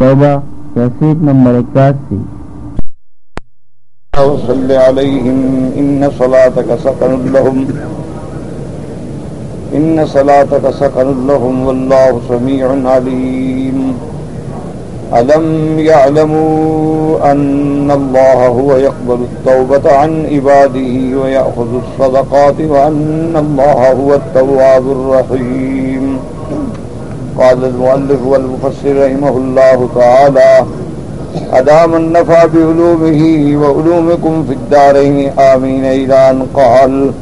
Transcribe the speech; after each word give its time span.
توبہ 0.00 0.40
cassette 0.74 1.22
number 1.22 1.54
اکاسی 1.54 2.16
وصل 4.18 4.70
عليهم. 4.70 5.60
إن 5.78 6.04
صلاتك 6.18 6.72
سكن 6.82 7.32
لهم. 7.32 7.64
إن 9.76 10.06
صلاتك 10.06 10.70
سكن 10.78 11.26
لهم. 11.26 11.66
والله 11.66 12.18
سميع 12.28 12.68
عليم. 12.90 13.92
ألم 15.12 15.78
يعلموا 15.78 17.32
أن 17.32 17.90
الله 17.90 18.46
هو 18.46 18.76
يقبل 18.76 19.26
التوبة 19.32 19.92
عن 19.92 20.26
عباده 20.32 21.18
ويأخذ 21.18 21.74
الصدقات 21.74 22.60
وأن 22.60 23.32
الله 23.36 23.92
هو 23.92 24.14
التواب 24.14 24.84
الرحيم. 24.90 25.99
قال 27.40 27.64
المؤلف 27.64 28.26
والمفسر 28.26 29.06
رحمه 29.06 29.28
الله 29.28 29.88
تعالى 29.94 30.64
أدام 31.52 31.94
النفع 31.94 32.44
بعلومه 32.44 33.22
وعلومكم 33.62 34.44
في 34.48 34.52
الدارين 34.52 35.38
آمين 35.38 35.84
إلى 35.84 36.30
أن 36.30 36.46
قال 36.54 37.12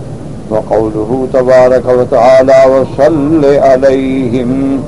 وقوله 0.50 1.26
تبارك 1.32 1.82
وتعالى 1.88 2.64
وصل 2.72 3.44
عليهم 3.44 4.80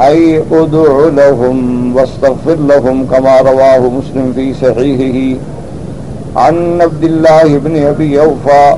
أي 0.00 0.42
أدع 0.52 1.08
لهم 1.16 1.96
واستغفر 1.96 2.54
لهم 2.54 3.06
كما 3.06 3.40
رواه 3.40 3.78
مسلم 3.78 4.32
في 4.34 4.54
صحيحه. 4.54 5.40
عن 6.36 6.80
عبد 6.82 7.04
الله 7.04 7.58
بن 7.58 7.86
أبي 7.86 8.20
أوفى 8.20 8.76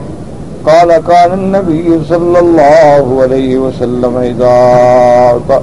قال 0.66 0.96
كان 1.08 1.32
النبي 1.32 2.00
صلى 2.08 2.38
الله 2.38 3.18
عليه 3.22 3.58
وسلم 3.58 4.16
إذا 4.16 4.54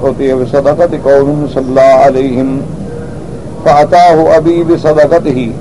أتي 0.04 0.34
بصدقة 0.34 0.88
قوم 1.10 1.48
صلى 1.54 1.80
عليهم 1.80 2.62
فأتاه 3.64 4.36
أبي 4.36 4.62
بصدقته 4.64 5.52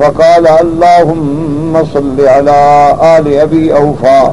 فقال 0.00 0.46
اللهم 0.48 1.84
صل 1.94 2.20
على 2.28 2.60
آل 3.18 3.34
أبي 3.38 3.74
أوفى 3.76 4.30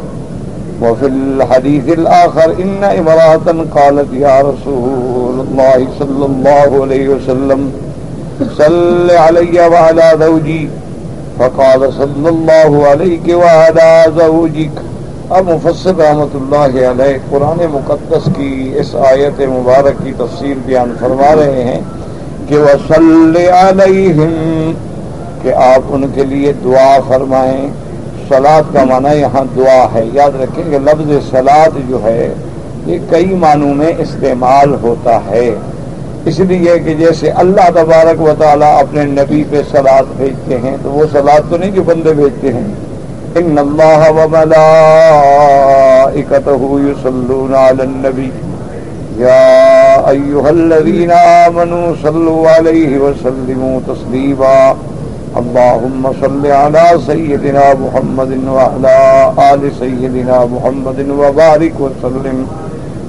وفي 0.82 1.06
الحديث 1.06 1.90
الآخر 1.90 2.52
إن 2.60 2.84
إمراة 2.84 3.66
قالت 3.76 4.08
يا 4.14 4.42
رسول 4.42 5.40
الله 5.40 5.88
صلى 6.00 6.26
الله 6.26 6.82
عليه 6.84 7.10
وسلم 7.10 7.72
صل 8.58 9.12
علي 9.12 9.68
وعلى 9.68 10.12
زوجي 10.20 10.70
فقال 11.40 11.80
صلى 11.98 12.28
الله 12.28 12.84
عليك 12.92 13.30
وعلى 13.30 14.10
زوجك. 14.16 14.80
اب 15.30 15.50
مفسر 15.50 15.96
رحمت 15.96 16.36
اللہ 16.36 16.80
علیہ 16.86 17.18
قرآن 17.30 17.66
مقدس 17.72 18.30
کی 18.38 18.74
اس 18.76 18.96
آیت 18.96 19.40
مبارک 19.40 20.06
کی 20.06 20.12
تفسیر 20.18 20.54
بیان 20.66 20.94
فرما 21.00 21.36
رہے 21.36 21.64
ہیں 21.64 21.82
کہ 22.48 22.58
وہ 22.58 23.00
علیہم 23.50 24.72
کہ 25.42 25.54
آپ 25.54 25.82
ان 25.90 26.04
کے 26.14 26.26
لیے 26.26 26.54
دعا 26.54 26.98
فرمائیں۔ 27.08 27.70
سلاد 28.30 28.74
کا 28.74 28.84
معنی 28.84 29.20
یہاں 29.20 29.44
دعا 29.58 29.88
ہے۔ 29.94 30.06
یاد 30.14 30.42
رکھیں 30.42 30.72
کہ 30.72 30.80
لفظ 30.80 31.32
سلاد 31.32 31.90
جو 31.90 32.00
ہے، 32.04 32.34
یہ 32.86 32.98
کئی 33.10 33.26
معنوں 33.26 33.74
میں 33.74 33.92
استعمال 33.98 34.76
ہوتا 34.82 35.20
ہے۔ 35.30 35.56
اس 36.26 36.40
لیے 36.40 36.80
کہ 36.80 36.94
جیسے 36.94 37.30
اللہ 37.30 37.70
تبارک 37.76 38.22
و 38.22 38.32
تعالیٰ 38.40 38.80
اپنے 38.80 39.04
نبی 39.04 39.44
پہ 39.50 39.62
سلاد 39.72 40.04
بھیجتے 40.18 40.58
ہیں، 40.58 40.78
تو 40.84 40.90
وہ 40.90 41.06
سلاد 41.12 41.52
تو 41.52 41.58
نہیں 41.58 41.72
جو 41.72 41.84
بندے 41.84 42.14
بھیجتے 42.14 42.54
ہیں۔ 42.54 42.68
ان 43.36 43.58
اللہ 43.58 44.12
و 46.52 46.80
یصلون 46.80 47.56
علی 47.56 47.82
النبی۔ 47.82 48.30
يا 49.20 50.02
أيها 50.12 50.48
الذين 50.48 51.12
آمنوا 51.12 51.94
صلوا 52.02 52.58
عليه 52.58 52.98
وسلموا 52.98 53.80
تسليما 53.86 54.74
اللهم 55.36 56.12
صل 56.20 56.52
على 56.52 56.96
سيدنا 57.06 57.74
محمد 57.80 58.48
وعلى 58.48 59.24
آل 59.38 59.70
سيدنا 59.80 60.46
محمد 60.50 61.10
وبارك 61.10 61.82
وسلم۔ 61.82 62.44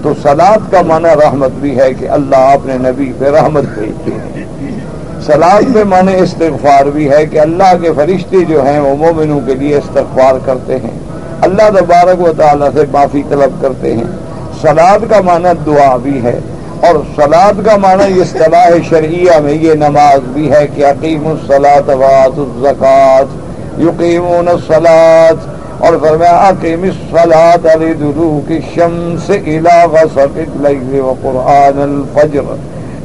تو 0.02 0.12
سلاد 0.22 0.72
کا 0.72 0.82
معنی 0.82 1.08
رحمت 1.24 1.50
بھی 1.50 1.80
ہے 1.80 1.94
کہ 1.94 2.08
اللہ 2.08 2.36
اپنے 2.36 2.74
نبی 2.78 3.12
پہ 3.18 3.24
رحمت 3.24 3.64
بھیجتے 3.74 4.10
ہیں 4.10 4.44
سلاد 5.26 5.74
پہ 5.74 5.84
معنی 5.84 6.14
استغفار 6.14 6.84
بھی 6.84 7.10
ہے 7.10 7.26
کہ 7.26 7.40
اللہ 7.40 7.74
کے 7.82 7.90
فرشتے 7.96 8.36
جو 8.48 8.66
ہیں 8.66 8.78
وہ 8.80 8.96
مومنوں 8.96 9.40
کے 9.46 9.54
لیے 9.54 9.76
استغفار 9.76 10.34
کرتے 10.44 10.76
ہیں۔ 10.76 10.98
اللہ 11.40 11.70
تبارک 11.78 12.20
و 12.20 12.32
تعالیٰ 12.36 12.68
سے 12.74 12.84
معافی 12.92 13.22
طلب 13.28 13.60
کرتے 13.60 13.96
ہیں۔ 13.96 14.04
سلاد 14.62 14.98
کا 15.10 15.20
معنی 15.20 15.48
دعا 15.66 15.96
بھی 15.96 16.22
ہے۔ 16.22 16.38
اور 16.80 16.94
سلاد 17.16 17.66
کا 17.66 17.76
معنی 17.76 18.20
اس 18.20 18.30
طلاح 18.30 18.70
شرعیہ 18.88 19.38
میں 19.42 19.52
یہ 19.52 19.74
نماز 19.74 20.20
بھی 20.24 20.52
ہے 20.52 20.66
کہ 20.74 20.84
عقیم 20.84 21.26
السلاط 21.26 21.88
وات 21.88 22.38
الزکات 22.38 23.80
یقین 23.80 24.48
السلاد 24.48 25.59
اور 25.80 25.92
فرمایا 26.00 26.48
عقیم 26.48 26.82
السلاط 26.82 27.66
علی 27.66 27.92
دلو 27.92 28.40
کی 28.48 28.58
شمس 28.74 29.30
علاقہ 29.30 30.06
سقط 30.14 30.66
الفجر. 30.66 32.54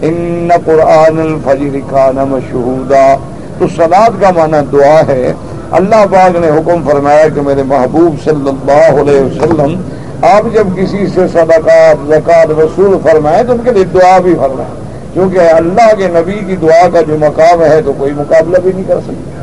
ان 0.01 0.49
قرآن 0.65 1.19
الفجر 1.19 1.77
کان 1.89 2.15
مشہودا 2.15 3.15
تو 3.57 3.67
سلاد 3.75 4.21
کا 4.21 4.31
معنی 4.35 4.57
دعا 4.71 5.01
ہے۔ 5.07 5.33
اللہ 5.71 6.05
پاک 6.11 6.37
نے 6.39 6.49
حکم 6.49 6.89
فرمایا 6.89 7.27
کہ 7.35 7.41
میرے 7.41 7.63
محبوب 7.63 8.23
صلی 8.23 8.49
اللہ 8.49 9.01
علیہ 9.01 9.21
وسلم، 9.21 9.81
آپ 10.21 10.53
جب 10.53 10.67
کسی 10.75 11.07
سے 11.07 11.27
صدقات 11.27 12.07
زکات 12.07 12.49
وصول 12.49 12.97
فرمائیں 13.03 13.43
تو 13.43 13.51
ان 13.51 13.57
کے 13.63 13.71
لیے 13.71 13.83
دعا 13.83 14.19
بھی 14.19 14.33
فرمائیں۔ 14.33 14.73
کیونکہ 15.13 15.39
اللہ 15.39 15.95
کے 15.97 16.07
نبی 16.07 16.39
کی 16.47 16.55
دعا 16.55 16.87
کا 16.93 17.01
جو 17.01 17.17
مقام 17.19 17.63
ہے 17.63 17.81
تو 17.81 17.93
کوئی 17.97 18.13
مقابلہ 18.13 18.57
بھی 18.57 18.71
نہیں 18.71 18.83
کر 18.87 18.99
سکتا۔ 18.99 19.34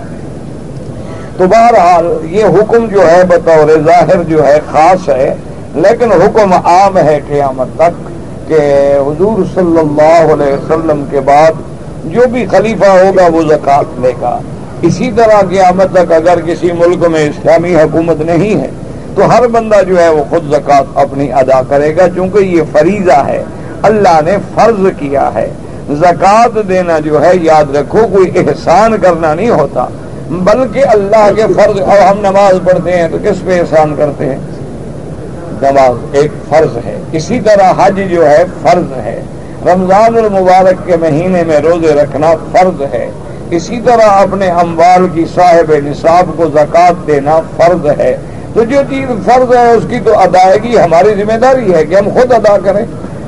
تو 1.42 1.46
بہرحال 1.48 2.06
یہ 2.30 2.44
حکم 2.44 2.84
جو 2.86 3.10
ہے 3.10 3.22
بطور 3.28 3.70
ظاہر 3.86 4.22
جو 4.22 4.46
ہے 4.46 4.58
خاص 4.70 5.08
ہے، 5.08 5.34
لیکن 5.74 6.12
حکم 6.12 6.52
عام 6.52 6.98
ہے 6.98 7.18
قیامت 7.28 7.66
تک 7.76 8.08
کہ 8.48 8.58
حضور 9.06 9.42
صلی 9.54 9.78
اللہ 9.78 10.32
علیہ 10.32 10.52
وسلم 10.52 11.04
کے 11.10 11.20
بعد 11.20 11.60
جو 12.04 12.26
بھی 12.32 12.44
خلیفہ 12.50 12.90
ہوگا 12.90 13.26
وہ 13.34 13.42
زکوٰۃ 13.42 13.98
لے 14.00 14.12
گا۔ 14.20 14.38
اسی 14.82 15.10
طرح 15.16 15.40
قیامت 15.50 15.92
تک 15.92 16.12
اگر 16.12 16.40
کسی 16.46 16.72
ملک 16.72 17.06
میں 17.06 17.24
اسلامی 17.28 17.74
حکومت 17.76 18.20
نہیں 18.20 18.60
ہے، 18.60 18.68
تو 19.16 19.26
ہر 19.32 19.46
بندہ 19.46 19.82
جو 19.82 19.98
ہے 20.00 20.08
وہ 20.08 20.22
خود 20.30 20.50
زکوٰۃ 20.52 20.92
اپنی 20.94 21.32
ادا 21.32 21.60
کرے 21.68 21.96
گا، 21.96 22.06
چونکہ 22.16 22.38
یہ 22.38 22.62
فریضہ 22.72 23.18
ہے۔ 23.26 23.42
اللہ 23.82 24.20
نے 24.24 24.36
فرض 24.54 24.86
کیا 24.98 25.28
ہے۔ 25.34 25.48
زکوٰۃ 25.90 26.68
دینا 26.68 26.98
جو 26.98 27.24
ہے، 27.24 27.32
یاد 27.42 27.76
رکھو، 27.76 28.06
کوئی 28.12 28.30
احسان 28.34 28.96
کرنا 29.02 29.34
نہیں 29.34 29.50
ہوتا۔ 29.50 29.86
بلکہ 30.30 30.84
اللہ 30.88 31.30
کے 31.36 31.42
فرض 31.56 31.80
اور 31.80 31.98
ہم 31.98 32.18
نماز 32.18 32.58
پڑھتے 32.64 32.92
ہیں 32.92 33.08
تو 33.08 33.18
کس 33.24 33.44
پہ 33.46 33.60
احسان 33.60 33.94
کرتے 33.96 34.26
ہیں؟ 34.26 34.38
نماز 35.62 35.96
ایک 36.12 36.30
فرض 36.48 36.76
ہے۔ 36.86 37.00
اسی 37.12 37.40
طرح 37.40 37.72
حج 37.76 38.00
جو 38.10 38.30
ہے، 38.30 38.44
فرض 38.62 38.92
ہے۔ 38.96 39.22
رمضان 39.66 40.16
المبارک 40.16 40.86
کے 40.86 40.96
مہینے 40.96 41.42
میں 41.44 41.58
روزے 41.58 41.94
رکھنا 41.94 42.32
فرض 42.52 42.82
ہے۔ 42.94 43.10
اسی 43.50 43.80
طرح 43.84 44.06
اپنے 44.06 44.50
اموال 44.50 45.06
کی 45.14 45.24
صاحب 45.34 45.72
نصاب 45.84 46.30
کو 46.36 46.44
زکوٰۃ 46.46 47.06
دینا 47.06 47.40
فرض 47.56 48.00
ہے۔ 48.00 48.16
تو 48.54 48.64
جو 48.64 48.80
چیز 48.90 49.08
فرض 49.24 49.56
ہے، 49.56 49.70
اس 49.70 49.84
کی 49.88 49.98
تو 50.04 50.18
ادائیگی 50.18 50.78
ہماری 50.78 51.14
ذمہ 51.14 51.38
داری 51.38 51.74
ہے 51.74 51.84
کہ 51.84 51.94
ہم 51.94 52.08
خود 52.14 52.32
ادا 52.32 52.56
کریں۔ 52.64 52.86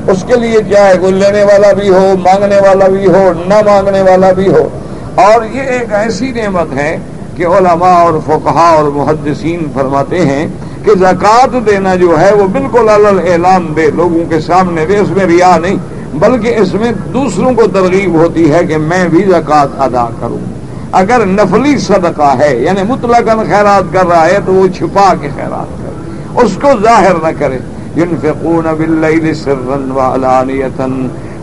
اس 0.09 0.25
کے 0.27 0.35
لیے 0.37 0.59
چاہے 0.73 0.95
کوئی 1.01 1.13
لینے 1.13 1.43
والا 1.43 1.73
بھی 1.73 1.89
ہو، 1.89 2.15
مانگنے 2.19 2.57
والا 2.57 2.89
بھی 2.89 3.07
ہو، 3.07 3.33
نہ 3.47 3.55
مانگنے 3.67 4.03
والا 4.03 4.33
بھی 4.33 4.49
ہو۔ 4.49 4.69
اور 5.15 5.45
یہ 5.53 5.61
ایک 5.61 5.93
ایسی 5.93 6.33
نعمت 6.33 6.73
ہے 6.77 6.99
کہ 7.37 7.47
علماء 7.47 7.99
اور 7.99 8.13
فقہا 8.27 8.69
اور 8.69 8.85
محدثین 8.85 9.67
فرماتے 9.75 10.21
ہیں 10.21 10.47
کہ 10.85 10.95
زکوٰۃ 10.95 11.67
دینا 11.67 11.95
جو 11.95 12.21
ہے 12.21 12.35
وہ 12.35 12.47
بالکل 12.47 12.89
اعلان 12.89 13.73
دے 13.77 13.91
لوگوں 13.95 14.25
کے 14.29 14.41
سامنے 14.41 14.87
دے 14.87 14.99
اس 14.99 15.11
میں 15.11 15.25
ریا 15.25 15.57
نہیں، 15.59 15.77
بلکہ 16.15 16.57
اس 16.57 16.75
میں 16.75 16.93
دوسروں 17.13 17.55
کو 17.55 17.63
ترغیب 17.73 18.15
ہوتی 18.15 18.53
ہے 18.53 18.65
کہ 18.65 18.77
میں 18.77 19.09
بھی 19.09 19.23
زکوٰۃ 19.23 19.67
ادا 19.79 20.09
کروں۔ 20.21 20.39
اگر 20.93 21.27
نفلی 21.27 21.79
صدقہ 21.79 22.35
ہے 22.39 22.57
یعنی 22.57 22.83
مطلق 22.89 23.27
خیرات 23.27 23.93
کر 23.93 24.07
رہا 24.07 24.27
ہے، 24.27 24.39
تو 24.47 24.55
وہ 24.55 24.67
چھپا 24.69 25.13
کے 25.21 25.29
خیرات 25.37 25.79
کرے۔ 25.79 26.45
اس 26.45 26.59
کو 26.63 26.69
ظاہر 26.83 27.15
نہ 27.23 27.29
کرے۔ 27.39 27.59
ينفقون 27.97 28.65
باللیل 28.79 29.35
سرا 29.35 29.77
وعلانیتا 29.95 30.87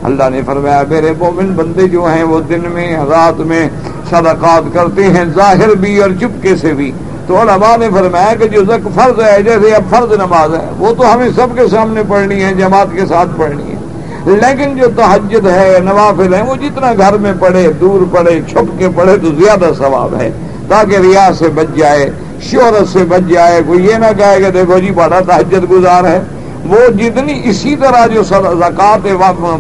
اللہ 0.04 0.24
نے 0.30 0.42
فرمایا، 0.46 0.84
میرے 0.90 1.12
مومن 1.20 1.54
بندے 1.56 1.88
جو 1.88 2.06
ہیں، 2.06 2.24
وہ 2.24 2.40
دن 2.40 2.62
میں، 2.74 2.98
رات 3.10 3.40
میں 3.40 3.70
صدقات 4.10 4.74
کرتے 4.74 5.04
ہیں، 5.04 5.26
ظاہر 5.36 5.76
بھی 5.76 6.02
اور 6.02 6.10
چپکے 6.20 6.56
سے 6.56 6.74
بھی۔ 6.74 6.92
تو 7.28 7.42
علماء 7.42 7.78
نے 7.78 7.90
فرمایا 7.94 8.34
کہ 8.40 8.48
جو 8.48 8.64
زک 8.64 8.88
فرض 8.96 9.20
ہے، 9.24 9.44
جیسے 9.44 9.76
اب 9.76 9.84
فرض 9.90 10.12
نماز 10.12 10.54
ہے، 10.54 10.66
وہ 10.78 10.94
تو 10.94 11.14
ہمیں 11.14 11.30
سب 11.36 11.48
کے 11.56 11.68
سامنے 11.72 12.02
پڑھنی 12.08 12.44
ہے، 12.44 12.54
جماعت 12.54 12.88
کے 12.94 13.06
ساتھ 13.06 13.30
پڑھنی 13.38 13.64
ہے۔ 13.64 13.76
لیکن 14.26 14.78
جو 14.78 14.88
تحجد 14.96 15.48
ہے، 15.48 15.78
نوافل 15.84 16.34
ہے 16.34 16.42
وہ 16.42 16.56
جتنا 16.56 16.94
گھر 16.98 17.14
میں 17.14 17.34
پڑھے، 17.40 17.72
دور 17.82 18.16
پڑھے 18.16 18.40
چھپ 18.50 18.80
کے 18.80 18.88
پڑھے، 18.96 19.18
تو 19.18 19.28
زیادہ 19.28 19.74
ثواب 19.78 20.22
ہے۔ 20.22 20.32
تاکہ 20.68 20.96
ریا 20.96 21.30
سے 21.40 21.50
بچ 21.50 21.78
جائے، 21.78 22.12
شہرت 22.42 22.94
سے 22.94 23.00
بچ 23.00 23.30
جائے، 23.30 23.62
کوئی 23.68 23.86
یہ 23.86 23.96
نہ 23.96 24.06
کہے 24.18 24.42
کہ 24.44 24.50
دیکھو 24.50 24.80
جی 24.80 24.92
بڑا 24.92 25.20
تحجد 25.28 25.72
گزار 25.72 26.04
ہے۔ 26.04 26.20
وہ 26.70 26.88
جتنی 26.98 27.40
اسی 27.50 27.76
طرح 27.82 28.06
جو 28.08 28.24
زکوٰۃ 28.24 29.08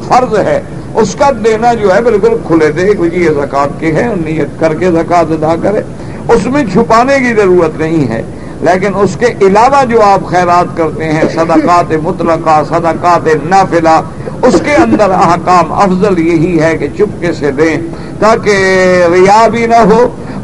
فرض 0.07 0.37
ہے، 0.47 0.61
اس 1.01 1.15
کا 1.19 1.29
دینا 1.45 1.73
جو 1.73 1.93
ہے 1.93 2.01
بالکل 2.01 2.35
کھلے 2.47 2.71
دے 2.71 2.85
یہ 3.13 3.29
زکات 3.35 3.79
کے 3.79 3.91
ہیں، 3.93 4.07
نیت 4.15 4.59
کر 4.59 4.73
کے 4.79 4.91
زکات 4.91 5.31
ادا 5.31 5.55
کرے۔ 5.63 5.81
اس 6.33 6.45
میں 6.45 6.63
چھپانے 6.73 7.17
کی 7.19 7.33
ضرورت 7.33 7.79
نہیں 7.79 8.07
ہے، 8.09 8.21
لیکن 8.61 8.95
اس 9.03 9.15
کے 9.19 9.27
علاوہ 9.47 9.83
جو 9.89 10.01
آپ 10.03 10.29
خیرات 10.29 10.75
کرتے 10.77 11.11
ہیں، 11.11 11.23
صدقات 11.33 11.91
مطلقہ، 12.03 12.61
صدقات 12.69 13.27
نافلہ، 13.45 13.99
اس 14.47 14.61
کے 14.65 14.75
اندر 14.75 15.09
احکام 15.11 15.71
افضل 15.73 16.19
یہی 16.19 16.59
ہے 16.61 16.75
کہ 16.77 16.87
چپکے 16.97 17.31
سے 17.39 17.51
دیں 17.57 17.75
تاکہ 18.19 19.05
ریا 19.13 19.47
بھی 19.51 19.65
نہ 19.65 19.81
ہو 19.91 20.01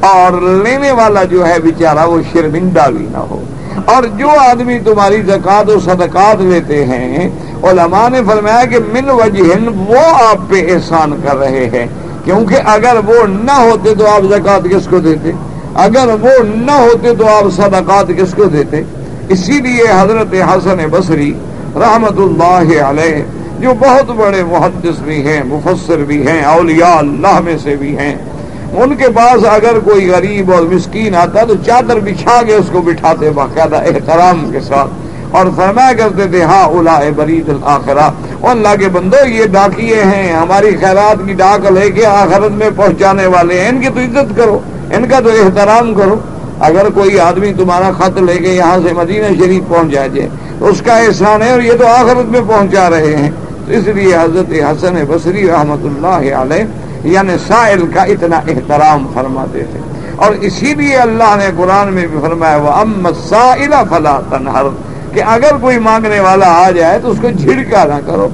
اور 0.08 0.42
لینے 0.64 0.92
والا 0.98 1.24
جو 1.32 1.46
ہے 1.48 1.58
بیچارہ 1.64 2.08
وہ 2.10 2.20
شرمندہ 2.32 2.90
بھی 2.98 3.06
نہ 3.12 3.24
ہو۔ 3.30 3.44
اور 3.86 4.04
جو 4.04 4.30
آدمی 4.30 4.80
تمہاری 4.80 5.22
زکات 5.22 5.70
و 5.70 5.80
صدقات 5.80 6.42
لیتے 6.42 6.86
ہیں، 6.86 7.30
علماء 7.64 8.10
نے 8.10 8.22
فرمایا 8.28 8.66
کہ 8.66 8.80
من 8.94 9.10
وجہ 9.10 9.70
وہ 9.88 10.02
آپ 10.30 10.50
پہ 10.50 10.74
احسان 10.74 11.20
کر 11.24 11.38
رہے 11.38 11.70
ہیں۔ 11.74 11.88
کیونکہ 12.24 12.56
اگر 12.66 12.98
وہ 13.06 13.26
نہ 13.28 13.52
ہوتے 13.52 13.96
تو 13.96 14.08
آپ 14.08 14.22
زکات 14.24 14.64
کس 14.64 14.88
کو 14.88 15.00
دیتے؟ 15.00 15.32
اگر 15.74 16.08
وہ 16.22 16.44
نہ 16.44 16.72
ہوتے 16.72 17.16
تو 17.16 17.28
آپ 17.28 17.44
صدقات 17.56 18.08
کس 18.18 18.34
کو 18.34 18.44
دیتے؟ 18.44 18.82
اسی 19.30 19.54
لیے 19.54 19.84
حضرت 20.02 20.34
حسن 20.34 20.86
بصری 20.92 21.34
رحمت 21.76 22.20
اللہ 22.20 22.82
علیہ، 22.82 23.24
جو 23.60 23.74
بہت 23.80 24.10
بڑے 24.16 24.44
محدث 24.44 25.00
بھی 25.00 25.28
ہیں، 25.28 25.44
مفسر 25.44 25.98
بھی 25.98 26.28
ہیں، 26.28 26.44
اولیاء 26.44 26.98
اللہ 26.98 27.40
میں 27.40 27.58
سے 27.64 27.76
بھی 27.76 27.98
ہیں 27.98 28.16
ان 28.74 28.96
کے 28.96 29.10
پاس 29.10 29.46
اگر 29.52 29.80
کوئی 29.80 30.10
غریب 30.10 30.52
اور 30.54 30.62
مسکین 30.62 31.16
آتا 31.16 31.44
تو 31.44 31.54
چادر 31.66 32.00
بچھا 32.00 32.42
کے 32.48 32.54
اس 32.54 32.66
کو 32.72 32.82
بٹھاتے 32.82 33.30
باقاعدہ 33.30 33.76
احترام 33.76 34.52
کے 34.52 34.60
ساتھ 34.60 34.90
اور 35.32 35.46
فرمایا 35.56 35.94
کرتے 35.94 36.28
تھے 36.28 36.42
ہاں 36.42 36.64
اولا 36.64 37.00
برید 37.16 37.50
الآخرہ 37.50 38.10
اور 38.42 38.52
اللہ 38.52 38.76
کے 38.80 38.88
بندو، 38.88 39.28
یہ 39.28 39.46
ڈاکیے 39.46 40.04
ہیں، 40.04 40.34
ہماری 40.34 40.76
خیرات 40.80 41.28
کی 41.28 41.34
ڈاک 41.34 41.72
لے 41.72 41.92
کے 41.92 42.06
آخرت 42.06 42.52
میں 42.52 42.70
پہنچانے 42.76 43.26
والے 43.26 43.60
ہیں۔ 43.60 43.70
ان 43.70 43.82
کی 43.82 43.88
تو 43.88 44.00
عزت 44.00 44.38
کرو، 44.38 44.60
ان 44.92 45.08
کا 45.08 45.20
تو 45.20 45.30
احترام 45.30 45.94
کرو۔ 45.94 46.16
اگر 46.60 46.90
کوئی 46.94 47.20
آدمی 47.20 47.54
تمہارا 47.54 47.92
خط 47.98 48.18
لے 48.18 48.38
کے 48.38 48.50
یہاں 48.50 48.78
سے 48.88 48.94
مدینہ 48.94 49.44
شریف 49.44 49.64
پہنچ 49.68 49.92
جائے 49.92 50.28
تو 50.60 50.68
اس 50.68 50.82
کا 50.82 50.98
احسان 50.98 51.42
ہے 51.42 51.52
اور 51.52 51.62
یہ 51.62 51.74
تو 51.80 51.88
آخرت 51.88 52.26
میں 52.26 52.42
پہنچا 52.48 52.90
رہے 52.90 53.16
ہیں۔ 53.16 53.32
تو 53.66 53.74
اس 53.74 53.88
لیے 53.88 54.16
حضرت 54.16 54.52
حسن 54.52 55.04
بصری 55.08 55.48
رحمت 55.48 55.86
اللہ 55.86 56.36
علیہ 56.36 56.64
یعنی 57.08 57.34
سائل 57.48 57.86
کا 57.94 58.04
اتنا 58.04 58.38
احترام 58.38 59.08
فرماتے 59.14 59.64
تھے۔ 59.72 59.80
اور 60.16 60.32
اسی 60.32 60.74
لیے 60.74 60.96
اللہ 60.96 61.36
نے 61.38 61.46
قرآن 61.58 61.94
میں 61.94 62.08
بھی 62.08 62.18
فرمایا 62.22 62.56
وہ 62.56 62.70
امت 62.70 63.30
سائل 63.30 63.74
فلا 63.90 64.20
تنہر 64.30 64.66
کہ 65.14 65.24
اگر 65.24 65.58
کوئی 65.62 65.80
مانگنے 65.80 66.20
والا 66.20 66.66
آ 66.66 66.72
جائے 66.72 67.00
تو 67.00 67.12
اس 67.12 67.18
کو 67.22 67.28
جھڑکا 67.30 67.84
نہ 67.84 68.00
کرو۔ 68.06 68.28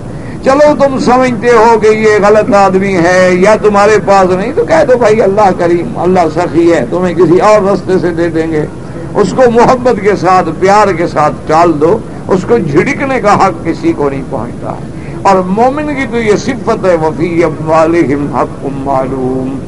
چلو 0.43 0.85
تم 0.85 0.99
سمجھتے 0.99 1.49
ہو 1.49 1.79
کہ 1.81 1.87
یہ 1.87 2.09
غلط 2.27 2.53
آدمی 2.53 2.97
ہے 2.97 3.29
یا 3.33 3.55
تمہارے 3.61 3.97
پاس 4.05 4.29
نہیں، 4.29 4.51
تو 4.55 4.65
کہہ 4.65 4.85
دو 4.87 4.97
بھائی 4.97 5.21
اللہ 5.21 5.49
کریم، 5.59 5.97
اللہ 5.97 6.19
سخی 6.35 6.73
ہے، 6.73 6.85
تمہیں 6.89 7.13
کسی 7.13 7.39
اور 7.39 7.71
رستے 7.71 7.93
سے 8.01 8.09
دے 8.09 8.29
دیں 8.29 8.51
گے۔ 8.51 8.65
اس 9.15 9.33
کو 9.35 9.51
محبت 9.51 10.01
کے 10.01 10.15
ساتھ، 10.15 10.49
پیار 10.59 10.93
کے 10.93 11.07
ساتھ 11.07 11.33
ٹال 11.47 11.71
دو، 11.81 11.97
اس 12.27 12.45
کو 12.47 12.57
جھڑکنے 12.57 13.21
کا 13.21 13.35
حق 13.35 13.65
کسی 13.65 13.93
کو 13.93 14.09
نہیں 14.09 14.23
پہنچتا۔ 14.29 14.71
ہے 14.71 15.02
اور 15.23 15.35
مومن 15.35 15.95
کی 15.95 16.05
تو 16.11 16.17
یہ 16.17 16.35
صفت 16.35 16.85
ہے 16.85 16.95
وفی 16.95 17.43
حق 17.43 18.65
معلوم 18.65 19.59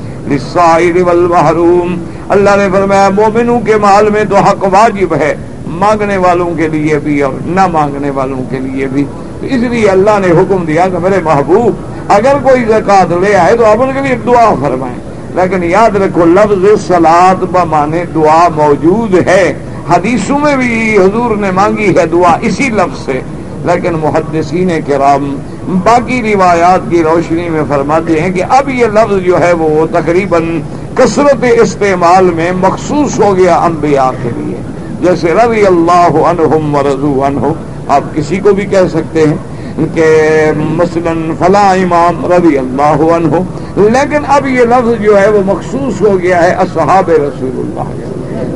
والمحروم۔ 1.06 2.04
اللہ 2.30 2.50
نے 2.57 2.68
فرمایا، 2.72 3.10
مومنوں 3.10 3.60
کے 3.60 3.78
مال 3.78 4.10
میں 4.10 4.24
تو 4.24 4.36
حق 4.36 4.63
واجب 4.63 5.16
ہے، 5.16 5.36
مانگنے 5.68 6.18
والوں 6.18 6.56
کے 6.57 6.68
لیے 6.68 7.00
بھی 7.00 7.22
اور 7.22 7.34
نہ 7.46 7.68
مانگنے 7.68 8.10
والوں 8.10 8.42
کے 8.50 8.60
لیے 8.60 8.88
بھی۔ 8.88 9.04
تو 9.42 9.48
اس 9.48 9.63
لیے 9.72 9.90
اللہ 9.90 10.19
نے 10.22 10.28
حکم 10.28 10.66
دیا 10.66 10.88
کہ 10.92 10.98
میرے 10.98 11.19
محبوب، 11.24 11.75
اگر 12.12 12.34
کوئی 12.44 12.63
زکات 12.63 13.12
لے 13.12 13.36
آئے 13.36 13.57
تو 13.57 13.66
آپ 13.66 13.81
ان 13.81 13.92
کے 13.94 14.07
لیے 14.07 14.16
دعا 14.25 14.54
فرمائیں۔ 14.62 14.98
لیکن 15.36 15.63
یاد 15.63 15.96
رکھو، 15.96 16.25
لفظ 16.25 16.88
سلاد 16.88 17.44
بمانے 17.52 18.04
دعا 18.16 18.48
موجود 18.56 19.28
ہے۔ 19.28 19.54
حدیثوں 19.90 20.40
میں 20.40 20.57
بھی 20.57 20.98
حضور 20.98 21.38
نے 21.38 21.52
مانگی 21.52 21.98
ہے 21.98 22.06
دعا 22.06 22.38
اسی 22.42 22.69
لفظ 22.69 23.06
سے۔ 23.06 23.22
لیکن 23.65 23.94
محدثین 23.94 24.71
کرام 24.88 25.35
باقی 25.83 26.21
روایات 26.33 26.89
کی 26.89 27.03
روشنی 27.03 27.50
میں 27.50 27.62
فرماتے 27.67 28.19
ہیں 28.21 28.31
کہ 28.33 28.44
اب 28.50 28.69
یہ 28.69 28.85
لفظ 28.85 29.23
جو 29.25 29.39
ہے 29.39 29.51
وہ 29.53 29.85
تقریباً 29.91 30.59
کثرت 30.95 31.45
استعمال 31.62 32.29
میں 32.35 32.51
مخصوص 32.51 33.19
ہو 33.19 33.35
گیا 33.38 33.56
انبیاء 33.56 34.09
کے 34.23 34.29
لیے۔ 34.38 34.62
جیسے 35.01 35.33
رضی 35.33 35.65
اللہ 35.65 36.17
عنہم 36.27 36.75
و 36.75 36.83
رضو 36.83 37.23
عنہ 37.25 37.51
آپ 37.88 38.03
کسی 38.15 38.38
کو 38.39 38.53
بھی 38.53 38.65
کہہ 38.65 38.88
سکتے 38.91 39.23
ہیں 39.27 39.85
کہ 39.94 40.06
مثلا 40.57 41.13
فلاں 41.39 41.69
امام 41.75 42.25
رضی 42.31 42.57
اللہ 42.57 43.03
عنہ 43.15 43.41
لیکن 43.77 44.25
اب 44.27 44.47
یہ 44.47 44.61
لفظ 44.61 45.03
جو 45.03 45.19
ہے 45.21 45.27
وہ 45.29 45.41
مخصوص 45.45 46.01
ہو 46.01 46.19
گیا 46.19 46.44
ہے 46.44 46.51
اصحاب 46.51 47.09
رسول 47.09 47.59
اللہ، 47.63 47.89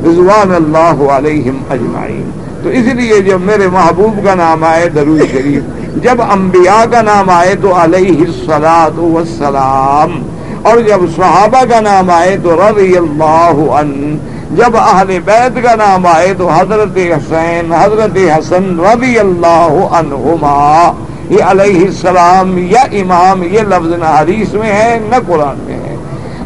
رضوان 0.08 0.54
اللہ 0.54 1.02
علیہم 1.12 1.62
اجمعین۔ 1.70 2.30
تو 2.62 2.68
اس 2.68 2.94
لیے 2.94 3.20
جب 3.20 3.40
میرے 3.40 3.68
محبوب 3.68 4.24
کا 4.24 4.34
نام 4.34 4.64
آئے 4.64 4.88
درو 4.88 5.16
شریف، 5.32 5.62
جب 6.02 6.22
انبیاء 6.22 6.84
کا 6.92 7.00
نام 7.02 7.30
آئے 7.30 7.54
تو 7.62 7.72
علیہ 7.82 8.18
السلاط 8.20 8.98
وسلام 8.98 10.22
اور 10.62 10.78
جب 10.78 11.00
صحابہ 11.16 11.64
کا 11.70 11.80
نام 11.80 12.10
آئے 12.10 12.36
تو 12.42 12.56
رضی 12.56 12.96
اللہ 12.96 13.60
عنہ، 13.74 14.16
جب 14.56 14.76
اہل 14.76 15.18
بیت 15.24 15.58
کا 15.64 15.74
نام 15.74 16.06
آئے 16.06 16.32
تو 16.38 16.48
حضرت 16.48 16.96
حسین، 16.96 17.72
حضرت 17.72 18.16
حسن 18.38 18.80
رضی 18.80 19.18
اللہ 19.18 19.86
عنہما، 19.92 20.92
یہ 21.30 21.44
علیہ 21.44 21.84
السلام، 21.86 22.56
یا 22.58 22.82
امام، 23.00 23.42
یہ 23.42 23.60
لفظ 23.68 23.92
نہ 23.98 24.18
حدیث 24.18 24.54
میں 24.54 24.72
ہے، 24.72 24.98
نہ 25.10 25.16
قرآن 25.26 25.58
میں 25.66 25.78
ہے۔ 25.78 25.96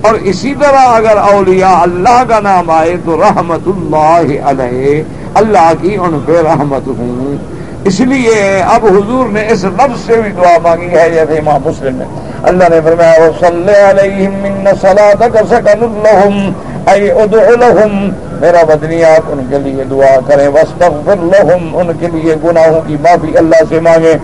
اور 0.01 0.15
اسی 0.23 0.55
طرح 0.61 0.87
اگر 0.87 1.17
اولیاء 1.17 1.79
اللہ 1.81 2.23
کا 2.29 2.41
نام 2.41 2.71
آئے 2.71 2.97
تو 3.05 3.17
رحمت 3.21 3.69
اللہ 3.69 4.49
علیہ 4.49 5.03
اللہ 5.35 5.73
کی 5.81 5.97
ان 5.97 6.21
پہ 6.27 6.33
رحمت 6.33 6.87
ہوں۔ 6.87 7.37
اس 7.85 8.01
لیے 8.01 8.63
اب 8.67 8.87
حضور 8.87 9.29
نے 9.29 9.49
اس 9.49 9.65
لفظ 9.65 10.07
سے 10.07 10.21
بھی 10.21 10.31
دعا 10.31 10.57
مانگی 10.63 10.89
ہے 10.89 11.11
جیسے 11.11 11.39
امام 11.39 11.61
مسلم 11.65 11.97
نے۔ 11.97 12.05
اللہ 12.43 12.65
نے 12.71 12.81
فرمایا 12.85 13.31
صلی 13.41 13.73
علیہم 13.91 14.35
من 14.35 14.65
صلاتک 14.81 15.37
سکن 15.51 15.81
لهم۔ 15.81 16.53
ای 16.87 17.11
ادعو 17.11 17.51
لهم۔ 17.51 18.11
میرا 18.41 18.65
بدنی 18.65 19.05
آپ 19.05 19.23
ان 19.27 19.47
کے 19.51 19.59
لیے 19.59 19.85
دعا 19.85 20.19
کریں۔ 20.27 20.49
واستغفر 20.49 21.17
لهم۔ 21.17 21.77
ان 21.77 21.91
کے 22.01 22.07
لیے 22.13 22.35
گناہوں 22.45 22.81
کی 22.87 22.97
معافی 23.01 23.39
اللہ 23.39 23.57
سے 23.69 23.81
مانگیں 23.81 24.15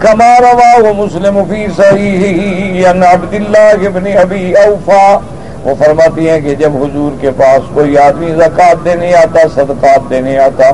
کما 0.00 0.40
رواہ 0.40 0.92
مسلم 0.96 1.44
فی 1.50 1.66
صحیح 1.76 2.88
ان 2.88 3.02
عبداللہ 3.02 3.86
ابن 3.86 4.06
ابی 4.20 4.52
اوفا 4.52 5.18
وہ 5.64 5.74
فرماتی 5.84 6.30
ہیں 6.30 6.40
کہ 6.40 6.54
جب 6.54 6.70
حضور 6.76 7.12
کے 7.20 7.30
پاس 7.30 7.62
کوئی 7.74 7.98
آدمی 7.98 8.32
زکات 8.32 8.84
دینے 8.84 9.14
آتا، 9.14 9.40
صدقات 9.54 10.10
دینے 10.10 10.38
آتا، 10.38 10.68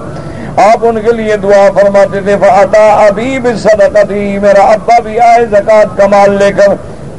آپ 0.70 0.78
ان 0.82 1.00
کے 1.00 1.12
لیے 1.12 1.37
دعا 1.37 1.68
فرماتے 1.75 2.20
تھے 2.20 2.37
فاتا 2.40 3.06
ابھی 3.06 3.38
بھی 3.38 3.50
صدقتی 3.59 4.38
میرا 4.38 4.62
ابا 4.62 4.99
بھی 4.99 5.20
آئے 5.20 5.47
زکات 5.47 5.97
کمال 5.97 6.35
لے 6.35 6.50
کر۔ 6.56 6.68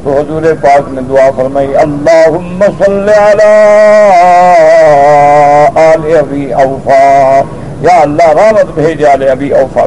تو 0.03 0.19
حضور 0.19 0.41
پاک 0.61 0.81
نے 0.87 1.01
دعا 1.09 1.29
فرمائی، 1.35 1.75
اللہم 1.75 2.63
صلی 2.83 3.11
علی 3.31 3.53
آل 5.75 6.17
ابی 6.17 6.53
اوفا۔ 6.53 7.41
یا 7.81 8.01
اللہ، 8.01 8.29
رحمت 8.29 8.65
بھیج 8.73 9.05
آل 9.05 9.29
ابی 9.29 9.53
اوفا 9.53 9.85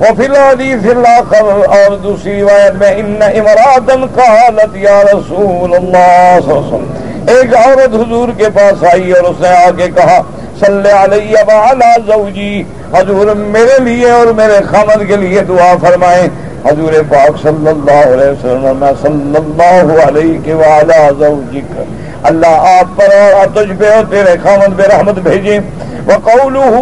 وفی 0.00 0.24
الحدیث 0.24 0.90
الاخر 0.90 1.42
اور 1.66 1.96
دوسری 1.96 2.40
روایت 2.40 2.74
میں 2.74 2.90
ان 2.90 3.22
امراتن 3.22 4.06
قالت 4.14 4.76
یا 4.76 5.02
رسول 5.02 5.74
اللہ 5.74 6.38
صلی 6.40 6.52
اللہ 6.52 6.58
علیہ 6.58 6.74
وسلم۔ 6.74 7.01
ایک 7.28 7.56
عورت 7.56 7.94
حضور 7.94 8.28
کے 8.36 8.44
پاس 8.54 8.84
آئی 8.84 9.12
اور 9.12 9.24
اس 9.24 9.40
نے 9.40 9.48
آ 9.48 9.70
کے 9.76 9.88
کہا، 9.88 10.22
صلی 10.60 10.90
علیہ 10.90 11.34
وعلا 11.48 11.96
زوجی، 12.06 12.62
حضور 12.92 13.26
میرے 13.36 13.84
لیے 13.84 14.10
اور 14.10 14.26
میرے 14.26 14.58
خامد 14.70 15.08
کے 15.08 15.16
لیے 15.16 15.40
دعا 15.40 15.74
فرمائیں۔ 15.80 16.28
حضور 16.64 16.92
پاک 17.08 17.42
صلی 17.42 17.68
اللہ 17.68 18.12
علیہ 18.12 18.30
وسلم 18.30 18.84
صلی 19.02 19.36
اللہ 19.36 20.02
علیہ 20.08 20.38
کے 20.44 20.54
وعلا 20.54 21.10
زوجک، 21.18 21.80
اللہ 22.22 22.80
آپ 22.80 23.00
پر 23.00 23.32
اور 23.32 23.46
تجھ 23.46 23.72
پہ 23.78 23.94
اور 23.94 24.04
تیرے 24.10 24.36
خامد 24.42 24.78
پہ 24.78 24.96
رحمت 24.96 25.14
بھیجیں۔ 25.14 25.58
وقوله 26.06 26.78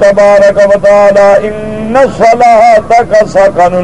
تبارک 0.00 0.56
و 0.56 0.78
تعالی، 0.82 1.48
ان 1.48 1.94
صلاتك 2.18 3.14
سكن 3.32 3.74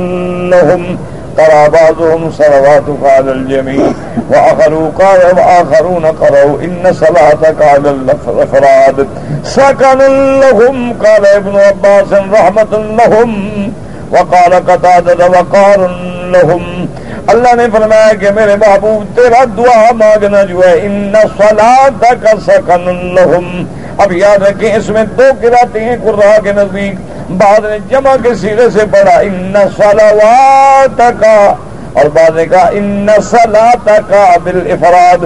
لهم 0.51 0.97
قرأ 1.37 1.69
بعضهم 1.69 2.29
صلواتك 2.37 3.05
على 3.05 3.31
الجميع 3.31 3.87
وآخروا 4.31 4.91
قال 4.99 5.39
وآخرون 5.39 6.07
قرأوا 6.07 6.63
إن 6.63 6.93
صلاتك 6.99 7.63
على 7.63 7.89
الأفراد. 7.89 9.01
سكن 9.45 10.01
لهم، 10.41 10.93
قال 10.99 11.27
ابن 11.27 11.57
عباس، 11.57 12.13
رحمة 12.13 12.97
لهم. 12.97 13.63
وقال 14.11 14.55
قتادة، 14.55 15.27
وقار 15.29 15.79
لهم. 16.25 16.85
اللہ 17.27 17.55
نے 17.55 17.67
فرمایا 17.73 18.13
کہ 18.21 18.31
میرے 18.31 18.57
محبوب، 18.57 19.17
تیرا 19.17 19.45
دعا 19.57 19.93
مانگنا 19.93 20.43
جو 20.43 20.61
ہے 20.67 20.73
ان 20.83 21.13
صلاتک 21.39 22.27
سکن 22.47 23.15
لهم. 23.15 23.65
اب 23.99 24.13
یاد 24.13 24.43
رکھیں، 24.43 24.75
اس 24.75 24.89
میں 24.89 25.05
دو 25.05 25.23
قراتیں 25.41 25.85
ہیں 25.85 25.97
قرآن 26.05 26.43
کے 26.45 26.53
نزدیک. 26.53 26.95
بعد 27.31 27.61
نے 27.61 27.79
جمع 27.91 28.17
کے 28.23 28.35
سیرے 28.35 28.71
سے 28.71 28.81
پڑھا 28.91 29.19
ان 29.19 29.55
سلوات 29.77 31.03
کا 31.21 31.55
اور 31.93 32.05
بعد 32.05 32.37
نے 32.37 32.47
کہا 32.47 32.69
ان 32.73 33.07
صلاة 33.31 34.01
کا 34.09 34.37
بالافراد 34.45 35.25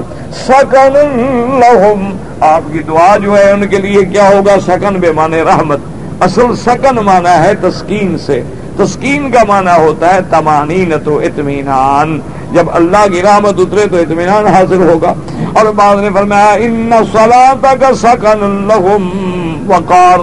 سکن 0.49 0.93
لهم. 1.61 2.17
آپ 2.41 2.73
کی 2.73 2.79
دعا 2.79 3.17
جو 3.17 3.39
ہے 3.39 3.51
ان 3.51 3.67
کے 3.67 3.77
لیے 3.77 4.05
کیا 4.05 4.29
ہوگا؟ 4.29 4.55
سکن 4.67 4.95
بے 4.95 5.13
معنی 5.13 5.43
رحمت۔ 5.43 5.79
اصل 6.21 6.57
سکن 6.57 6.97
مانا 6.97 7.45
ہے 7.45 7.55
تسکین 7.55 8.19
سے۔ 8.19 8.43
تسکین 8.77 9.31
کا 9.31 9.45
معنی 9.49 9.81
ہوتا 9.81 10.15
ہے 10.15 10.21
تمانین 10.31 10.93
تو 11.05 11.19
اطمینان۔ 11.19 12.21
جب 12.53 12.67
اللہ 12.73 13.09
کی 13.13 13.23
رحمت 13.23 13.55
اترے 13.59 13.87
تو 13.89 13.97
اطمینان 13.97 14.47
حاصل 14.47 14.89
ہوگا۔ 14.89 15.15
اور 15.55 15.67
بعد 15.67 15.97
نے 15.97 16.09
فرمایا 16.15 16.53
ان 16.53 16.91
صلاة 17.13 17.77
کا 17.81 17.95
سکن 17.95 18.69
لهم 18.69 19.09
وقار. 19.69 20.19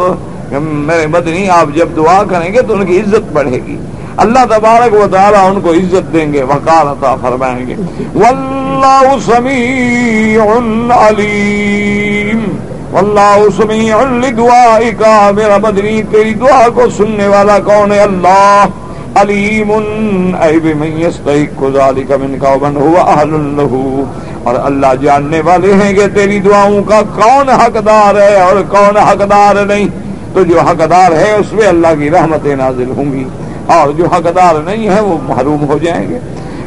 میرے 0.61 1.07
مدنی، 1.07 1.49
آپ 1.49 1.75
جب 1.75 1.89
دعا 1.95 2.23
کریں 2.29 2.53
گے 2.53 2.61
تو 2.61 2.73
ان 2.73 2.85
کی 2.85 2.99
عزت 2.99 3.33
بڑھے 3.33 3.59
گی۔ 3.67 3.77
اللہ 4.17 4.45
تبارک 4.45 4.93
و 4.93 5.07
تعالیٰ 5.11 5.55
ان 5.55 5.61
کو 5.61 5.71
عزت 5.71 6.13
دیں 6.13 6.33
گے 6.33 6.43
وقار 6.43 6.85
عطا 6.85 7.15
فرمائیں 7.15 7.67
گے۔ 7.67 7.75
واللہ 8.15 9.15
سمیع 9.25 10.43
علیم۔ 11.07 12.55
واللہ 12.91 13.37
سمیع 13.57 13.95
لدعائکا 14.01 15.31
میرا 15.35 15.57
مدنی 15.57 16.01
تیری 16.11 16.33
دعا 16.33 16.67
کو 16.75 16.81
سننے 16.97 17.27
والا 17.27 17.59
کون 17.59 17.91
ہے؟ 17.91 17.99
اللہ۔ 17.99 18.65
علیم 19.15 19.71
ای 20.41 20.59
بمن 20.59 21.01
یستحق 21.01 21.63
ذالک 21.73 22.11
من 22.11 22.39
کا 22.41 22.49
ومن 22.49 22.77
هو 22.77 23.09
اہل 23.09 23.29
له 23.29 24.03
اور 24.43 24.55
اللہ 24.63 24.95
جاننے 25.01 25.41
والے 25.41 25.73
ہیں 25.73 25.93
کہ 25.93 26.07
تیری 26.07 26.39
دعاؤں 26.39 26.83
کا 26.83 27.01
کون 27.15 27.49
حقدار 27.49 28.15
ہے 28.15 28.41
اور 28.41 28.55
کون 28.69 28.97
حقدار 28.97 29.65
نہیں۔ 29.65 29.87
تو 30.33 30.43
جو 30.43 30.59
حقدار 30.59 31.11
ہے، 31.11 31.31
اس 31.31 31.53
میں 31.53 31.67
اللہ 31.67 31.87
کی 31.99 32.09
رحمتیں 32.09 32.55
نازل 32.55 32.91
ہوں 32.97 33.11
گی۔ 33.11 33.23
اور 33.67 33.91
جو 33.91 34.05
حقدار 34.05 34.55
نہیں 34.63 34.89
ہے 34.89 35.01
وہ 35.01 35.17
محروم 35.23 35.65
ہو 35.69 35.77
جائیں 35.77 36.09
گے۔ 36.09 36.19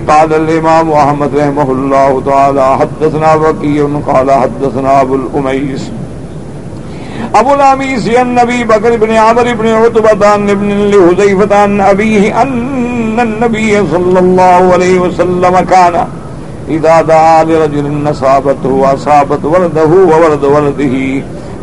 قال 0.07 0.35
الامام 0.35 0.95
احمد 0.95 1.35
رحمہ 1.35 1.71
اللہ 1.71 2.19
تعالی، 2.25 2.83
حدثنا 2.83 3.35
وقیع 3.35 3.83
قال 4.05 4.31
حدثنا 4.31 4.91
ابو 4.91 5.15
الامیس 5.15 5.91
ابو 7.33 7.53
الامیس 7.53 8.09
النبی 8.19 8.65
بکر 8.65 8.97
بن 9.01 9.11
عمر 9.11 9.47
بن 9.59 9.67
عتبہ 9.67 10.15
بن 10.15 10.67
لحذیفہ 10.67 11.55
عن 11.55 11.81
ابیہ 11.81 12.33
ان 12.33 13.17
النبی 13.21 13.75
صلی 13.91 14.17
اللہ 14.17 14.75
علیہ 14.75 15.01
وسلم 15.01 15.57
كان 15.69 15.97
اذا 16.69 17.01
دعا 17.09 17.43
لرجل 17.49 17.87
نصابته 17.87 18.71
واصابت 18.71 19.45
ولده 19.45 19.91
وولد 20.13 20.45
ولده، 20.45 21.21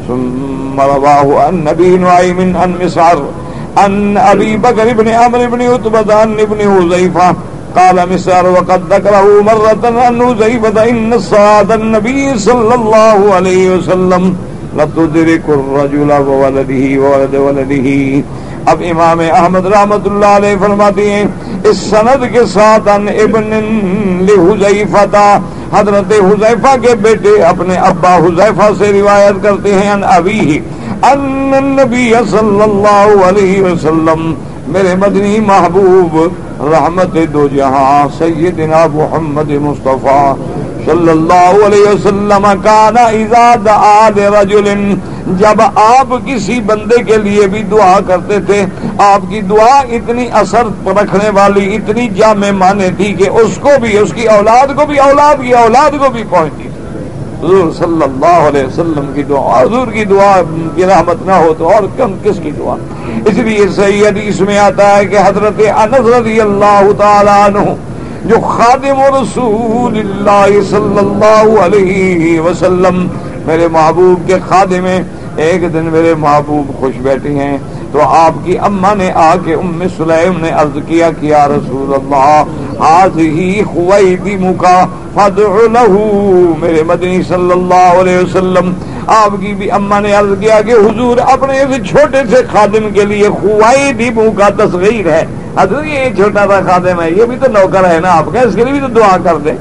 ثم 0.08 0.82
رواه 0.82 1.48
عن 1.48 1.56
نبي 1.56 1.98
نعيم 1.98 2.58
عن 2.58 2.74
مسعر۔ 2.84 3.43
عن 3.77 4.18
ابي 4.18 4.58
بكر 4.58 4.94
بن 4.94 5.08
عمرو 5.08 5.48
بن 5.50 5.62
عتبة 5.62 6.13
عن 6.15 6.39
ابن 6.39 6.60
حذيفة 6.74 7.36
قال 7.75 8.10
مسعر 8.13 8.46
وقد 8.48 8.82
ذكره 8.94 9.42
مرة 9.42 9.84
عن 10.06 10.22
حذيفة 10.22 10.89
ان 10.89 11.13
الصلاة 11.13 11.75
النبي 11.75 12.38
صلى 12.38 12.75
الله 12.75 13.34
عليه 13.36 13.75
وسلم 13.75 14.36
لتدرك 14.77 15.44
الرجل 15.50 16.12
وولده 16.12 16.84
وولد 17.00 17.36
ولده. 17.36 18.24
اب 18.72 18.82
امام 18.89 19.20
احمد 19.20 19.65
رحمت 19.65 20.06
اللہ 20.08 20.25
علیہ 20.25 20.56
فرماتی 20.60 21.10
ہیں، 21.10 21.25
اس 21.70 21.77
سند 21.89 22.24
کے 22.34 22.46
ساتھ 22.53 22.88
ان 22.89 23.08
ابن 23.08 23.50
لحزیفہ 24.27 24.56
لحذیفہ، 24.62 25.39
حضرت 25.74 26.12
حذیفہ 26.12 26.75
کے 26.82 26.96
بیٹے 27.01 27.34
اپنے 27.44 27.75
ابا 27.89 28.15
حذیفہ 28.15 28.70
سے 28.80 28.92
روایت 28.92 29.44
کرتے 29.44 29.74
ہیں، 29.74 29.89
ان 29.92 30.03
ابی 30.03 30.60
ان 31.12 31.54
النبی 31.58 32.12
صلی 32.32 32.62
اللہ 32.62 33.28
علیہ 33.28 33.62
وسلم 33.62 34.34
میرے 34.74 34.96
مدنی 35.00 35.40
محبوب 35.46 36.18
رحمت 36.74 37.18
دو 37.34 37.48
جہاں 37.56 38.08
سیدنا 38.18 38.86
محمد 38.94 39.50
مصطفیٰ 39.62 40.36
صلی 40.86 41.10
اللہ 41.10 41.66
علیہ 41.66 41.90
وسلم 41.90 42.46
کانا 42.63 43.02
اذا 43.02 43.54
دعا 43.66 44.08
لرجل 44.16 44.70
جب 45.40 45.62
آپ 45.62 46.13
کسی 46.25 46.60
بندے 46.66 47.02
کے 47.08 47.18
لیے 47.18 47.48
بھی 47.48 47.62
دعا 47.72 48.00
کرتے 48.08 48.40
تھے، 48.48 48.63
آپ 49.04 49.30
کی 49.30 49.42
دعا 49.50 49.78
اتنی 49.98 50.28
اثر 50.40 50.68
رکھنے 50.98 51.30
والی، 51.36 51.63
اتنی 51.75 52.08
جامع 52.18 52.52
مانے 52.58 52.90
تھی 52.98 53.13
کہ 53.20 53.30
اس 53.42 53.58
کو 53.62 53.70
بھی، 53.82 53.98
اس 53.98 54.13
کی 54.16 54.28
اولاد 54.28 54.75
کو 54.78 54.86
بھی، 54.86 54.98
اولاد 55.00 55.44
کی 55.44 55.54
اولاد 55.62 55.98
کو 56.00 56.10
بھی 56.13 56.24
پہنچتی 56.30 56.68
حضور 57.44 57.72
صلی 57.72 58.04
اللہ 58.04 58.48
علیہ 58.48 58.66
وسلم 58.66 59.12
کی 59.16 59.24
دعا، 59.24 59.62
حضور 59.62 59.88
کی 59.92 60.04
دعا 60.06 60.42
کی 60.76 60.86
رحمت 60.86 61.26
نہ 61.26 61.32
ہو 61.32 61.54
تو 61.58 61.70
اور 61.70 61.84
کم 61.98 62.14
کس 62.24 62.40
کی 62.44 62.52
دعا؟ 62.52 62.76
اس 63.26 63.38
لیے 63.38 63.68
صحیح 63.76 64.06
حدیث 64.08 64.40
میں 64.42 64.58
آتا 64.58 64.96
ہے 64.98 65.06
کہ 65.06 65.18
حضرت 65.26 65.62
انس 65.76 66.08
رضی 66.08 66.40
اللہ 66.42 66.92
تعالیٰ 66.98 67.40
عنہ، 67.46 67.66
جو 68.26 68.40
خادم 68.50 69.02
رسول 69.16 69.98
اللہ 70.00 70.62
صلی 70.70 71.00
اللہ 71.00 71.60
علیہ 71.62 72.40
وسلم، 72.40 73.08
میرے 73.46 73.68
محبوب 73.68 74.28
کے 74.28 74.36
خادم 74.48 74.86
ہیں 74.86 75.04
ایک 75.46 75.62
دن 75.74 75.86
میرے 75.92 76.14
محبوب 76.20 76.80
خوش 76.80 76.96
بیٹھے 77.02 77.34
ہیں۔ 77.34 77.58
تو 77.94 78.02
آپ 78.02 78.34
کی 78.44 78.58
اما 78.58 78.94
نے 78.94 79.12
آ 79.16 79.36
کے 79.46 79.54
ام 79.54 79.84
سلیم 79.98 80.40
نے 80.42 80.50
عرض 80.50 80.78
کیا 80.88 81.10
کیا 81.20 81.48
رسول 81.48 81.94
اللہ، 81.94 82.44
آج 82.80 83.20
ہی 83.20 83.62
خوئی 83.74 84.36
مکا 84.36 84.86
فدع 85.14 85.68
لہو 85.74 86.54
میرے 86.60 86.84
مدنی 86.84 87.22
صلی 87.24 87.52
اللہ 87.52 88.00
علیہ 88.00 88.18
وسلم۔ 88.18 88.74
آپ 89.08 89.32
کی 89.42 89.54
بھی 89.54 89.72
اما 89.72 90.00
نے 90.00 90.14
عرض 90.14 90.40
کیا 90.40 90.62
کہ 90.62 90.72
حضور 90.72 91.18
اپنے 91.18 91.60
اس 91.62 91.90
چھوٹے 91.90 92.18
سے 92.30 92.42
خادم 92.52 92.90
کے 92.94 93.06
لیے 93.06 93.30
خوائی 93.42 93.94
دی 93.94 94.10
کا 94.38 94.50
تصغیر 94.50 95.08
ہے۔ 95.08 95.26
حضور، 95.58 95.84
یہ 95.84 96.16
چھوٹا 96.16 96.46
سا 96.48 96.60
خادم 96.62 97.02
ہے، 97.02 97.12
یہ 97.12 97.26
بھی 97.26 97.38
تو 97.42 97.52
نوکر 97.52 97.90
ہے 97.90 98.00
نا 98.00 98.12
آپ 98.12 98.34
کا، 98.34 98.42
اس 98.42 98.56
کے 98.56 98.64
لیے 98.64 98.74
بھی 98.74 98.82
تو 98.82 98.88
دعا 98.88 99.18
کر 99.24 99.38
دیں۔ 99.38 99.56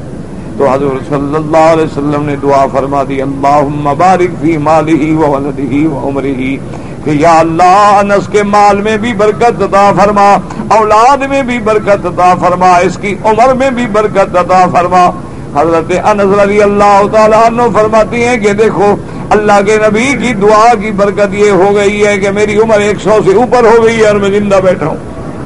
تو 0.58 0.68
حضور 0.68 0.96
صلی 1.08 1.36
اللہ 1.36 1.70
علیہ 1.72 1.84
وسلم 1.84 2.24
نے 2.24 2.36
دعا 2.42 2.66
فرما 2.72 3.02
دی 3.08 3.22
اللہ 3.22 3.92
بارک 3.98 4.42
فی 4.42 4.56
مالہ 4.56 5.16
و 5.16 5.30
ولدہ 5.30 5.88
و 5.88 6.08
عمرہ۔ 6.08 6.56
کہ 7.04 7.10
یا 7.10 7.38
اللہ 7.38 8.00
انس 8.00 8.28
کے 8.32 8.42
مال 8.42 8.80
میں 8.80 8.96
بھی 8.96 9.12
برکت 9.12 9.62
عطا 9.62 9.92
فرما، 9.98 10.36
اولاد 10.68 11.16
میں 11.16 11.42
بھی 11.42 11.58
برکت 11.58 12.06
عطا 12.06 12.34
فرما، 12.40 12.76
اس 12.76 12.98
کی 13.00 13.16
عمر 13.24 13.54
میں 13.54 13.70
بھی 13.70 13.86
برکت 13.86 14.36
عطا 14.36 14.66
فرما۔ 14.72 15.10
حضرت 15.56 15.92
انس 16.04 16.38
رضی 16.38 16.62
اللہ 16.62 17.02
تعالیٰ 17.12 17.44
عنہ 17.46 17.62
فرماتی 17.74 18.24
ہیں 18.24 18.36
کہ 18.36 18.52
دیکھو، 18.52 18.96
اللہ 19.30 19.60
کے 19.66 19.76
نبی 19.76 20.14
کی 20.22 20.34
دعا 20.34 20.74
کی 20.80 20.90
برکت 20.90 21.34
یہ 21.34 21.50
ہو 21.50 21.74
گئی 21.74 22.06
ہے 22.06 22.18
کہ 22.18 22.30
میری 22.30 22.58
عمر 22.58 22.78
ایک 22.78 22.96
سو 23.04 23.18
سے 23.24 23.34
اوپر 23.36 23.64
ہو 23.64 23.84
گئی 23.84 23.98
ہے 23.98 24.06
اور 24.06 24.14
میں 24.14 24.30
زندہ 24.30 24.60
بیٹھا 24.64 24.86
ہوں۔ 24.86 24.96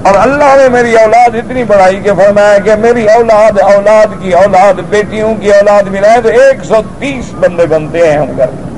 اور 0.03 0.15
اللہ 0.15 0.57
نے 0.57 0.69
میری 0.69 0.97
اولاد 0.97 1.35
اتنی 1.35 1.65
بڑھائی 1.65 1.97
کہ 1.97 2.11
فرمایا 2.13 2.59
کہ 2.59 2.71
میری 2.81 3.09
اولاد 3.09 3.59
اولاد 3.59 4.23
کی 4.23 4.33
اولاد، 4.35 4.75
بیٹیوں 4.89 5.35
کی 5.35 5.53
اولاد 5.53 5.83
ملائے 5.83 6.21
تو 6.23 6.29
ایک 6.29 6.65
سو 6.65 6.75
تیس 6.99 7.35
بندے 7.35 7.67
بنتے 7.67 8.11
ہیں 8.11 8.19
ہم 8.19 8.37
گھر۔ 8.37 8.76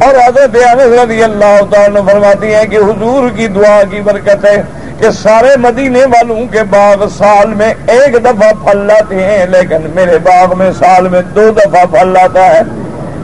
اور 0.00 0.14
حضرت 0.14 0.56
رضی 1.04 1.22
اللہ 1.22 1.58
تعالیٰ 1.70 2.06
فرماتی 2.06 2.54
ہیں 2.54 2.64
کہ 2.64 2.76
حضور 2.76 3.30
کی 3.36 3.46
دعا 3.46 3.82
کی 3.90 4.00
برکت 4.00 4.44
ہے 4.44 4.62
کہ 4.98 5.10
سارے 5.10 5.56
مدینے 5.56 6.04
والوں 6.04 6.46
کے 6.52 6.62
باغ 6.70 7.08
سال 7.18 7.54
میں 7.54 7.74
ایک 7.86 8.14
دفعہ 8.24 8.50
پھل 8.64 8.78
لاتے 8.78 9.24
ہیں، 9.24 9.46
لیکن 9.46 9.90
میرے 9.94 10.18
باغ 10.18 10.58
میں 10.58 10.70
سال 10.78 11.08
میں 11.08 11.22
دو 11.22 11.50
دفعہ 11.50 11.84
پھل 11.90 12.08
لاتا 12.08 12.46
ہے۔ 12.46 12.62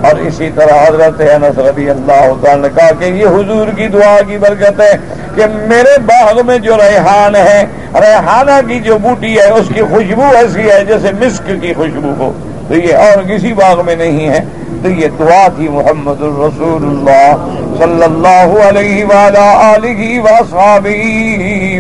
اور 0.01 0.17
اسی 0.17 0.51
طرح 0.55 0.83
حضرت 0.89 1.21
انس 1.21 1.59
رضی 1.59 1.91
اللہ 1.91 2.33
تعالیٰ 2.43 2.63
نے 2.63 2.69
کہا 2.77 2.91
کہ 2.99 3.05
یہ 3.05 3.27
حضور 3.27 3.69
کی 3.77 3.87
دعا 3.89 4.19
کی 4.27 4.39
برکت 4.39 4.81
ہے 4.81 4.97
کہ 5.35 5.43
میرے 5.53 5.99
باغ 5.99 6.41
میں 6.47 6.59
جو 6.59 6.77
ریحان 6.77 7.37
ہے، 7.37 7.67
ریحانہ 7.95 8.69
کی 8.69 8.81
جو 8.81 8.99
بوٹی 8.99 9.39
ہے، 9.39 9.51
اس 9.51 9.67
کی 9.75 9.81
خوشبو 9.81 10.25
ایسی 10.35 10.71
ہے 10.71 10.85
جیسے 10.85 11.13
مسک 11.13 11.51
کی 11.63 11.75
خوشبو 11.75 12.15
ہو۔ 12.19 12.33
تو 12.69 12.75
یہ 12.75 12.97
اور 12.97 13.23
کسی 13.23 13.53
باغ 13.53 13.85
میں 13.87 13.97
نہیں 13.97 14.29
ہے، 14.29 14.41
تو 14.83 14.89
یہ 14.89 15.07
دعا 15.19 15.49
تھی 15.57 15.69
محمد 15.69 16.23
الرسول 16.23 16.83
اللہ 16.83 17.35
صلی 17.79 18.03
اللہ 18.03 18.69
علیہ 18.69 19.05
وآلہ 19.05 19.39
آلہ 19.39 20.21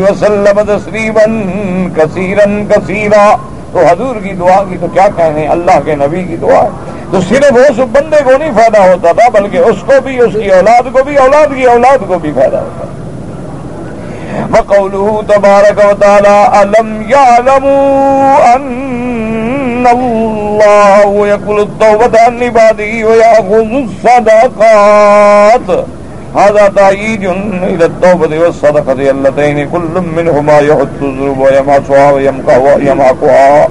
وسلم 0.00 0.60
تسلیما 0.66 1.24
کثیرا 1.96 2.44
کثیرا۔ 2.68 3.36
تو 3.72 3.78
حضور 3.78 4.16
کی 4.16 4.32
دعا 4.32 4.64
کی 4.68 4.76
تو 4.80 4.86
کیا 4.86 5.08
کہنے، 5.16 5.46
اللہ 5.46 5.80
کے 5.84 5.94
نبی 5.94 6.22
کی 6.22 6.36
دعا 6.36 6.62
ہے۔ 6.62 6.68
تو 7.10 7.20
صرف 7.20 7.52
اس 7.52 7.78
بندے 7.78 8.16
کو 8.24 8.30
نہیں 8.38 8.52
فائدہ 8.56 8.78
ہوتا 8.78 9.12
تھا، 9.12 9.28
بلکہ 9.28 9.56
اس 9.56 9.76
کو 9.86 9.92
بھی، 10.04 10.20
اس 10.20 10.32
کی 10.32 10.50
اولاد 10.50 10.82
کو 10.92 11.04
بھی، 11.04 11.16
اولاد 11.16 11.46
کی 11.56 11.64
اولاد 11.64 11.98
کو 12.08 12.18
بھی 12.18 12.32
فائدہ 12.34 12.56
ہوتا 12.56 12.86
وقوله 14.52 15.20
تبارك 15.26 15.84
وتعالى 15.84 16.36
ألم 16.62 17.02
يعلموا 17.08 18.52
أن 19.76 19.86
الله 19.86 21.28
يقول 21.28 21.60
التوبة 21.60 22.20
عن 22.20 22.42
عباده 22.42 23.08
ويأخذ 23.08 23.84
الصدقات 23.84 25.86
هذا 26.36 26.72
تأييد 26.76 27.24
إلى 27.62 27.84
التوبة 27.84 28.38
والصدقة 28.38 29.10
اللتين 29.10 29.70
كل 29.70 30.02
منهما 30.16 30.58
يحط 30.58 30.88
الذنوب 31.02 31.38
ويمحصها 31.38 32.12
ويمحقها 32.12 33.68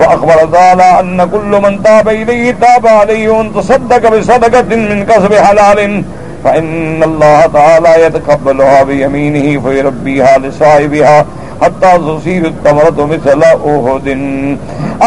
وأخبر 0.00 0.48
تعالى 0.52 1.00
أن 1.00 1.28
كل 1.30 1.62
من 1.62 1.82
تاب 1.82 2.08
إليه 2.08 2.52
تاب 2.60 2.86
عليه 2.86 3.28
وان 3.28 3.54
تصدق 3.54 4.10
بصدقة 4.16 4.62
من 4.76 5.04
كسب 5.04 5.34
حلال 5.34 6.04
فإن 6.44 7.02
الله 7.02 7.40
تعالى 7.46 8.02
يتقبلها 8.06 8.82
بيمينه 8.82 9.60
فيربيها 9.60 10.38
لصاحبها 10.38 11.26
اب 11.60 11.84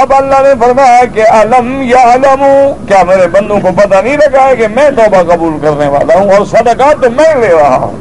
اللہ 0.10 0.41
نے 0.41 0.53
فرمایا 0.60 1.05
کہ 1.13 1.22
علم 1.22 1.81
یا 1.81 2.13
علم 2.13 2.43
کیا 2.88 3.03
میرے 3.03 3.27
بندوں 3.27 3.60
کو 3.60 3.67
پتہ 3.75 3.96
نہیں 4.03 4.17
لگا 4.17 4.48
ہے 4.48 4.55
کہ 4.55 4.67
میں 4.67 4.89
توبہ 4.89 5.34
قبول 5.34 5.53
کرنے 5.62 5.88
والا 5.88 6.20
ہوں 6.20 6.31
اور 6.31 6.46
صدقات 6.46 7.03
تو 7.03 7.10
میں 7.10 7.36
لے 7.36 7.53
رہا 7.62 7.75
ہوں؟ 7.75 7.91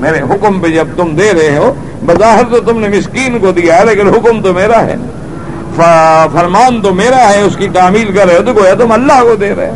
میرے 0.00 0.18
حکم 0.18 0.60
پہ 0.60 0.68
جب 0.68 0.88
تم 0.96 1.14
دے 1.14 1.32
رہے 1.32 1.56
ہو، 1.56 1.74
بظاہر 2.06 2.42
تو 2.50 2.60
تم 2.60 2.80
نے 2.80 2.88
مسکین 2.88 3.38
کو 3.38 3.52
دیا 3.52 3.78
ہے، 3.78 3.84
لیکن 3.84 4.08
حکم 4.08 4.42
تو 4.42 4.52
میرا 4.52 4.86
ہے۔ 4.86 4.96
فرمان 6.32 6.80
تو 6.82 6.94
میرا 6.94 7.28
ہے، 7.28 7.40
اس 7.40 7.56
کی 7.56 7.68
تعمیل 7.74 8.12
کر 8.16 8.26
رہے 8.26 8.36
ہو 8.36 8.42
تو 8.46 8.52
گویا 8.52 8.74
تم 8.74 8.92
اللہ 8.92 9.22
کو 9.22 9.34
دے 9.34 9.54
رہے 9.54 9.70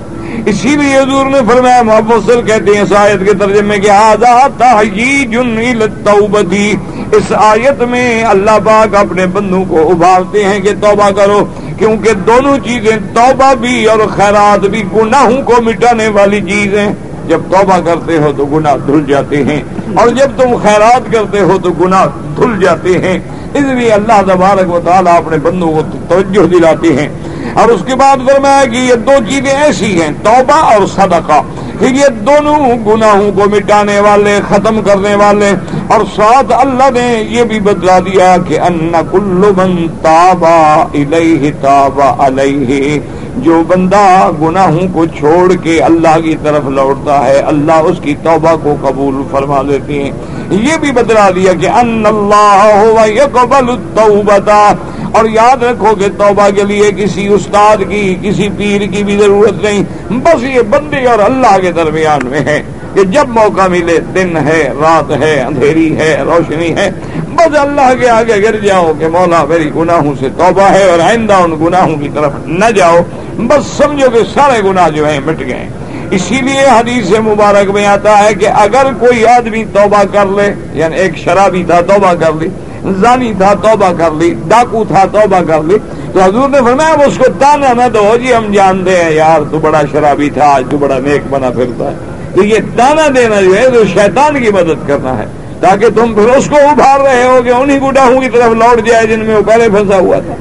اسی 0.47 0.69
لیے 0.77 0.97
حضور 0.97 1.27
نے 1.31 1.39
فرمایا 1.49 1.83
محبت 1.83 2.31
کہتے 2.47 2.77
ہیں 2.77 2.85
شاید 2.89 3.25
کے 3.27 3.33
ترجمے 3.41 3.79
کے 3.81 3.91
آزاد 3.91 4.63
اس 7.17 7.33
آیت 7.37 7.83
میں 7.91 8.23
اللہ 8.25 8.59
پاک 8.65 8.95
اپنے 8.97 9.27
بندوں 9.33 9.65
کو 9.69 9.89
ابھارتے 9.91 10.45
ہیں 10.45 10.59
کہ 10.61 10.73
توبہ 10.81 11.11
کرو، 11.17 11.45
کیونکہ 11.79 12.13
دونوں 12.27 12.57
چیزیں 12.65 12.97
توبہ 13.15 13.53
بھی 13.61 13.85
اور 13.85 14.07
خیرات 14.17 14.67
بھی 14.71 14.83
گناہوں 14.95 15.43
کو 15.47 15.61
مٹانے 15.63 16.09
والی 16.15 16.41
چیزیں 16.49 16.87
جب 17.29 17.41
توبہ 17.51 17.79
کرتے 17.87 18.17
ہو 18.19 18.33
تو 18.37 18.45
گناہ 18.47 18.77
دھل 18.87 19.05
جاتے 19.09 19.43
ہیں، 19.45 19.61
اور 19.95 20.09
جب 20.19 20.37
تم 20.37 20.57
خیرات 20.63 21.13
کرتے 21.13 21.41
ہو 21.41 21.59
تو 21.63 21.73
گناہ 21.81 22.07
دھل 22.37 22.59
جاتے 22.61 22.99
ہیں۔ 22.99 23.19
اس 23.55 23.65
لیے 23.65 23.91
اللہ 23.93 24.23
تبارک 24.27 24.73
و 24.75 24.81
تعالیٰ 24.85 25.17
اپنے 25.17 25.37
بندوں 25.43 25.73
کو 25.73 25.83
توجہ 26.09 26.47
دلاتے 26.49 26.93
ہیں۔ 26.97 27.09
اور 27.55 27.69
اس 27.69 27.81
کے 27.87 27.95
بعد 27.95 28.17
فرمایا 28.17 28.65
کہ 28.65 28.77
یہ 28.77 28.95
دو 28.95 29.13
چیزیں 29.29 29.53
ایسی 29.53 30.03
ہیں، 30.03 30.11
توبہ 30.23 30.55
اور 30.55 30.87
صدقہ۔ 30.87 31.43
پھر 31.79 31.89
یہ 31.89 32.09
دونوں 32.09 32.57
گناہوں 32.87 33.33
کو 33.33 33.51
مٹانے 33.51 34.01
والے، 34.01 34.41
ختم 34.49 34.83
کرنے 34.83 35.15
والے۔ 35.15 35.51
اور 35.89 36.01
ساتھ 36.17 36.53
اللہ 36.53 36.91
نے 36.91 37.25
یہ 37.29 37.43
بھی 37.43 37.61
بدلا 37.61 37.99
دیا 37.99 38.37
کہ 38.49 38.61
ان 38.61 38.93
کل 39.11 39.53
من 39.57 39.87
تابا 40.03 40.87
الیہ 40.95 41.51
تابا 41.61 42.27
علیہ 42.27 43.01
جو 43.37 43.63
بندہ 43.69 44.31
گناہوں 44.43 44.89
کو 44.93 45.07
چھوڑ 45.07 45.53
کے 45.55 45.81
اللہ 45.81 46.21
کی 46.25 46.37
طرف 46.43 46.65
لوٹتا 46.65 47.25
ہے، 47.25 47.39
اللہ 47.39 47.73
اس 47.73 47.97
کی 48.03 48.15
توبہ 48.23 48.57
کو 48.63 48.75
قبول 48.83 49.23
فرما 49.31 49.63
لیتے 49.63 50.03
ہیں۔ 50.03 50.11
یہ 50.51 50.77
بھی 50.81 50.93
بدلا 50.93 51.31
دیا 51.31 51.53
کہ 51.53 51.69
ان 51.69 52.05
اللہ 52.07 52.99
یقبل 53.07 53.71
التوبہ 53.71 54.73
اور 55.13 55.25
یاد 55.25 55.63
رکھو 55.63 55.95
کہ 55.95 56.09
توبہ 56.19 56.49
کے 56.51 56.63
لیے 56.63 56.91
کسی 56.97 57.27
استاد 57.29 57.77
کی، 57.89 58.17
کسی 58.23 58.49
پیر 58.59 58.81
کی 58.87 59.05
بھی 59.05 59.17
ضرورت 59.17 59.63
نہیں۔ 59.63 59.83
بس 60.11 60.43
یہ 60.43 60.61
بندے 60.61 61.05
اور 61.07 61.19
اللہ 61.19 61.59
کے 61.61 61.73
درمیان 61.73 62.27
میں 62.27 62.41
ہے 62.41 62.63
کہ 62.95 63.05
جب 63.05 63.29
موقع 63.29 63.67
ملے، 63.67 63.99
دن 64.15 64.37
ہے، 64.37 64.63
رات 64.81 65.11
ہے، 65.23 65.41
اندھیری 65.41 65.97
ہے، 65.97 66.23
روشنی 66.27 66.77
ہے۔ 66.77 66.91
بس 67.29 67.59
اللہ 67.59 67.93
کے 68.01 68.09
آگے 68.09 68.43
گر 68.43 68.57
جاؤ 68.57 68.93
کہ 68.99 69.09
مولا 69.09 69.45
میری 69.45 69.71
گناہوں 69.77 70.15
سے 70.21 70.29
توبہ 70.37 70.71
ہے 70.71 70.85
اور 70.85 70.99
آئندہ 71.01 71.35
ان 71.35 71.55
گناہوں 71.61 71.97
کی 71.97 72.09
طرف 72.15 72.33
نہ 72.47 72.71
جاؤ۔ 72.71 72.99
بس 73.37 73.67
سمجھو 73.77 74.11
کہ 74.11 74.21
سارے 74.35 74.61
گناہ 74.65 74.89
جو 74.89 75.09
ہیں 75.09 75.21
مٹ 75.25 75.41
گئے 75.41 75.69
اسی 76.11 76.35
لیے 76.35 76.65
حدیث 76.67 77.11
مبارک 77.19 77.71
میں 77.71 77.87
آتا 77.87 78.19
ہے 78.19 78.35
کہ 78.35 78.47
اگر 78.47 78.87
کوئی 79.01 79.25
آدمی 79.27 79.65
توبہ 79.73 80.03
کر 80.13 80.27
لے 80.27 80.53
یعنی 80.73 80.97
ایک 80.97 81.17
شرابی 81.17 81.65
تھا، 81.67 81.81
توبہ 81.81 82.13
کر 82.15 82.33
لی 82.41 82.49
زانی 82.91 83.33
تھا، 83.39 83.55
توبہ 83.55 83.93
کر 83.99 84.11
لی، 84.19 84.35
ڈاکو 84.49 84.85
تھا، 84.89 85.05
توبہ 85.13 85.41
کر 85.47 85.63
لی۔ 85.63 85.77
تو 86.13 86.21
حضور 86.21 86.49
نے 86.49 86.59
فرمایا 86.59 87.07
اس 87.07 87.19
کو 87.19 87.25
تانا 87.39 87.73
نہ 87.73 87.89
دو 87.89 88.17
جی 88.23 88.35
ہم 88.35 88.53
جانتے 88.53 89.03
ہیں، 89.03 89.11
یار 89.11 89.41
تو 89.51 89.59
بڑا 89.59 89.83
شرابی 89.93 90.31
تھا، 90.31 90.45
آج 90.45 90.65
تو 90.71 90.79
بڑا 90.79 90.99
نیک 90.99 91.23
بنا 91.31 91.51
پھرتا 91.51 91.91
ہے۔ 91.91 91.97
تو 92.35 92.45
یہ 92.45 92.59
تانا 92.77 93.09
دینا 93.15 93.41
جو 93.41 93.57
ہے، 93.57 93.71
تو 93.71 93.85
شیطان 93.85 94.45
کی 94.45 94.51
مدد 94.51 94.89
کرنا 94.89 95.19
ہے۔ 95.19 95.25
تاکہ 95.61 95.87
تم 95.89 96.15
پھر 96.15 96.37
اس 96.37 96.47
کو 96.47 96.57
ابھار 96.57 97.01
رہے 97.01 97.25
ہو 97.25 97.41
کہ 97.45 97.51
انہیں 97.51 97.81
گڈاہوں 97.81 98.21
کی 98.21 98.29
طرف 98.29 98.53
لوٹ 98.55 98.87
جائے 98.87 99.07
جن 99.07 99.21
میں 99.21 99.37
وہ 99.37 99.43
پہلے 99.43 99.69
پھنسا 99.69 99.99
ہوا 99.99 100.19
تھا۔ 100.19 100.35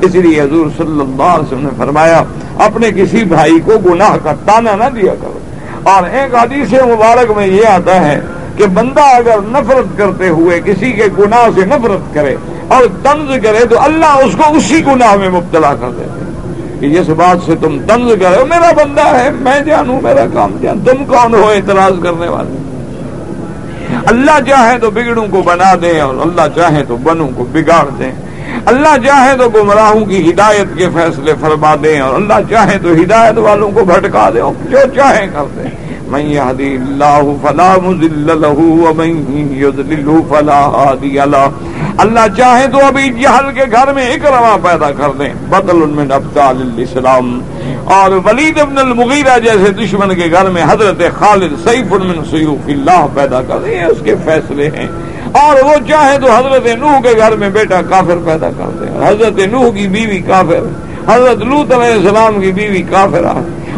اس 0.00 0.14
لیے 0.14 0.40
حضور 0.40 0.66
صلی 0.76 1.00
اللہ 1.00 1.22
علیہ 1.22 1.44
وسلم 1.44 1.62
نے 1.62 1.70
فرمایا، 1.76 2.22
اپنے 2.58 2.90
کسی 2.96 3.24
بھائی 3.24 3.60
کو 3.64 3.72
گناہ 3.78 4.16
کا 4.22 4.32
تانا 4.46 4.76
نہ 4.76 4.84
دیا 4.94 5.14
کرو۔ 5.20 5.38
اور 5.82 6.02
ایک 6.02 6.34
حدیث 6.34 6.72
مبارک 6.72 7.30
میں 7.36 7.46
یہ 7.46 7.66
آتا 7.66 8.08
ہے 8.08 8.20
کہ 8.58 8.66
بندہ 8.66 9.00
اگر 9.00 9.38
نفرت 9.44 9.98
کرتے 9.98 10.28
ہوئے 10.28 10.60
کسی 10.64 10.92
کے 10.92 11.04
گناہ 11.18 11.48
سے 11.54 11.64
نفرت 11.64 12.14
کرے 12.14 12.36
اور 12.68 12.82
طنز 13.02 13.30
کرے 13.42 13.64
تو 13.64 13.80
اللہ 13.80 14.18
اس 14.24 14.36
کو 14.36 14.56
اسی 14.56 14.86
گناہ 14.86 15.16
میں 15.16 15.28
مبتلا 15.28 15.74
کر 15.74 15.90
دیتے 15.90 16.24
کہ 16.80 16.88
جس 16.88 17.08
بات 17.08 17.46
سے 17.46 17.54
تم 17.60 17.78
طنز 17.88 18.12
کرے، 18.20 18.44
میرا 18.44 18.70
بندہ 18.72 19.06
ہے، 19.06 19.30
میں 19.30 19.60
جانوں، 19.60 20.00
میرا 20.00 20.24
کام 20.32 20.56
جان، 20.62 20.80
تم 20.80 21.04
کون 21.04 21.34
ہو 21.34 21.48
اعتراض 21.48 21.92
کرنے 22.02 22.28
والے؟ 22.28 22.56
اللہ 24.06 24.38
چاہے 24.46 24.78
تو 24.78 24.90
بگڑوں 24.90 25.26
کو 25.30 25.42
بنا 25.42 25.74
دیں 25.82 26.00
اور 26.00 26.14
اللہ 26.14 26.54
چاہے 26.54 26.84
تو 26.88 26.96
بنوں 26.96 27.28
کو 27.36 27.44
بگاڑ 27.52 27.84
دیں۔ 27.98 28.12
اللہ 28.66 28.96
چاہے 29.06 29.36
تو 29.38 29.48
گمراہوں 29.48 30.04
کی 30.04 30.30
ہدایت 30.30 30.78
کے 30.78 30.88
فیصلے 30.94 31.32
فرما 31.40 31.74
دیں 31.82 32.00
اور 32.00 32.14
اللہ 32.14 32.48
چاہے 32.50 32.78
تو 32.82 32.92
ہدایت 32.92 33.38
والوں 33.38 33.70
کو 33.70 33.84
بھٹکا 33.84 34.30
دیں 34.34 34.42
جو 34.70 34.78
چاہے 34.94 35.26
کر 35.32 35.44
دیں۔ 35.56 35.87
من 36.12 36.20
يهدي 36.20 36.76
الله 36.76 37.36
فلا 37.42 37.70
مضل 37.86 38.28
له 38.40 38.58
ومن 38.84 39.10
يضلل 39.64 40.08
فلا 40.30 40.60
هادي 40.76 41.18
له. 41.34 41.50
اللہ 42.02 42.26
چاہے 42.36 42.66
تو 42.72 42.78
ابھی 42.86 43.08
جہل 43.20 43.50
کے 43.54 43.64
گھر 43.76 43.92
میں 43.94 44.06
ایک 44.10 44.24
روا 44.26 44.56
پیدا 44.62 44.90
کر 44.98 45.10
دیں، 45.18 45.32
بدل 45.50 45.80
من 45.94 46.12
ابطال 46.12 46.60
الاسلام. 46.62 47.26
اور 47.96 48.10
ولید 48.24 48.58
ابن 48.60 48.78
المغیرہ 48.78 49.38
جیسے 49.44 49.70
دشمن 49.82 50.14
کے 50.14 50.30
گھر 50.30 50.50
میں 50.54 50.64
حضرت 50.70 51.02
خالد 51.18 51.52
سیف 51.64 51.92
من 51.92 52.24
سیوف 52.30 52.68
اللہ 52.74 53.06
پیدا 53.14 53.40
کر 53.48 53.58
دیں 53.64 53.84
اس 53.84 54.00
کے 54.04 54.14
فیصلے 54.24 54.68
ہیں. 54.76 54.88
اور 55.42 55.62
وہ 55.64 55.74
چاہے 55.88 56.18
تو 56.18 56.30
حضرت 56.32 56.66
نوح 56.80 57.00
کے 57.02 57.16
گھر 57.16 57.36
میں 57.40 57.48
بیٹا 57.56 57.80
کافر 57.88 58.18
پیدا 58.24 58.50
کر 58.58 58.70
دیں، 58.80 58.90
حضرت 59.06 59.38
نوح 59.52 59.70
کی 59.74 59.86
بیوی 59.94 60.20
کافر، 60.26 60.62
حضرت 61.08 61.42
لوت 61.50 61.72
علیہ 61.72 61.92
السلام 61.92 62.40
کی 62.40 62.52
بیوی 62.52 62.82
کافر 62.90 63.26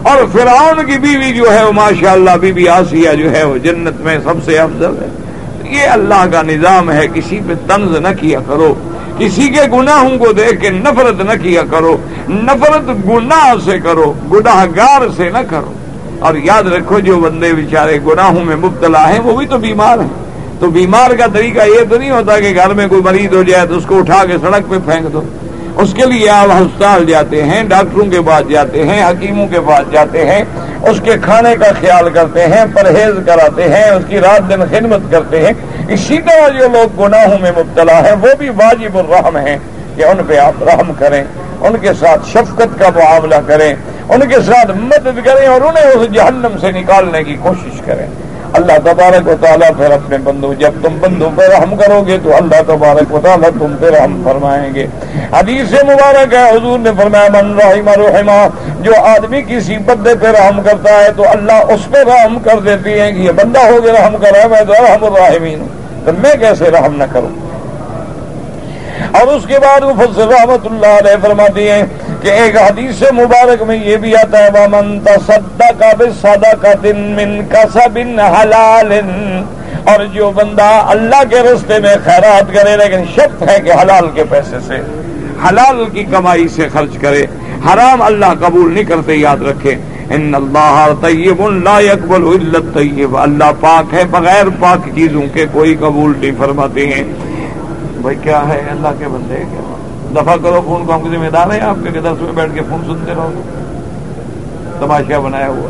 اور 0.02 0.16
فرعون 0.32 0.86
کی 0.86 0.98
بیوی 0.98 1.32
جو 1.32 1.52
ہے 1.52 1.64
وہ 1.64 1.72
ماشاء 1.72 2.12
اللہ 2.12 2.30
بی 2.40 2.52
بی 2.52 2.68
آسیہ 2.68 3.10
جو 3.10 3.30
ہے 3.30 3.44
وہ 3.44 3.58
جنت 3.58 4.00
میں 4.00 4.18
سب 4.24 4.34
سے 4.44 4.58
افضل 4.58 4.94
ہے۔ 5.00 5.08
یہ 5.70 5.88
اللہ 5.88 6.26
کا 6.32 6.42
نظام 6.42 6.92
ہے، 6.92 7.06
کسی 7.14 7.40
پہ 7.48 7.52
طنز 7.66 7.96
نہ 7.96 8.08
کیا 8.20 8.40
کرو۔ 8.46 8.74
کسی 9.18 9.48
کے 9.48 9.60
گناہوں 9.72 10.18
کو 10.18 10.32
دیکھ 10.32 10.60
کے 10.60 10.70
نفرت 10.70 11.24
نہ 11.24 11.42
کیا 11.42 11.62
کرو۔ 11.70 11.96
نفرت 12.28 13.08
گناہ 13.08 13.54
سے 13.64 13.78
کرو 13.78 14.14
گناہ 14.32 14.66
گار 14.76 15.02
سے 15.16 15.30
نہ 15.30 15.38
کرو۔ 15.50 15.72
اور 16.18 16.34
یاد 16.34 16.62
رکھو، 16.62 16.98
جو 16.98 17.16
بندے 17.16 17.52
بیچارے 17.52 17.98
گناہوں 18.06 18.44
میں 18.44 18.56
مبتلا 18.56 19.08
ہیں، 19.08 19.20
وہ 19.20 19.36
بھی 19.36 19.46
تو 19.46 19.58
بیمار 19.58 19.98
ہیں۔ 19.98 20.30
تو 20.60 20.70
بیمار 20.70 21.10
کا 21.10 21.26
طریقہ 21.26 21.60
یہ 21.66 21.80
تو 21.90 21.98
نہیں 21.98 22.10
ہوتا 22.10 22.40
کہ 22.40 22.54
گھر 22.54 22.70
میں 22.70 22.88
کوئی 22.88 23.02
مریض 23.02 23.34
ہو 23.34 23.42
جائے 23.42 23.66
تو 23.66 23.76
اس 23.76 23.84
کو 23.86 23.98
اٹھا 23.98 24.24
کے 24.24 24.32
سڑک 24.32 24.70
پہ 24.70 24.76
پھینک 24.84 25.12
دو۔ 25.12 25.22
اس 25.82 25.92
کے 25.94 26.06
لیے 26.06 26.28
آپ 26.28 26.46
ہسپتال 26.50 27.04
جاتے 27.04 27.42
ہیں، 27.42 27.62
ڈاکٹروں 27.62 28.04
کے 28.10 28.20
پاس 28.26 28.50
جاتے 28.50 28.82
ہیں، 28.88 29.02
حکیموں 29.04 29.46
کے 29.46 29.60
پاس 29.60 29.92
جاتے 29.92 30.24
ہیں، 30.26 30.44
اس 30.82 31.00
کے 31.04 31.12
کھانے 31.22 31.54
کا 31.56 31.70
خیال 31.80 32.08
کرتے 32.10 32.46
ہیں، 32.46 32.64
پرہیز 32.74 33.14
کراتے 33.26 33.68
ہیں، 33.68 33.84
اس 33.90 34.04
کی 34.08 34.20
رات 34.20 34.48
دن 34.48 34.64
خدمت 34.70 35.10
کرتے 35.10 35.46
ہیں۔ 35.46 35.52
اسی 35.88 36.18
طرح 36.18 36.48
جو 36.48 36.68
لوگ 36.68 37.02
گناہوں 37.02 37.38
میں 37.38 37.52
مبتلا 37.56 38.00
ہیں، 38.04 38.12
وہ 38.12 38.34
بھی 38.38 38.48
واجب 38.48 38.98
الرحم 38.98 39.36
ہیں 39.36 39.58
کہ 39.96 40.04
ان 40.04 40.20
پہ 40.28 40.38
آپ 40.38 40.62
رحم 40.62 40.92
کریں، 40.98 41.24
ان 41.60 41.76
کے 41.78 41.92
ساتھ 42.00 42.28
شفقت 42.28 42.78
کا 42.78 42.90
معاملہ 42.94 43.40
کریں، 43.46 43.74
ان 44.08 44.28
کے 44.28 44.40
ساتھ 44.46 44.70
مدد 44.70 45.18
کریں 45.24 45.46
اور 45.46 45.60
انہیں 45.60 45.84
اس 45.84 46.12
جہنم 46.12 46.58
سے 46.60 46.70
نکالنے 46.72 47.24
کی 47.24 47.36
کوشش 47.42 47.80
کریں۔ 47.86 48.06
اللہ 48.52 48.78
تبارک 48.84 49.28
و 49.28 49.34
تعالیٰ 49.40 49.68
پھر 49.76 49.90
اپنے 49.90 50.16
بندوں 50.24 50.52
جب 50.60 50.72
تم 50.82 50.96
بندوں 51.00 51.30
پہ 51.36 51.42
رحم 51.48 51.74
کرو 51.76 52.02
گے 52.06 52.16
تو 52.22 52.34
اللہ 52.36 52.62
تبارک 52.66 53.12
و 53.14 53.20
تعالیٰ 53.24 53.50
تم 53.58 53.74
پہ 53.80 53.90
رحم 53.96 54.20
فرمائیں 54.24 54.74
گے۔ 54.74 54.86
حدیث 55.32 55.72
مبارک 55.82 56.34
ہے، 56.34 56.44
حضور 56.50 56.78
نے 56.78 56.90
فرمایا، 56.96 57.28
من 57.32 57.52
رحم 57.60 57.88
رحمہ، 58.00 58.40
جو 58.80 58.92
آدمی 59.04 59.42
کسی 59.48 59.78
بندے 59.86 60.14
پہ 60.20 60.26
رحم 60.38 60.62
کرتا 60.62 60.98
ہے 61.00 61.12
تو 61.16 61.28
اللہ 61.30 61.72
اس 61.74 61.86
پہ 61.90 61.98
رحم 62.08 62.38
کر 62.44 62.60
دیتی 62.64 62.98
ہے 63.00 63.12
کہ 63.12 63.18
یہ 63.18 63.32
بندہ 63.42 63.60
ہو 63.60 63.84
گیا 63.84 63.92
رحم 63.92 64.16
کر 64.22 64.32
رہا 64.32 64.42
ہے، 64.42 64.48
میں 64.48 64.64
تو 64.66 64.84
رحم 64.84 65.04
الرحمین 65.04 65.66
تو 66.04 66.12
میں 66.18 66.34
کیسے 66.40 66.70
رحم 66.70 66.96
نہ 66.96 67.04
کروں؟ 67.12 67.49
اور 69.12 69.26
اس 69.26 69.44
کے 69.46 69.58
بعد 69.58 69.80
مفسر 69.80 70.28
رحمت 70.28 70.66
اللہ 70.66 70.98
علیہ 70.98 71.16
فرماتی 71.22 71.68
ہیں 71.68 71.82
کہ 72.22 72.28
ایک 72.28 72.56
حدیث 72.56 73.02
مبارک 73.12 73.62
میں 73.62 73.76
یہ 73.76 73.96
بھی 73.96 74.14
آتا 74.16 74.38
ہے، 74.38 74.48
ومن 74.54 74.98
تصدق 75.04 75.82
بصدقۃ 75.98 76.86
من 77.16 77.40
کسب 77.50 77.98
حلال۔ 78.40 78.92
اور 79.84 80.04
جو 80.14 80.30
بندہ 80.36 80.70
اللہ 80.88 81.22
کے 81.30 81.40
رستے 81.42 81.78
میں 81.78 81.94
خیرات 82.04 82.52
کرے، 82.54 82.76
لیکن 82.76 83.04
شرط 83.14 83.42
ہے 83.48 83.58
کہ 83.64 83.72
حلال 83.72 84.08
کے 84.14 84.24
پیسے 84.30 84.56
سے، 84.66 84.76
حلال 85.48 85.84
کی 85.92 86.04
کمائی 86.10 86.48
سے 86.56 86.68
خرچ 86.72 86.96
کرے، 87.00 87.24
حرام 87.66 88.02
اللہ 88.02 88.34
قبول 88.40 88.72
نہیں 88.74 88.84
کرتے، 88.84 89.14
یاد 89.14 89.42
رکھے۔ 89.42 89.74
ان 90.10 90.34
اللہ 90.34 90.92
طیب 91.00 91.40
لا 91.64 91.78
يقبل 91.80 92.22
الا 92.26 92.58
الطیب 92.58 93.16
اللہ 93.16 93.50
پاک 93.60 93.94
ہے 93.94 94.04
بغیر 94.10 94.48
پاک 94.60 94.88
چیزوں 94.94 95.22
کے، 95.34 95.46
کوئی 95.52 95.74
قبول 95.80 96.12
نہیں 96.20 96.38
فرماتے 96.38 96.86
ہیں۔ 96.86 97.04
بھائی 98.02 98.16
کیا 98.22 98.48
ہے؟ 98.48 98.62
اللہ 98.70 98.88
کے 98.98 99.04
بندے، 99.08 99.34
کیا؟ 99.34 99.74
دفاع 100.22 100.36
کرو 100.42 100.60
فون 100.64 100.86
کو، 100.86 100.94
ہم 100.94 101.16
ذمہ 101.16 101.30
دار 101.30 101.50
ہیں، 101.52 101.60
آپ 101.60 101.76
کے 101.82 102.00
درس 102.00 102.22
میں 102.22 102.32
بیٹھ 102.34 102.54
کے 102.54 102.60
فون 102.68 102.80
سنتے 102.86 103.12
رہو 103.12 103.32
تماشا 104.78 105.18
بنایا 105.18 105.48
ہوا۔ 105.48 105.68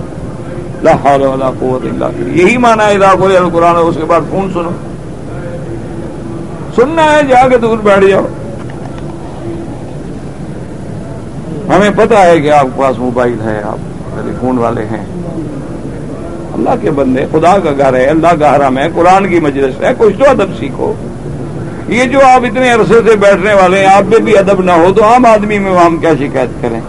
لا 0.82 0.92
حول 0.92 1.22
ولا 1.22 1.50
قوت 1.58 1.84
الا 1.84 2.06
بالله 2.06 2.44
یہی 2.44 2.56
مانا 2.56 2.86
ہے، 2.86 2.94
اذا 2.94 3.14
قرئ 3.20 3.36
اس 3.78 3.94
کے 3.94 4.04
بعد 4.04 4.20
فون 4.30 4.50
سنو۔ 4.54 4.70
سننا 6.76 7.12
ہے، 7.12 7.22
جا 7.22 7.48
کے 7.48 7.58
دور 7.58 7.78
بیٹھ 7.78 8.06
جاؤ۔ 8.06 8.26
ہمیں 11.68 11.90
پتا 11.96 12.22
ہے 12.22 12.40
کہ 12.40 12.52
آپ 12.52 12.64
کے 12.64 12.80
پاس 12.80 12.98
موبائل 12.98 13.40
ہے، 13.44 13.62
آپ 13.62 13.76
ٹیلی 14.14 14.36
فون 14.40 14.58
والے 14.58 14.84
ہیں۔ 14.84 15.06
اللہ 16.54 16.70
کے 16.80 16.90
بندے، 16.90 17.26
خدا 17.32 17.58
کا 17.58 17.70
گھر 17.78 17.94
ہے، 17.94 18.04
اللہ 18.04 18.34
کا 18.40 18.56
حرم 18.56 18.78
ہے، 18.78 18.88
قرآن 18.94 19.28
کی 19.28 19.40
مجلس 19.40 19.80
ہے، 19.80 19.92
کچھ 19.98 20.18
تو 20.18 20.30
ادب 20.30 20.58
سیکھو۔ 20.58 20.92
یہ 21.88 22.04
جو 22.04 22.18
آپ 22.18 22.44
اتنے 22.44 22.72
عرصے 22.72 23.00
سے 23.06 23.16
بیٹھنے 23.16 23.54
والے 23.54 23.78
ہیں، 23.78 23.86
آپ 23.86 24.02
میں 24.08 24.18
بھی 24.18 24.38
ادب 24.38 24.62
نہ 24.62 24.70
ہو 24.70 24.92
تو 24.96 25.04
عام 25.04 25.26
آدمی 25.26 25.58
میں 25.58 25.76
ہم 25.76 25.96
کیا 25.96 26.12
شکایت 26.18 26.62
کریں؟ 26.62 26.80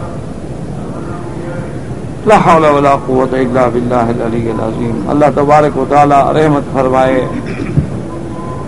لا 2.26 2.36
حول 2.36 2.66
ولا 2.66 2.96
قوت 3.06 3.34
الا 3.34 3.68
باللہ 3.68 3.96
العلی 3.96 4.52
العظیم۔ 4.52 5.10
اللہ 5.10 5.26
تبارک 5.36 5.78
و 5.78 5.86
تعالی 5.90 6.40
رحمت 6.40 6.74
فرمائے۔ 6.74 7.28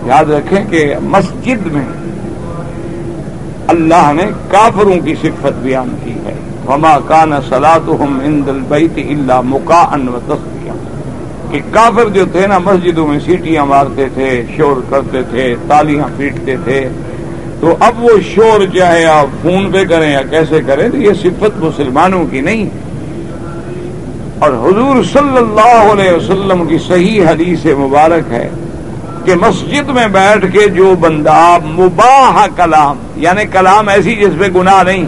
یاد 0.06 0.30
رکھیں 0.30 0.64
کہ 0.70 0.94
مسجد 1.02 1.66
میں 1.66 1.86
اللہ 3.68 4.12
نے 4.12 4.30
کافروں 4.48 5.00
کی 5.04 5.14
صفت 5.14 5.52
بیان 5.62 5.96
کی 6.04 6.10
ہے۔ 6.10 6.34
وما 6.68 6.98
کان 7.06 7.32
صلاتهم 7.48 8.20
عند 8.24 8.48
البيت 8.48 8.92
الا 8.96 9.40
مقاء 9.40 9.96
و 10.08 10.18
تصدیہ 10.26 10.53
کہ 11.54 11.60
کافر 11.70 12.08
جو 12.08 12.24
تھے 12.32 12.46
نا، 12.46 12.58
مسجدوں 12.58 13.06
میں 13.06 13.18
سیٹیاں 13.20 13.66
مارتے 13.66 14.06
تھے، 14.14 14.42
شور 14.56 14.76
کرتے 14.90 15.22
تھے، 15.30 15.54
تالیاں 15.68 16.08
پیٹتے 16.16 16.56
تھے۔ 16.64 16.88
تو 17.60 17.76
اب 17.80 18.04
وہ 18.04 18.10
شور 18.34 18.78
چاہے 18.78 19.04
آپ 19.04 19.26
فون 19.42 19.70
پہ 19.72 19.84
کریں 19.84 20.12
یا 20.12 20.22
کیسے 20.30 20.60
کریں، 20.66 20.88
تو 20.88 20.96
یہ 20.96 21.12
صفت 21.22 21.58
مسلمانوں 21.58 22.26
کی 22.30 22.40
نہیں۔ 22.40 22.68
اور 24.38 24.50
حضور 24.50 25.02
صلی 25.02 25.36
اللہ 25.36 25.92
علیہ 25.92 26.12
وسلم 26.12 26.66
کی 26.66 26.78
صحیح 26.78 27.22
حدیث 27.22 27.66
مبارک 27.66 28.32
ہے 28.32 28.50
کہ 29.24 29.34
مسجد 29.34 29.88
میں 29.88 30.06
بیٹھ 30.08 30.46
کے 30.52 30.68
جو 30.68 30.94
بندہ 31.00 31.58
مباح 31.64 32.46
کلام 32.56 32.96
یعنی 33.16 33.44
کلام 33.52 33.88
ایسی 33.88 34.16
جس 34.16 34.38
پہ 34.38 34.48
گناہ 34.54 34.82
نہیں 34.82 35.04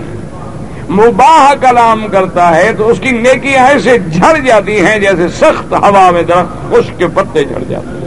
مباح 0.91 1.55
کلام 1.55 2.07
کرتا 2.13 2.57
ہے 2.57 2.73
تو 2.79 2.89
اس 2.89 3.01
کی 3.01 3.11
نیکیاں 3.11 3.67
ایسے 3.67 3.99
جھڑ 3.99 4.39
جاتی 4.39 4.87
ہیں 4.87 4.99
جیسے 4.99 5.29
سخت 5.29 5.73
ہوا 5.73 6.11
میں 6.11 6.23
درخت 6.23 6.71
خشک 6.71 6.99
کے 6.99 7.07
پتے 7.07 7.45
جھڑ 7.45 7.63
جاتے 7.69 8.07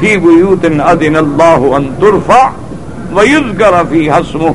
فی 0.00 0.16
بیوت 0.16 0.66
ادن 0.84 1.16
اللہ 1.16 1.74
ان 1.76 1.94
ترفع 2.00 2.48
ویذکر 3.12 3.82
فی 3.90 4.10
حسمہ 4.10 4.50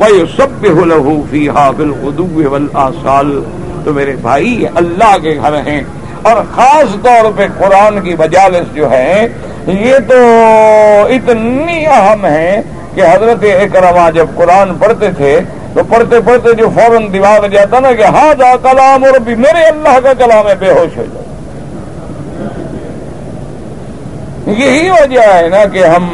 ویسبح 0.00 0.84
له 0.84 1.20
فیہا 1.30 1.70
بالغدو 1.70 2.50
والآصال۔ 2.50 3.42
تو 3.84 3.92
میرے 3.92 4.16
بھائی 4.22 4.64
اللہ 4.74 5.18
کے 5.22 5.38
گھر 5.42 5.54
ہیں۔ 5.66 5.82
اور 6.22 6.36
خاص 6.54 7.02
طور 7.02 7.30
پہ 7.36 7.46
قرآن 7.58 8.00
کی 8.00 8.14
مجالس 8.18 8.74
جو 8.74 8.90
ہے 8.90 9.28
یہ 9.66 9.94
تو 10.08 10.14
اتنی 11.08 11.86
اہم 11.86 12.26
ہے 12.26 12.62
کہ 12.94 13.02
حضرت 13.02 13.44
اکرما 13.60 14.08
جب 14.14 14.26
قرآن 14.36 14.74
پڑھتے 14.78 15.08
تھے 15.16 15.38
تو 15.74 15.82
پڑھتے 15.88 16.20
پڑھتے 16.26 16.52
جو 16.58 16.68
فوراً 16.74 17.12
دماغ 17.12 17.46
جاتا 17.52 17.80
نا 17.80 17.92
کہ 17.98 18.04
ہاں 18.14 18.32
جا 18.38 18.54
کلام 18.62 19.04
اور 19.04 19.18
بھی 19.24 19.34
میرے 19.44 19.62
اللہ 19.64 19.98
کا 20.04 20.12
کلام 20.18 20.48
ہے، 20.48 20.54
بے 20.60 20.70
ہوش 20.70 20.96
ہو 20.98 21.04
جائے 21.12 21.28
یہی 24.58 24.88
وجہ 24.90 25.26
ہے 25.34 25.48
نا 25.48 25.64
کہ 25.72 25.84
ہم 25.84 26.04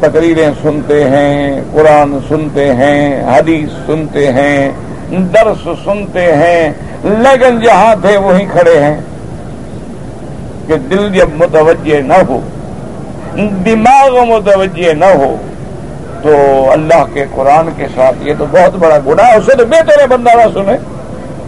تقریریں 0.00 0.50
سنتے 0.62 1.02
ہیں، 1.10 1.60
قرآن 1.72 2.18
سنتے 2.28 2.64
ہیں، 2.74 3.22
حدیث 3.26 3.70
سنتے 3.86 4.26
ہیں، 4.32 4.70
درس 5.34 5.68
سنتے 5.84 6.24
ہیں، 6.32 6.72
لیکن 7.04 7.60
جہاں 7.60 7.94
تھے 8.02 8.16
وہیں 8.16 8.46
کھڑے 8.52 8.78
ہیں 8.80 8.96
کہ 10.66 10.76
دل 10.90 11.08
جب 11.14 11.34
متوجہ 11.36 12.00
نہ 12.02 12.18
ہو، 12.28 12.40
دماغ 13.64 14.18
متوجہ 14.28 14.92
نہ 14.94 15.10
ہو 15.14 15.34
تو 16.24 16.70
اللہ 16.72 17.04
کے 17.12 17.24
قرآن 17.34 17.68
کے 17.76 17.86
ساتھ، 17.94 18.16
یہ 18.20 18.34
تو 18.38 18.44
بہت 18.50 18.74
بڑا 18.74 18.98
گناہ 19.06 19.26
ہے 19.26 19.36
اسے 19.36 19.56
تو 19.56 19.64
بہتر 19.66 20.00
ہے 20.00 20.06
بندہ 20.06 20.30
نہ 20.36 20.46
سنے۔ 20.54 20.76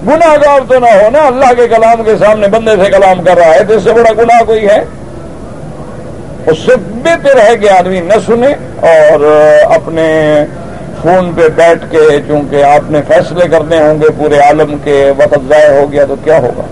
گناہ 0.07 0.37
گار 0.47 0.61
تو 0.69 0.79
نہ 0.79 0.91
ہو 0.95 1.09
نا 1.13 1.27
اللہ 1.27 1.53
کے 1.57 1.69
کلام 1.69 2.03
کے 2.05 2.17
سامنے 2.19 2.49
بندے 2.49 2.85
سے 2.85 2.91
کلام 2.91 3.25
کر 3.25 3.37
رہا 3.37 3.55
ہے، 3.55 3.65
تو 3.69 3.75
اس 3.75 3.83
سے 3.83 3.93
بڑا 3.93 4.13
گناہ 4.19 4.45
کوئی 4.45 4.69
ہے؟ 4.69 4.85
اس 6.47 6.59
سے 6.59 6.77
بہتر 7.05 7.41
ہے 7.49 7.57
کہ 7.57 7.71
آدمی 7.71 8.01
نہ 8.01 8.19
سنے 8.27 8.53
اور 8.91 9.25
اپنے 9.75 10.07
فون 11.03 11.33
پہ 11.37 11.49
بیٹھ 11.55 11.85
کے، 11.91 12.21
چونکہ 12.29 12.65
آپ 12.65 12.91
نے 12.91 13.01
فیصلے 13.09 13.49
کرنے 13.49 13.81
ہوں 13.81 14.01
گے 14.03 14.09
پورے 14.17 14.39
عالم 14.39 14.77
کے، 14.85 15.13
وقت 15.19 15.49
ضائع 15.49 15.81
ہو 15.81 15.93
گیا 15.93 16.05
تو 16.09 16.15
کیا 16.25 16.39
ہوگا؟ 16.39 16.67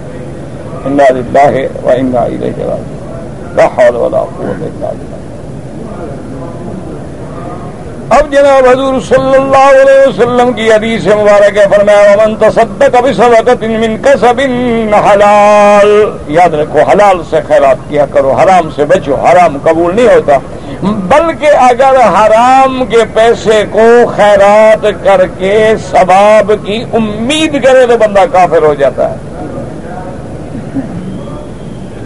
اب 8.11 8.33
جناب 8.33 8.67
حضور 8.69 9.01
صلی 9.01 9.37
اللہ 9.37 9.71
علیہ 9.71 10.09
وسلم 10.09 10.53
کی 10.53 10.73
حدیث 10.73 11.07
مبارک 11.07 11.59
فرمایا 11.75 12.17
من 12.17 12.35
تصدق 12.37 12.97
بسبقت 13.03 13.63
من 13.63 13.97
کسب 14.03 14.41
حلال۔ 15.07 16.05
یاد 16.29 16.55
رکھو، 16.55 16.79
حلال 16.79 17.23
سے 17.31 17.37
خیرات 17.47 17.77
کیا 17.89 18.07
کرو، 18.07 18.33
حرام 18.33 18.71
سے 18.77 18.85
بچو، 18.85 19.15
حرام 19.15 19.57
قبول 19.63 19.97
نہیں 19.97 20.07
ہوتا۔ 20.07 20.39
بلکہ 20.83 21.47
اگر 21.47 21.97
حرام 22.17 22.85
کے 22.85 22.99
پیسے 23.15 23.65
کو 23.73 23.87
خیرات 24.17 24.87
کر 25.05 25.27
کے 25.39 25.75
ثواب 25.91 26.53
کی 26.65 26.85
امید 26.93 27.65
کرے 27.65 27.87
تو 27.87 27.97
بندہ 27.99 28.25
کافر 28.33 28.63
ہو 28.63 28.75
جاتا 28.75 29.11
ہے۔ 29.11 29.17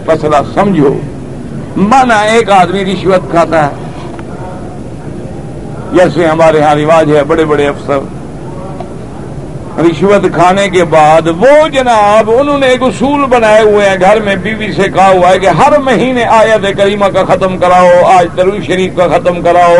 مسئلہ 0.07 0.37
سمجھو، 0.53 0.97
مانا 1.77 2.21
ایک 2.21 2.51
آدمی 2.51 2.85
رشوت 2.85 3.29
کھاتا 3.31 3.65
ہے۔ 3.65 3.88
جیسے 5.93 6.27
ہمارے 6.27 6.61
ہاں 6.61 6.75
رواج 6.75 7.15
ہے، 7.15 7.23
بڑے 7.23 7.45
بڑے 7.45 7.67
افسر۔ 7.67 7.99
رشوت 9.79 10.35
کھانے 10.35 10.69
کے 10.69 10.83
بعد 10.83 11.21
وہ 11.27 11.67
جناب، 11.67 12.31
انہوں 12.39 12.57
نے 12.57 12.67
ایک 12.67 12.83
اصول 12.83 13.25
بنائے 13.25 13.61
ہوئے 13.61 13.89
ہیں۔ 13.89 13.97
گھر 14.01 14.21
میں 14.21 14.35
بیوی 14.35 14.71
سے 14.71 14.83
کہا 14.83 15.07
ہوا 15.07 15.29
ہے 15.29 15.39
کہ 15.39 15.47
ہر 15.47 15.79
مہینے 15.79 16.25
آیت 16.25 16.77
کریمہ 16.77 17.05
کا 17.05 17.23
ختم 17.23 17.57
کراؤ، 17.57 18.05
آج 18.05 18.27
ترو 18.35 18.51
شریف 18.67 18.97
کا 18.97 19.07
ختم 19.07 19.41
کراؤ۔ 19.41 19.75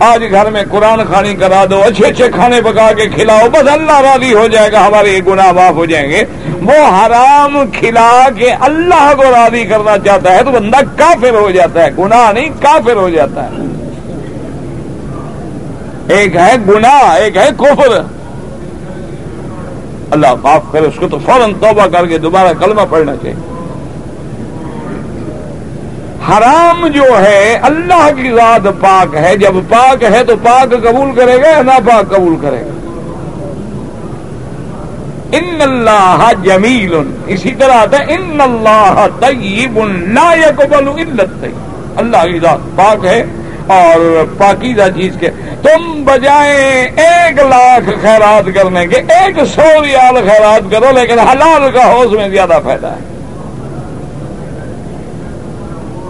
آج 0.00 0.24
گھر 0.30 0.50
میں 0.50 0.62
قرآن 0.70 1.00
خانی 1.12 1.34
کرا 1.34 1.64
دو، 1.70 1.82
اچھے 1.82 2.06
اچھے 2.06 2.28
کھانے 2.28 2.60
پکا 2.60 2.92
کے 2.92 3.08
کھلاؤ۔ 3.08 3.48
بس 3.52 3.68
اللہ 3.72 4.00
راضی 4.00 4.34
ہو 4.34 4.48
جائے 4.48 4.72
گا، 4.72 4.86
ہمارے 4.86 5.08
یہ 5.10 5.20
گناہ 5.26 5.52
معاف 5.52 5.74
ہو 5.74 5.84
جائیں 5.84 6.10
گے۔ 6.10 6.24
وہ 6.62 6.86
حرام 6.86 7.58
کھلا 7.72 8.28
کے 8.36 8.50
اللہ 8.50 9.12
کو 9.16 9.22
راضی 9.22 9.64
کرنا 9.64 9.98
چاہتا 10.04 10.34
ہے 10.34 10.44
تو 10.44 10.50
بندہ 10.50 10.76
کافر 10.96 11.34
ہو 11.34 11.50
جاتا 11.50 11.84
ہے۔ 11.84 11.90
گناہ 11.98 12.32
نہیں، 12.32 12.48
کافر 12.60 12.96
ہو 12.96 13.10
جاتا 13.10 13.44
ہے۔ 13.44 13.69
ایک 16.10 16.36
ہے 16.36 16.56
گناہ، 16.68 17.14
ایک 17.14 17.36
ہے 17.36 17.48
کفر۔ 17.56 18.02
اللہ 20.10 20.26
معاف 20.42 20.62
کرے، 20.72 20.86
اس 20.86 20.94
کو 20.96 21.08
تو 21.08 21.18
فوراً 21.18 21.52
توبہ 21.52 21.86
کر 21.86 22.06
کے 22.06 22.18
دوبارہ 22.18 22.48
کلمہ 22.60 22.80
پڑھنا 22.90 23.16
چاہیے۔ 23.16 23.36
حرام 26.28 26.86
جو 26.86 27.02
ہے، 27.02 27.58
اللہ 27.62 28.10
کی 28.16 28.30
ذات 28.30 28.64
پاک 28.80 29.14
ہے۔ 29.14 29.36
جب 29.36 29.54
پاک 29.68 30.02
ہے 30.02 30.24
تو 30.24 30.34
پاک 30.42 30.70
قبول 30.70 31.14
کرے 31.14 31.42
گا 31.42 31.48
یا 31.48 31.62
نا 31.62 31.78
پاک 31.86 32.16
قبول 32.16 32.36
کرے 32.42 32.60
گا؟ 32.60 32.70
ان 35.32 35.62
اللہ 35.62 36.32
جمیل۔ 36.42 36.94
اسی 37.26 37.54
طرح 37.58 37.72
آتا 37.72 37.98
ہے، 37.98 38.04
ان 38.08 38.40
اللہ 38.40 39.06
طیب 39.20 39.78
لا 39.88 40.34
يقبل 40.34 40.88
الا 40.88 41.22
الطیب۔ 41.22 41.56
اللہ 41.96 42.32
کی 42.32 42.38
ذات 42.38 42.76
پاک 42.76 43.06
ہے 43.06 43.24
اور 43.70 44.24
پاکیزہ 44.38 44.82
چیز 44.96 45.16
کے۔ 45.20 45.28
تم 45.62 46.04
بجائے 46.04 46.90
ایک 46.96 47.38
لاکھ 47.38 47.90
خیرات 48.02 48.48
کرنے 48.54 48.86
کے، 48.86 48.96
ایک 48.96 49.36
سو 49.54 49.84
ریال 49.84 50.14
خیرات 50.14 50.70
کرو، 50.70 50.86
لیکن 51.00 51.18
حلال 51.18 51.70
کا 51.72 51.92
حوض 51.92 52.12
میں 52.12 52.28
زیادہ 52.28 52.58
فائدہ 52.64 52.86
ہے۔ 52.86 53.10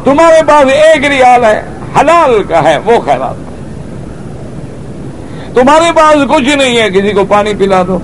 تمہارے 0.05 0.41
پاس 0.49 0.73
ایک 0.73 1.07
ریال 1.07 1.45
ہے، 1.45 1.63
حلال 2.01 2.43
کا 2.43 2.65
ہے، 2.65 2.79
وہ 2.79 3.01
خیرات۔ 3.01 3.35
تمہارے 5.55 5.93
پاس 5.97 6.17
کچھ 6.37 6.57
نہیں 6.57 6.79
ہے، 6.79 6.91
کسی 6.91 7.13
کو 7.13 7.25
پانی 7.25 7.55
پلا 7.59 7.83
دو۔ 7.87 7.99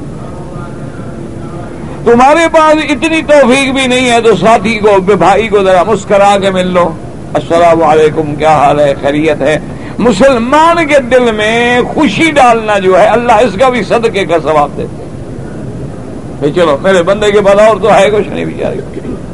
تمہارے 2.05 2.49
پاس 2.53 2.77
اتنی 2.91 3.23
توفیق 3.23 3.73
بھی 3.73 3.87
نہیں 3.87 4.11
ہے، 4.11 4.21
تو 4.21 4.37
ساتھی 4.37 4.79
کو، 4.79 5.01
بھائی 5.01 5.49
کو 5.49 5.65
ذرا 5.65 5.83
مسکرا 5.83 6.37
کے 6.43 6.51
مل 6.51 6.67
لو۔ 6.67 6.93
السلام 7.37 7.83
علیکم، 7.83 8.35
کیا 8.35 8.51
حال 8.51 8.81
ہے؟ 8.81 8.93
خیریت 9.01 9.41
ہے؟ 9.43 9.59
مسلمان 9.99 10.87
کے 10.87 10.99
دل 10.99 11.33
میں 11.33 11.81
خوشی 11.95 12.31
ڈالنا 12.31 12.79
جو 12.79 13.01
ہے، 13.01 13.07
اللہ 13.07 13.33
اس 13.33 13.57
کا 13.61 13.69
بھی 13.69 13.83
صدقے 13.83 14.25
کا 14.25 14.39
ثواب 14.43 14.71
دیتے 14.77 16.51
چلو، 16.55 16.77
میرے 16.83 17.03
بندے 17.03 17.31
کے 17.33 17.41
بلا 17.41 17.67
اور 17.67 17.77
تو 17.83 17.95
ہے 17.95 18.11
کچھ 18.11 18.29
نہیں 18.29 18.45
بیچارے 18.45 18.81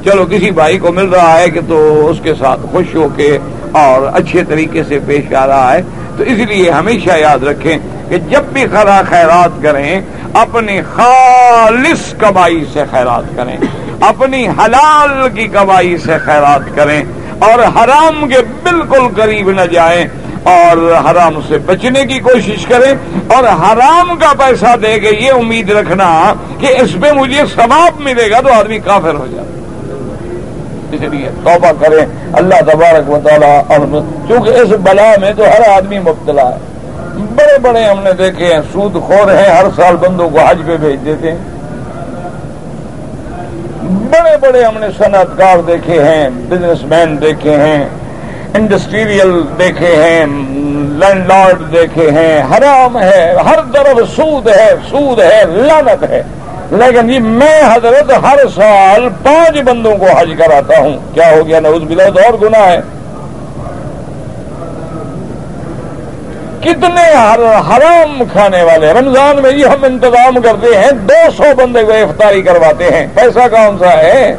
چلو، 0.04 0.26
کسی 0.30 0.50
بھائی 0.50 0.78
کو 0.78 0.92
مل 0.92 1.08
رہا 1.08 1.38
ہے 1.38 1.50
کہ 1.50 1.60
تو 1.68 2.08
اس 2.08 2.16
کے 2.22 2.34
ساتھ 2.38 2.60
خوش 2.72 2.94
ہو 2.94 3.08
کے 3.16 3.38
اور 3.72 4.10
اچھے 4.14 4.44
طریقے 4.44 4.82
سے 4.88 4.98
پیش 5.06 5.32
آ 5.34 5.46
رہا 5.46 5.72
ہے، 5.72 5.82
تو 6.16 6.24
اس 6.24 6.38
لیے 6.48 6.70
ہمیشہ 6.70 7.18
یاد 7.18 7.42
رکھیں 7.42 7.78
کہ 8.08 8.18
جب 8.18 8.42
بھی 8.52 8.66
خرا 8.72 9.00
خیرات 9.08 9.62
کریں، 9.62 10.00
اپنی 10.34 10.82
خالص 10.82 12.14
کمائی 12.18 12.64
سے 12.72 12.82
خیرات 12.90 13.36
کریں۔ 13.36 13.56
اپنی 14.00 14.48
حلال 14.48 15.28
کی 15.34 15.48
کمائی 15.48 15.96
سے 15.96 16.18
خیرات 16.24 16.76
کریں۔ 16.76 17.04
اور 17.42 17.58
حرام 17.58 18.28
کے 18.28 18.36
بالکل 18.62 19.22
قریب 19.22 19.50
نہ 19.50 19.60
جائیں 19.60 20.04
اور 20.42 20.92
حرام 21.10 21.40
سے 21.48 21.58
بچنے 21.58 22.04
کی 22.06 22.18
کوشش 22.18 22.66
کریں 22.66 22.94
اور 23.28 23.44
حرام 23.44 24.16
کا 24.16 24.32
پیسہ 24.38 24.76
دے 24.76 25.00
کے 25.00 25.08
یہ 25.20 25.32
امید 25.32 25.70
رکھنا 25.70 26.34
کہ 26.58 26.66
اس 26.66 26.96
پہ 27.00 27.12
مجھے 27.12 27.42
ثواب 27.54 28.00
ملے 28.00 28.30
گا 28.30 28.40
تو 28.40 28.52
آدمی 28.52 28.78
کافر 28.78 29.14
ہو 29.14 29.26
جائے۔ 29.30 29.48
اس 30.92 31.00
لیے 31.00 31.28
توبہ 31.44 31.72
کریں۔ 31.80 32.06
اللہ 32.32 32.60
تبارک 32.60 33.10
و 33.10 33.18
تعالیٰ 33.24 33.62
چونکہ 34.28 34.50
اس 34.50 34.68
بلا 34.68 35.14
میں 35.20 35.32
تو 35.36 35.42
ہر 35.44 35.68
آدمی 35.76 35.98
مبتلا 35.98 36.42
ہے۔ 36.42 36.58
بڑے 37.34 37.58
بڑے 37.58 37.84
ہم 37.84 38.02
نے 38.02 38.12
دیکھے 38.12 38.54
ہیں، 38.54 38.60
سود 38.72 38.92
خور 38.92 39.30
ہیں، 39.34 39.48
ہر 39.48 39.64
سال 39.76 39.96
بندوں 39.96 40.30
کو 40.30 40.38
حج 40.38 40.58
پہ 40.66 40.76
بھیج 40.76 41.04
دیتے 41.04 41.30
ہیں۔ 41.30 41.38
بڑے 44.42 44.64
ہم 44.64 44.78
نے 44.78 44.86
صنعت 44.98 45.26
کار 45.38 45.58
دیکھے 45.58 46.02
ہیں 46.04 46.28
بزنس 46.30 46.84
مین 46.84 47.20
دیکھے 47.20 47.56
ہیں 47.56 47.88
انڈسٹریل 48.54 49.42
دیکھے 49.58 49.96
ہیں 49.96 50.26
لینڈ 50.98 51.26
لارڈ 51.26 51.72
دیکھے 51.72 52.10
ہیں، 52.10 52.42
حرام 52.42 52.98
ہے، 52.98 53.34
ہر 53.44 53.58
طرف 53.72 54.16
سود 54.16 54.48
ہے 54.48 54.74
سود 54.90 55.20
ہے 55.20 55.44
لانت 55.46 56.04
ہے۔ 56.10 56.22
لیکن 56.70 57.08
جی 57.08 57.18
میں 57.18 57.62
حضرت 57.74 58.12
ہر 58.22 58.38
سال 58.54 59.08
پانچ 59.22 59.58
بندوں 59.62 59.96
کو 59.96 60.06
حج 60.06 60.30
کراتا 60.38 60.78
ہوں۔ 60.78 60.98
کیا 61.14 61.30
ہو 61.30 61.46
گیا؟ 61.46 61.60
نوز 61.60 61.82
بلا 61.82 62.08
تو 62.08 62.20
اور 62.20 62.34
گنا 62.42 62.58
ہے۔ 62.58 62.80
کتنے 66.62 67.10
حرام 67.68 68.22
کھانے 68.32 68.62
والے 68.62 68.92
رمضان 68.92 69.42
میں 69.42 69.50
یہ 69.52 69.66
ہم 69.66 69.84
انتظام 69.84 70.40
کرتے 70.40 70.76
ہیں، 70.76 70.90
دو 70.92 71.30
سو 71.36 71.42
بندے 71.56 71.82
کو 71.82 71.92
افطاری 71.92 72.42
کرواتے 72.42 72.84
ہیں۔ 72.84 73.06
پیسہ 73.14 73.48
کون 73.50 73.78
سا 73.78 73.90
ہے؟ 73.90 74.36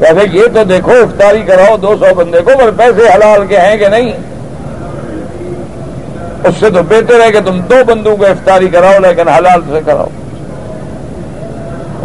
کہتے 0.00 0.20
یہ 0.32 0.42
تو 0.54 0.64
دیکھو، 0.64 0.90
افطاری 0.90 1.42
کراؤ 1.42 1.76
دو 1.76 1.96
سو 2.00 2.14
بندے 2.14 2.40
کو، 2.40 2.50
پر 2.58 2.70
پیسے 2.76 3.08
حلال 3.08 3.46
کے 3.46 3.58
ہیں 3.58 3.76
کہ 3.76 3.88
نہیں؟ 3.88 4.12
اس 6.44 6.54
سے 6.60 6.70
تو 6.70 6.82
بہتر 6.82 7.20
ہے 7.20 7.32
کہ 7.32 7.40
تم 7.40 7.60
دو 7.60 7.84
بندوں 7.86 8.16
کو 8.16 8.26
افطاری 8.26 8.68
کراؤ، 8.68 8.98
لیکن 8.98 9.28
حلال 9.28 9.60
سے 9.68 9.80
کراؤ۔ 9.86 10.08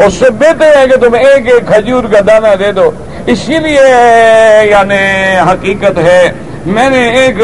اس 0.05 0.13
سے 0.13 0.29
بہتر 0.29 0.77
ہے 0.77 0.87
کہ 0.87 0.95
تم 0.95 1.13
ایک 1.13 1.53
ایک 1.53 1.67
کھجور 1.67 2.03
کا 2.03 2.19
دانہ 2.27 2.55
دے 2.59 2.71
دو۔ 2.71 2.91
اسی 3.25 3.57
لیے 3.57 3.81
یعنی 4.63 5.39
حقیقت 5.51 5.97
ہے 5.97 6.31
میں 6.67 6.89
نے 6.89 7.09
ایک 7.09 7.35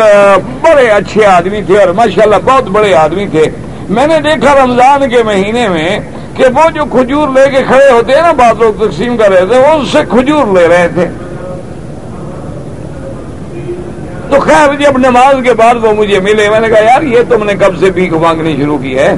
بڑے 0.62 0.88
اچھے 0.90 1.26
آدمی 1.26 1.62
تھے 1.62 1.78
اور 1.80 1.88
ماشاءاللہ 1.88 2.36
بہت 2.46 2.64
بڑے 2.64 2.94
آدمی 2.94 3.28
تھے۔ 3.28 3.44
میں 3.90 4.08
نے 4.08 4.20
دیکھا 4.20 4.64
رمضان 4.64 5.10
کے 5.10 5.24
مہینے 5.24 5.68
میں 5.68 6.00
کہ 6.36 6.44
وہ 6.56 6.70
جو 6.70 6.86
کھجور 6.86 7.28
لے 7.28 7.50
کے 7.50 7.64
کھڑے 7.64 7.92
ہوتے 7.92 8.14
ہیں 8.14 8.22
نا، 8.22 8.32
بعض 8.32 8.60
لوگ 8.60 8.88
تقسیم 8.88 9.18
کر 9.18 9.32
رہے 9.32 9.46
تھے، 9.46 9.58
وہ 9.58 9.68
اس 9.68 9.92
سے 9.92 9.98
کھجور 10.10 10.58
لے 10.58 10.68
رہے 10.68 10.88
تھے۔ 10.94 11.08
تو 14.30 14.40
خیر 14.40 14.76
جی، 14.76 14.84
جب 14.84 14.98
نماز 14.98 15.36
کے 15.44 15.54
بعد 15.54 15.84
وہ 15.84 15.94
مجھے 15.94 16.20
ملے۔ 16.20 16.50
میں 16.50 16.60
نے 16.60 16.68
کہا، 16.68 16.80
یار 16.80 17.02
یہ 17.02 17.20
تم 17.30 17.44
نے 17.44 17.54
کب 17.56 17.80
سے 17.80 17.92
بھیک 17.92 18.14
مانگنی 18.14 18.56
شروع 18.58 18.78
کی 18.78 18.98
ہے؟ 18.98 19.16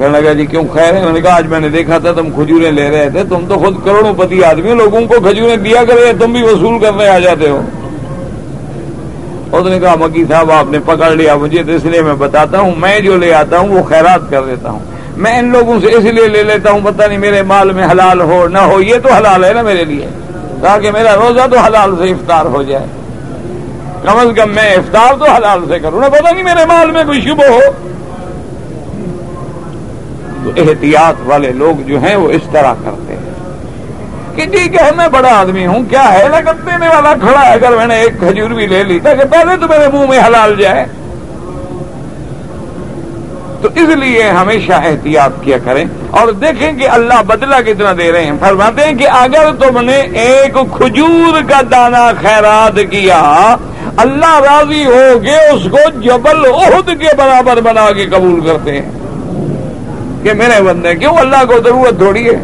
کہنے 0.00 0.20
لگا 0.20 0.32
جی 0.32 0.46
کیوں 0.46 0.64
خیر 0.72 0.94
ہے؟ 0.94 1.04
میں 1.04 1.12
نے 1.12 1.20
کہا 1.20 1.36
آج 1.36 1.46
میں 1.46 1.60
نے 1.60 1.68
دیکھا 1.68 1.98
تھا، 1.98 2.12
تم 2.12 2.30
کھجوریں 2.30 2.72
لے 2.72 2.90
رہے 2.90 3.10
تھے۔ 3.10 3.24
تم 3.28 3.44
تو 3.48 3.54
خود 3.54 3.84
کروڑوں 3.84 4.14
پتی 4.14 4.44
آدمی 4.44 4.74
لوگوں 4.74 5.00
کو 5.00 5.14
کھجوریں 5.20 5.56
دیا 5.56 5.84
کرے، 5.88 6.12
تم 6.20 6.32
بھی 6.32 6.42
وصول 6.42 6.78
کرنے 6.78 7.08
آ 7.08 7.18
جاتے 7.18 7.50
ہو۔ 7.50 7.60
اس 9.52 9.66
نے 9.66 9.80
کہا، 9.80 9.94
مکی 10.00 10.24
صاحب، 10.28 10.52
آپ 10.52 10.64
نے 10.70 10.78
پکڑ 10.86 11.10
لیا 11.10 11.36
مجھے، 11.36 11.62
تو 11.62 11.72
اس 11.72 11.84
لیے 11.84 12.02
میں 12.02 12.14
بتاتا 12.14 12.58
ہوں، 12.58 12.72
میں 12.76 13.00
جو 13.00 13.16
لے 13.16 13.34
آتا 13.34 13.58
ہوں، 13.58 13.68
وہ 13.68 13.82
خیرات 13.82 14.30
کر 14.30 14.42
دیتا 14.42 14.70
ہوں۔ 14.70 14.78
میں 15.16 15.38
ان 15.38 15.52
لوگوں 15.52 15.80
سے 15.80 15.86
اس 15.86 16.04
لیے 16.04 16.28
لے 16.28 16.42
لیتا 16.42 16.70
ہوں، 16.70 16.80
پتہ 16.84 17.02
نہیں 17.08 17.18
میرے 17.18 17.42
مال 17.42 17.72
میں 17.72 17.86
حلال 17.90 18.20
ہو 18.20 18.48
نہ 18.48 18.58
ہو، 18.58 18.80
یہ 18.80 18.94
تو 19.02 19.12
حلال 19.12 19.44
ہے 19.44 19.52
نا 19.52 19.62
میرے 19.62 19.84
لیے۔ 19.84 20.06
تاکہ 20.62 20.90
میرا 20.90 21.16
روزہ 21.16 21.46
تو 21.50 21.58
حلال 21.58 21.96
سے 21.96 22.04
افطار 22.04 22.46
ہو 22.46 22.62
جائے۔ 22.62 22.86
کم 24.02 24.18
از 24.18 24.28
کم 24.36 24.50
میں 24.54 24.74
افطار 24.74 25.14
تو 25.18 25.30
حلال 25.30 25.60
سے 25.68 25.78
کروں 25.78 26.00
نا 26.00 26.08
پتا 26.08 26.30
نہیں 26.30 26.44
میرے 26.44 26.66
مال 26.66 26.90
میں 26.90 27.04
کوئی 27.04 27.20
شبہ 27.20 27.48
ہو۔ 27.48 27.60
تو 30.44 30.50
احتیاط 30.56 31.14
والے 31.24 31.52
لوگ 31.52 31.82
جو 31.82 31.98
ہیں 31.98 32.16
وہ 32.16 32.30
اس 32.30 32.42
طرح 32.52 32.72
کرتے 32.84 33.12
ہیں۔ 33.12 33.20
کہ 34.36 34.46
جی 34.46 34.56
ٹھیک 34.58 34.80
ہے 34.80 34.90
میں 34.96 35.08
بڑا 35.08 35.38
آدمی 35.40 35.66
ہوں، 35.66 35.82
کیا 35.84 36.12
ہے؟ 36.12 36.28
لگن 36.28 36.66
دینے 36.66 36.88
والا 36.88 37.14
کھڑا 37.14 37.48
ہے؟ 37.48 37.52
اگر 37.52 37.76
میں 37.76 37.86
نے 37.86 37.94
ایک 37.94 38.18
کھجور 38.18 38.50
بھی 38.50 38.66
لے 38.66 38.84
لی 38.84 39.00
تاکہ 39.00 39.24
پہلے 39.24 39.56
تو 39.56 39.68
میرے 39.68 39.86
منہ 39.92 40.06
میں 40.08 40.18
حلال 40.26 40.54
جائے۔ 40.58 40.84
تو 43.62 43.68
اس 43.74 43.88
لیے 43.96 44.22
ہمیشہ 44.22 44.72
احتیاط 44.72 45.44
کیا 45.44 45.58
کریں 45.64 45.84
اور 46.10 46.32
دیکھیں 46.32 46.72
کہ 46.72 46.88
اللہ 46.88 47.22
بدلہ 47.26 47.54
کتنا 47.66 47.92
دے 47.98 48.12
رہے 48.12 48.24
ہیں۔ 48.24 48.32
فرماتے 48.40 48.84
ہیں 48.84 48.94
کہ 48.94 49.08
اگر 49.10 49.52
تم 49.52 49.84
نے 49.84 49.96
ایک 49.96 50.54
کھجور 50.54 51.42
کا 51.48 51.60
دانہ 51.70 52.10
خیرات 52.22 52.80
کیا، 52.90 53.56
اللہ 53.96 54.40
راضی 54.40 54.84
ہو 54.84 55.18
کے 55.22 55.48
اس 55.48 55.62
کو 55.70 56.00
جبل 56.00 56.46
عہد 56.46 56.86
کے 56.86 57.16
برابر 57.16 57.60
بنا 57.60 57.92
کے 57.92 58.06
قبول 58.06 58.40
کرتے 58.40 58.72
ہیں۔ 58.72 58.99
کہ 60.22 60.32
میرے 60.32 60.62
بندے 60.62 60.94
کیوں 60.94 61.16
اللہ 61.16 61.44
کو 61.48 61.60
ضرورت 61.60 61.98
تھوڑی 61.98 62.26
ہے؟ 62.26 62.42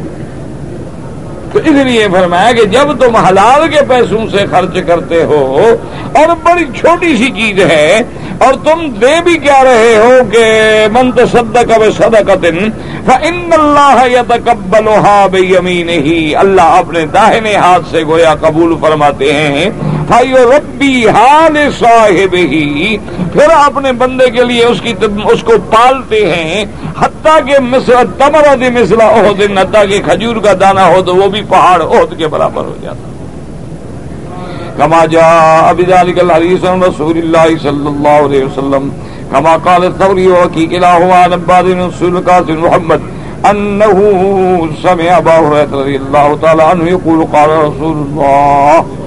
تو 1.53 1.59
اس 1.59 1.87
لیے 1.87 2.07
فرمایا 2.13 2.53
کہ 2.53 2.65
جب 2.65 3.01
تم 3.01 3.17
حلال 3.17 3.69
کے 3.69 3.81
پیسوں 3.89 4.27
سے 4.29 4.39
خرچ 4.51 4.79
کرتے 4.87 5.23
ہو 5.25 5.67
اور 6.13 6.29
بڑی 6.43 6.65
چھوٹی 6.81 7.17
سی 7.17 7.31
چیز 7.31 7.61
ہے 7.61 8.03
اور 8.39 8.55
تم 8.55 8.89
دے 8.89 9.21
بھی 9.25 9.39
کیا 9.39 9.65
رہے 9.65 9.97
ہو 9.97 10.11
کہ 10.33 10.45
منت 10.93 11.21
سد 11.33 11.57
کب 11.69 11.85
صدقتن 11.97 12.59
اللہ 13.53 14.05
یا 14.11 14.23
تقبل 14.29 14.89
بے 15.31 16.37
اللہ 16.37 16.63
اپنے 16.63 17.07
داہنے 17.07 17.55
ہاتھ 17.55 17.85
سے 17.91 18.03
گویا 18.05 18.35
قبول 18.35 18.75
فرماتے 18.81 19.33
ہیں۔ 19.33 19.71
بھائیو 20.07 20.39
ربی 20.51 21.09
حال 21.15 21.57
صاحب 21.79 22.35
ہی 22.51 22.97
پھر 23.33 23.51
اپنے 23.55 23.93
بندے 24.03 24.29
کے 24.31 24.45
لیے 24.45 24.65
اس 24.65 24.81
کی 24.81 24.93
اس 25.33 25.43
کو 25.43 25.53
پالتے 25.71 26.21
ہیں۔ 26.31 26.65
حتیٰ 26.99 27.39
کہ 27.47 27.57
تمرد 28.19 28.63
مسلا 28.77 29.09
عہد 29.21 29.41
حتیٰ 29.59 29.85
کہ 29.91 30.01
کھجور 30.05 30.37
کا 30.45 30.53
دانہ 30.61 30.85
ہو 30.93 31.03
تو 31.07 31.17
وہ 31.17 31.29
بھی 31.35 31.43
پہاڑ 31.49 31.83
عہد 31.83 32.19
کے 32.19 32.27
برابر 32.35 32.65
ہو 32.65 32.75
جاتا۔ 32.83 33.13
کما 34.77 35.05
جا 35.11 35.27
ابھی 35.69 35.85
الحدیث 35.93 36.65
رسول 36.89 37.17
اللہ 37.19 37.47
صلی 37.63 37.87
اللہ 37.87 38.19
علیہ 38.25 38.45
وسلم، 38.45 38.89
کما 39.31 39.57
قال 39.65 39.85
الثوری 39.85 40.27
وحقیق 40.27 40.73
الہوا 40.83 41.27
نباد 41.35 41.71
رسول 41.81 42.21
قاسم 42.27 42.61
محمد 42.61 43.01
انه 43.49 43.99
سمع 44.83 45.09
ابا 45.17 45.35
هريره 45.39 45.81
رضي 45.81 45.97
الله 45.97 46.29
تعالى 46.45 46.63
عنه 46.63 46.85
يقول 46.91 47.21
قال 47.33 47.51
رسول 47.59 47.99
الله 48.05 49.06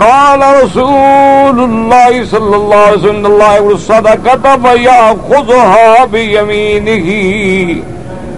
قال 0.00 0.40
رسول 0.62 1.58
الله 1.60 2.24
صلى 2.24 2.56
الله 2.56 2.76
عليه 2.76 2.98
وسلم، 2.98 3.26
الله 3.26 3.54
يقول 3.54 3.72
الصدقة 3.72 4.56
فيأخذها 4.64 6.04
بيمينه. 6.04 7.08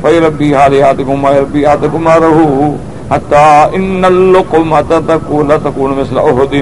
فيربي 0.03 0.59
حالياتكم 0.59 1.25
ويربي 1.25 1.69
حالياتكم 1.69 2.01
ماره 2.05 2.75
حتى 3.11 3.69
إن 3.77 4.05
اللقمة 4.05 4.91
تكون 5.09 5.49
تكون 5.65 5.91
مثل 6.01 6.19
أهد 6.19 6.53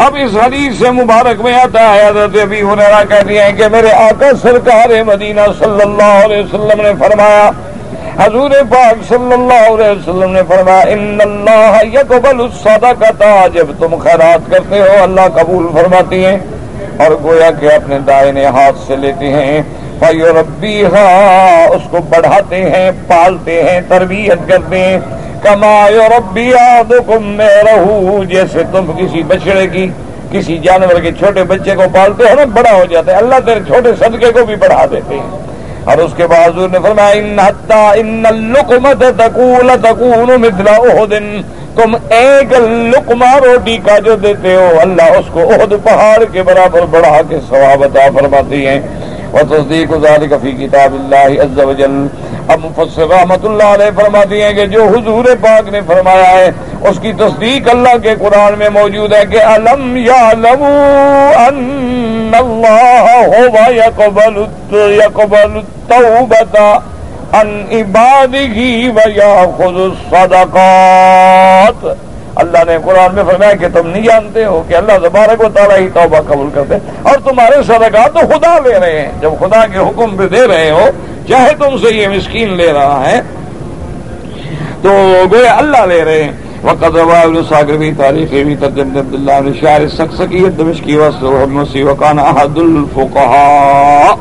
اب 0.00 0.14
اس 0.16 0.36
حدیث 0.36 0.78
سے 0.78 0.90
مبارک 0.90 1.40
میں 1.44 1.52
آتا 1.54 1.82
ہے، 1.94 2.06
حضرت 2.08 2.36
ابھی 2.42 2.60
ہنرا 2.62 3.02
کہتی 3.08 3.38
ہیں 3.38 3.52
کہ 3.56 3.68
میرے 3.72 3.90
آقا 3.92 4.30
سرکار 4.42 4.90
مدینہ 5.06 5.40
صلی 5.58 5.82
اللہ 5.82 6.14
علیہ 6.24 6.42
وسلم 6.44 6.80
نے 6.82 6.92
فرمایا 6.98 7.50
حضور 8.20 8.50
پاک 8.50 9.08
صلی 9.08 9.32
اللہ 9.32 9.68
علیہ 9.68 9.90
وسلم 9.90 10.32
نے 10.32 10.40
فرمایا، 10.48 10.80
ان 10.80 11.18
اللہ 11.20 11.78
یقبل 11.92 12.40
الصدقہ 12.40 13.46
جب 13.54 13.66
تم 13.78 13.96
خیرات 13.96 14.50
کرتے 14.50 14.80
ہو، 14.80 15.02
اللہ 15.02 15.28
قبول 15.34 15.66
فرماتی 15.72 16.24
ہیں 16.24 16.36
اور 16.98 17.10
گویا 17.22 17.50
کہ 17.50 17.72
اپنے 17.72 17.98
دائنے 17.98 18.44
ہاتھ 18.46 18.78
سے 18.86 18.96
لیتے 18.96 19.28
ہیں۔ 19.28 19.62
بھائی 19.98 20.20
ربی 20.20 20.84
اس 21.70 21.82
کو 21.90 21.98
بڑھاتے 22.08 22.62
ہیں، 22.70 22.90
پالتے 23.06 23.62
ہیں، 23.62 23.80
تربیت 23.88 24.48
کرتے 24.48 24.78
ہیں۔ 24.78 24.98
کما 25.42 25.88
ربی 25.90 26.54
آدکم 26.54 27.24
میں 27.24 27.62
رہو 27.62 28.24
جیسے 28.24 28.62
تم 28.72 28.92
کسی 28.98 29.22
بچڑے 29.22 29.66
کی، 29.66 29.88
کسی 30.32 30.58
جانور 30.58 31.00
کے 31.00 31.12
چھوٹے 31.12 31.44
بچے 31.44 31.74
کو 31.74 31.82
پالتے 31.94 32.24
ہو 32.30 32.34
نا، 32.34 32.44
بڑا 32.44 32.72
ہو 32.72 32.84
جاتا 32.90 33.12
ہے۔ 33.12 33.16
اللہ 33.16 33.34
تیرے 33.46 33.60
چھوٹے 33.66 33.92
صدقے 33.98 34.32
کو 34.32 34.44
بھی 34.46 34.56
بڑھا 34.56 34.84
دیتے 34.90 35.14
ہیں۔ 35.14 35.41
اور 35.84 35.98
اس 35.98 36.12
کے 36.16 36.26
بعد 36.26 36.48
حضور 36.48 36.68
نے 36.68 36.78
فرمایا، 36.82 37.90
ان 37.94 38.22
لکمت 38.22 39.04
تکول 39.16 39.70
تکون 39.82 40.40
مثلا 40.40 40.72
احد۔ 40.72 41.12
تم 41.76 41.96
ایک 42.08 42.52
لقمہ 42.92 43.36
روٹی 43.44 43.76
کا 43.76 43.98
جو 43.98 44.16
دیتے 44.16 44.54
ہو، 44.54 44.72
اللہ 44.80 45.02
اس 45.02 45.24
کو 45.32 45.40
عہد 45.40 45.72
پہاڑ 45.84 46.24
کے 46.32 46.42
برابر 46.42 46.80
بڑھا 46.90 47.20
کے 47.28 47.36
ثواب 47.48 47.82
عطا 47.82 48.08
فرماتی 48.14 48.66
ہیں۔ 48.66 48.80
وتصدیق 49.32 49.92
ذالک 50.02 50.34
فی 50.42 50.50
کتاب 50.52 50.94
اللہ 50.94 51.42
عز 51.42 51.58
وجل۔ 51.58 52.06
اب 52.48 52.60
مفسر 52.64 53.06
رحمت 53.08 53.44
اللہ 53.44 53.62
علیہ 53.62 53.90
فرماتی 53.96 54.42
ہیں 54.42 54.52
کہ 54.52 54.66
جو 54.66 54.84
حضور 54.84 55.24
پاک 55.40 55.68
نے 55.68 55.80
فرمایا 55.86 56.30
ہے، 56.30 56.50
اس 56.88 56.98
کی 57.00 57.12
تصدیق 57.12 57.68
اللہ 57.68 57.96
کے 58.02 58.14
قرآن 58.18 58.58
میں 58.58 58.68
موجود 58.68 59.12
ہے 59.12 59.22
کہ 59.30 59.42
علم 59.42 59.96
یا 59.96 60.28
ان 61.46 61.56
اللہ 62.34 63.26
ہوا 63.36 63.68
یقبل 63.74 64.36
یقبل 64.92 65.56
التوبتا 65.56 66.72
ان 67.32 67.64
عبادی 67.72 68.90
و 68.96 69.08
یا 69.16 69.34
خود 69.56 69.76
صدقات 70.10 71.86
اللہ 72.34 72.64
نے 72.66 72.76
قرآن 72.84 73.14
میں 73.14 73.22
فرمایا 73.26 73.54
کہ 73.54 73.66
تم 73.74 73.88
نہیں 73.88 74.02
جانتے 74.02 74.44
ہو 74.44 74.62
کہ 74.68 74.74
اللہ 74.74 74.98
تبارک 75.02 75.40
و 75.40 75.48
تعالیٰ 75.54 75.78
ہی 75.78 75.88
توبہ 75.94 76.20
قبول 76.26 76.48
کرتے 76.54 76.74
اور 77.02 77.16
تمہارے 77.24 77.62
صدقات 77.62 78.14
تو 78.14 78.26
خدا 78.26 78.58
لے 78.58 78.78
رہے 78.80 79.00
ہیں۔ 79.00 79.10
جب 79.20 79.30
خدا 79.40 79.66
کے 79.66 79.78
حکم 79.78 80.16
پہ 80.16 80.26
دے 80.26 80.46
رہے 80.46 80.70
ہو، 80.70 80.88
چاہے 81.28 81.52
تم 81.58 81.76
سے 81.78 81.94
یہ 81.94 82.08
مسکین 82.08 82.56
لے 82.56 82.72
رہا 82.72 83.10
ہے، 83.10 83.20
تو 84.82 84.90
گوئے 85.32 85.48
اللہ 85.48 85.84
لے 85.86 86.04
رہے 86.04 86.22
ہیں۔ 86.22 86.32
وقت 86.64 86.96
ساگر 87.48 87.76
بھی 87.76 87.90
تاریخ 87.96 88.30
بھی 88.46 88.54
ترجم 88.60 88.96
عبد 88.98 89.14
اللہ 89.14 89.40
نے 89.44 89.52
شاعر 89.60 89.86
سکسکیت 89.88 90.58
دمشقی 90.58 90.96
وسی 90.96 91.82
وکان 91.82 92.18
احد 92.18 92.58
الفقهاء. 92.58 94.14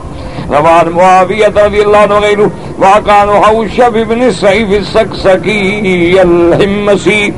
روان 0.50 0.90
معاویت 0.94 1.58
رضی 1.58 1.80
اللہ 1.80 1.98
عنہ 1.98 2.14
غیرو 2.22 2.48
وکان 2.80 3.30
حوشب 3.44 3.98
بن 4.08 4.32
سعیف 4.40 4.70
السکسکی 4.78 6.20
الحمسی 6.20 7.32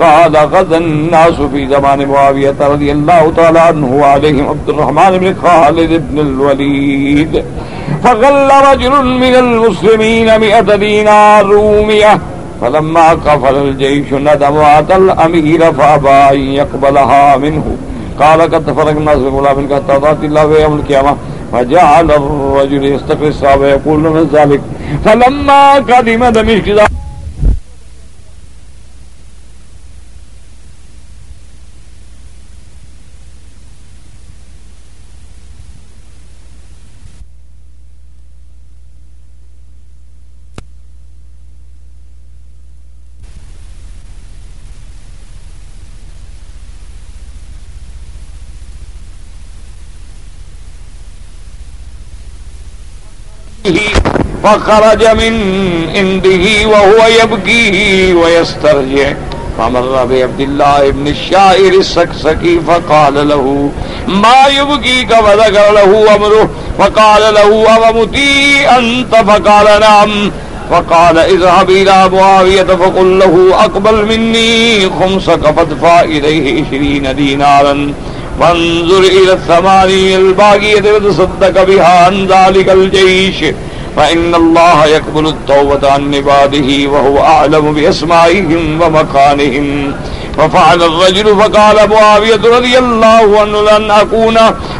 قال 0.00 0.36
غدا 0.36 0.76
الناس 0.76 1.40
في 1.52 1.66
زمان 1.66 2.04
معاوية 2.08 2.54
رضي 2.60 2.90
الله 2.92 3.32
تعالى 3.36 3.60
عنه 3.60 4.04
عليهم 4.06 4.48
عبد 4.48 4.68
الرحمن 4.68 5.18
بن 5.18 5.34
خالد 5.42 5.92
بن 6.10 6.18
الوليد. 6.18 7.44
فغل 8.02 8.50
رجل 8.72 9.04
من 9.04 9.34
المسلمين 9.34 10.38
مئة 10.40 10.76
دينار 10.76 11.46
رومية. 11.46 12.20
فلما 12.60 13.08
قفل 13.10 13.56
الجيش 13.56 14.12
ندم 14.12 14.56
واتى 14.56 14.96
الامير 14.96 15.72
فابى 15.72 16.08
ان 16.08 16.40
يقبلها 16.40 17.36
منه. 17.36 17.76
قال 18.20 18.40
قد 18.40 18.70
فرق 18.76 18.88
الناس 18.88 19.16
من 19.18 19.68
قد 19.72 19.82
تضات 19.88 20.24
الله 20.24 20.48
في 20.48 20.62
يوم 20.62 20.74
القيامه 20.74 21.16
فجعل 21.52 22.10
الرجل 22.10 22.84
يستقر 22.84 23.26
الصحابة 23.26 23.66
يقول 23.66 24.00
من 24.00 24.30
ذلك. 24.32 24.60
فلما 25.04 25.74
قدم 25.74 26.24
دمشق 26.24 26.88
فخرج 54.44 55.06
من 55.06 55.34
عنده 55.96 56.68
وهو 56.68 57.06
يبكي 57.22 58.14
ويسترجع. 58.14 59.12
فمر 59.58 60.04
بعبد 60.04 60.40
الله 60.40 60.90
بن 60.90 61.06
الشاعر 61.08 61.72
السكسكي 61.80 62.60
فقال 62.66 63.28
له، 63.28 63.70
ما 64.08 64.46
يبكيك 64.60 65.10
وذكر 65.10 65.72
له 65.72 66.14
أمره. 66.14 66.48
فقال 66.78 67.34
له 67.34 67.76
أممتي 67.76 68.68
أنت? 68.78 69.14
فقال، 69.14 69.80
نعم. 69.80 70.30
فقال، 70.70 71.18
اذهب 71.18 71.70
إلى 71.70 72.08
معاوية 72.12 72.62
فقل 72.62 73.18
له، 73.18 73.64
أقبل 73.64 74.06
مني 74.06 74.90
خمسك 75.00 75.50
فادفع 75.56 76.00
إليه 76.00 76.64
عشرين 76.64 77.16
دينارا. 77.16 77.92
فانظر 78.40 78.98
إلى 78.98 79.32
الثماني 79.32 80.16
الباقية 80.16 80.92
وتصدق 80.92 81.64
بها 81.64 82.04
عن 82.04 82.26
ذلك 82.26 82.68
الجيش. 82.68 83.54
فإن 83.98 84.34
الله 84.34 84.86
يقبل 84.86 85.26
التوبة 85.26 85.92
عن 85.92 86.14
عباده 86.14 86.68
وهو 86.92 87.16
أعلم 87.18 87.72
بأسمائهم 87.72 88.82
ومكانهم 88.82 89.94
ففعل 90.36 90.82
الرجل 90.82 91.26
فقال 91.40 91.88
معاوية 91.90 92.42
رضي 92.58 92.78
الله 92.78 93.40
عنه 93.40 93.62
لن 93.70 93.90
أكون 93.90 94.36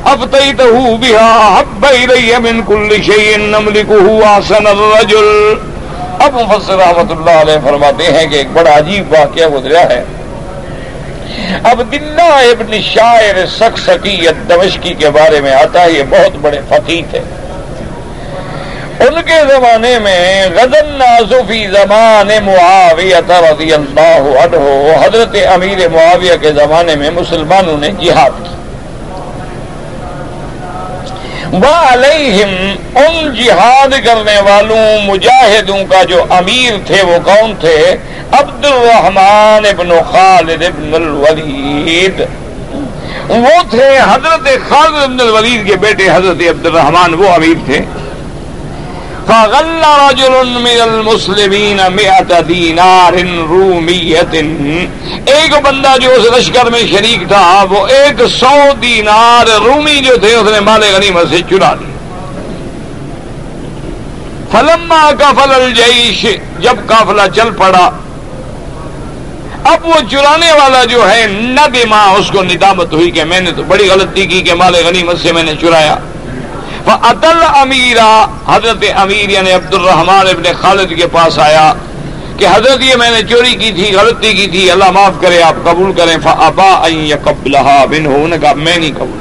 أبطيته 0.07 0.97
بها 0.97 1.31
أحب 1.55 1.85
إلي 1.85 2.39
من 2.39 2.63
كل 2.65 3.03
شيء 3.03 3.39
نملكه 3.39 4.07
أحسن 4.25 4.67
الرجل 4.67 5.59
اب 6.21 6.35
مفسر 6.35 6.79
رحمت 6.79 7.11
اللہ 7.13 7.41
علیہ 7.41 7.59
فرماتے 7.65 8.05
ہیں 8.13 8.27
کہ 8.31 8.35
ایک 8.35 8.49
بڑا 8.53 8.77
عجیب 8.79 9.13
واقعہ 9.13 9.49
گزرا 9.55 9.83
ہے۔ 9.91 10.05
اب 11.71 11.83
دلہ 11.93 12.31
ابن 12.53 12.81
شاعر 12.83 13.47
سکسکیت 13.59 14.49
دمشقی 14.49 14.95
کے 14.99 15.11
بارے 15.19 15.41
میں 15.41 15.53
آتا 15.53 15.85
ہے، 15.85 15.91
یہ 15.93 16.03
بہت 16.11 16.37
بڑے 16.41 16.61
فقیر 16.69 17.05
تھے۔ 17.11 17.21
ان 19.01 19.23
کے 19.23 19.35
زمانے 19.49 19.99
میں 19.99 20.47
غزل 20.47 20.87
نازفی 20.87 21.67
زمان 21.67 22.29
معاویت 22.45 23.31
رضی 23.31 23.73
اللہ 23.73 24.39
عنہ، 24.43 24.63
حضرت 25.05 25.37
امیر 25.55 25.89
معاویہ 25.89 26.33
کے 26.41 26.53
زمانے 26.53 26.97
میں 26.97 27.11
مسلمانوں 27.11 27.77
نے 27.79 27.89
جہاد 28.01 28.31
کی۔ 28.43 28.55
وعلیہم 31.53 32.75
ان 32.95 33.35
جہاد 33.35 33.95
کرنے 34.05 34.41
والوں، 34.41 35.01
مجاہدوں 35.05 35.85
کا 35.91 36.03
جو 36.03 36.25
امیر 36.31 36.73
تھے، 36.87 37.03
وہ 37.03 37.19
کون 37.25 37.55
تھے؟ 37.61 37.97
عبد 38.33 38.65
الرحمن 38.65 39.67
ابن 39.67 39.91
خالد 40.13 40.63
ابن 40.63 40.95
الولید۔ 40.95 42.21
وہ 43.29 43.63
تھے 43.71 43.99
حضرت 43.99 44.49
خالد 44.69 45.03
ابن 45.03 45.21
الولید 45.21 45.67
کے 45.67 45.77
بیٹے 45.77 46.11
حضرت 46.11 46.43
عبد 46.51 46.67
الرحمان 46.67 47.15
وہ 47.15 47.29
امیر 47.29 47.57
تھے۔ 47.67 47.81
فغل 49.29 49.83
رجل 49.85 50.35
من 50.59 50.81
المسلمین 50.83 51.81
مئت 51.95 52.33
دینار 52.49 53.13
رومیت 53.49 54.35
ایک 54.35 55.55
بندہ 55.65 55.97
جو 56.03 56.11
اس 56.11 56.25
لشکر 56.37 56.71
میں 56.71 56.81
شریک 56.91 57.29
تھا، 57.29 57.65
وہ 57.71 57.87
ایک 57.97 58.23
سو 58.39 58.57
دینار 58.83 59.51
رومی 59.65 59.99
جو 60.07 60.17
تھے، 60.21 60.35
اس 60.35 60.51
نے 60.53 60.61
مال 60.69 60.83
غنیمت 60.95 61.31
سے 61.31 61.41
چرا 61.51 61.73
لی 61.81 61.93
فلما 64.53 65.03
کفل 65.19 65.55
الجیش، 65.55 66.25
جب 66.61 66.87
قافلہ 66.89 67.27
چل 67.37 67.51
پڑا، 67.59 67.89
اب 69.73 69.87
وہ 69.89 70.01
چرانے 70.11 70.53
والا 70.53 70.85
جو 70.91 71.09
ہے، 71.11 71.27
نہ 71.31 71.67
دما 71.75 72.03
اس 72.19 72.31
کو 72.33 72.43
ندامت 72.43 72.93
ہوئی 72.93 73.11
کہ 73.11 73.25
میں 73.31 73.41
نے 73.41 73.51
تو 73.57 73.63
بڑی 73.69 73.91
غلطی 73.91 74.27
کی 74.27 74.41
کہ 74.43 74.55
مال 74.61 74.75
غنیمت 74.87 75.23
سے 75.23 75.33
میں 75.33 75.43
نے 75.43 75.55
چرایا۔ 75.61 75.97
اطل 76.91 77.43
امیرا 77.43 78.27
حضرت 78.49 78.85
امیر 78.97 79.29
یعنی 79.29 79.53
عبد 79.53 79.75
الرحمان 79.75 80.27
ابن 80.27 80.43
خالد 80.61 80.97
کے 80.97 81.07
پاس 81.07 81.39
آیا 81.39 81.75
کہ 82.37 82.47
حضرت 82.53 82.83
یہ 82.83 82.95
میں 82.95 83.11
نے 83.11 83.23
چوری 83.23 83.55
کی 83.55 83.73
تھی، 83.73 83.97
غلطی 83.97 84.33
کی 84.35 84.47
تھی، 84.47 84.71
اللہ 84.71 84.91
معاف 84.91 85.13
کرے، 85.21 85.43
آپ 85.43 85.55
قبول 85.65 85.93
کریں۔ 85.93 86.17
فبا 86.23 86.89
قبل 87.25 87.53
بن 87.91 88.07
ہو 88.07 88.27
کہا، 88.41 88.53
میں 88.53 88.77
نہیں 88.77 88.93
قبول۔ 88.95 89.19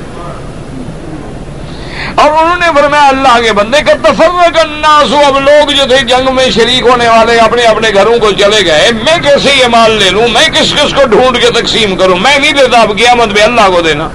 اور 2.16 2.32
انہوں 2.32 2.56
نے 2.56 2.66
فرمایا، 2.76 3.08
اللہ 3.08 3.42
کے 3.44 3.54
بندے 3.54 3.82
کا 3.82 3.94
تفر 3.94 4.52
کرنا 4.54 5.04
سو 5.10 5.18
اب 5.26 5.40
لوگ 5.40 5.72
جو 5.72 5.84
تھے، 5.86 5.98
جنگ 5.98 6.36
میں 6.36 6.52
شریک 6.52 6.82
ہونے 6.82 7.08
والے 7.08 7.38
اپنے 7.38 7.62
اپنے 7.62 7.90
گھروں 7.94 8.20
کو 8.20 8.32
چلے 8.32 8.66
گئے۔ 8.66 8.92
میں 8.92 9.18
کیسے 9.24 9.50
یہ 9.56 9.68
مال 9.68 9.92
لے 9.92 10.10
لوں؟ 10.10 10.28
میں 10.28 10.48
کس 10.48 10.74
کس 10.74 10.94
کو 10.94 11.08
ڈھونڈ 11.08 11.42
کے 11.42 11.62
تقسیم 11.62 11.96
کروں؟ 11.96 12.18
میں 12.18 12.40
نہیں 12.40 12.52
دیتا، 12.52 12.82
اب 12.82 12.92
قیامت 12.98 13.28
میں 13.28 13.44
اللہ 13.44 13.76
کو 13.76 13.82
دینا۔ 13.82 14.10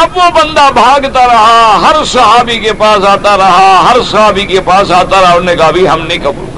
اب 0.00 0.16
وہ 0.16 0.28
بندہ 0.34 0.68
بھاگتا 0.74 1.26
رہا، 1.26 1.78
ہر 1.82 2.04
صحابی 2.12 2.58
کے 2.58 2.72
پاس 2.78 3.04
آتا 3.08 3.36
رہا، 3.38 3.68
ہر 3.88 4.00
صحابی 4.10 4.44
کے 4.46 4.60
پاس 4.64 4.90
آتا 4.92 5.20
رہا، 5.20 5.32
انہوں 5.32 5.44
نے 5.44 5.56
کہا 5.56 5.70
بھی 5.70 5.88
ہم 5.88 6.06
نہیں 6.06 6.18
قبول 6.24 6.54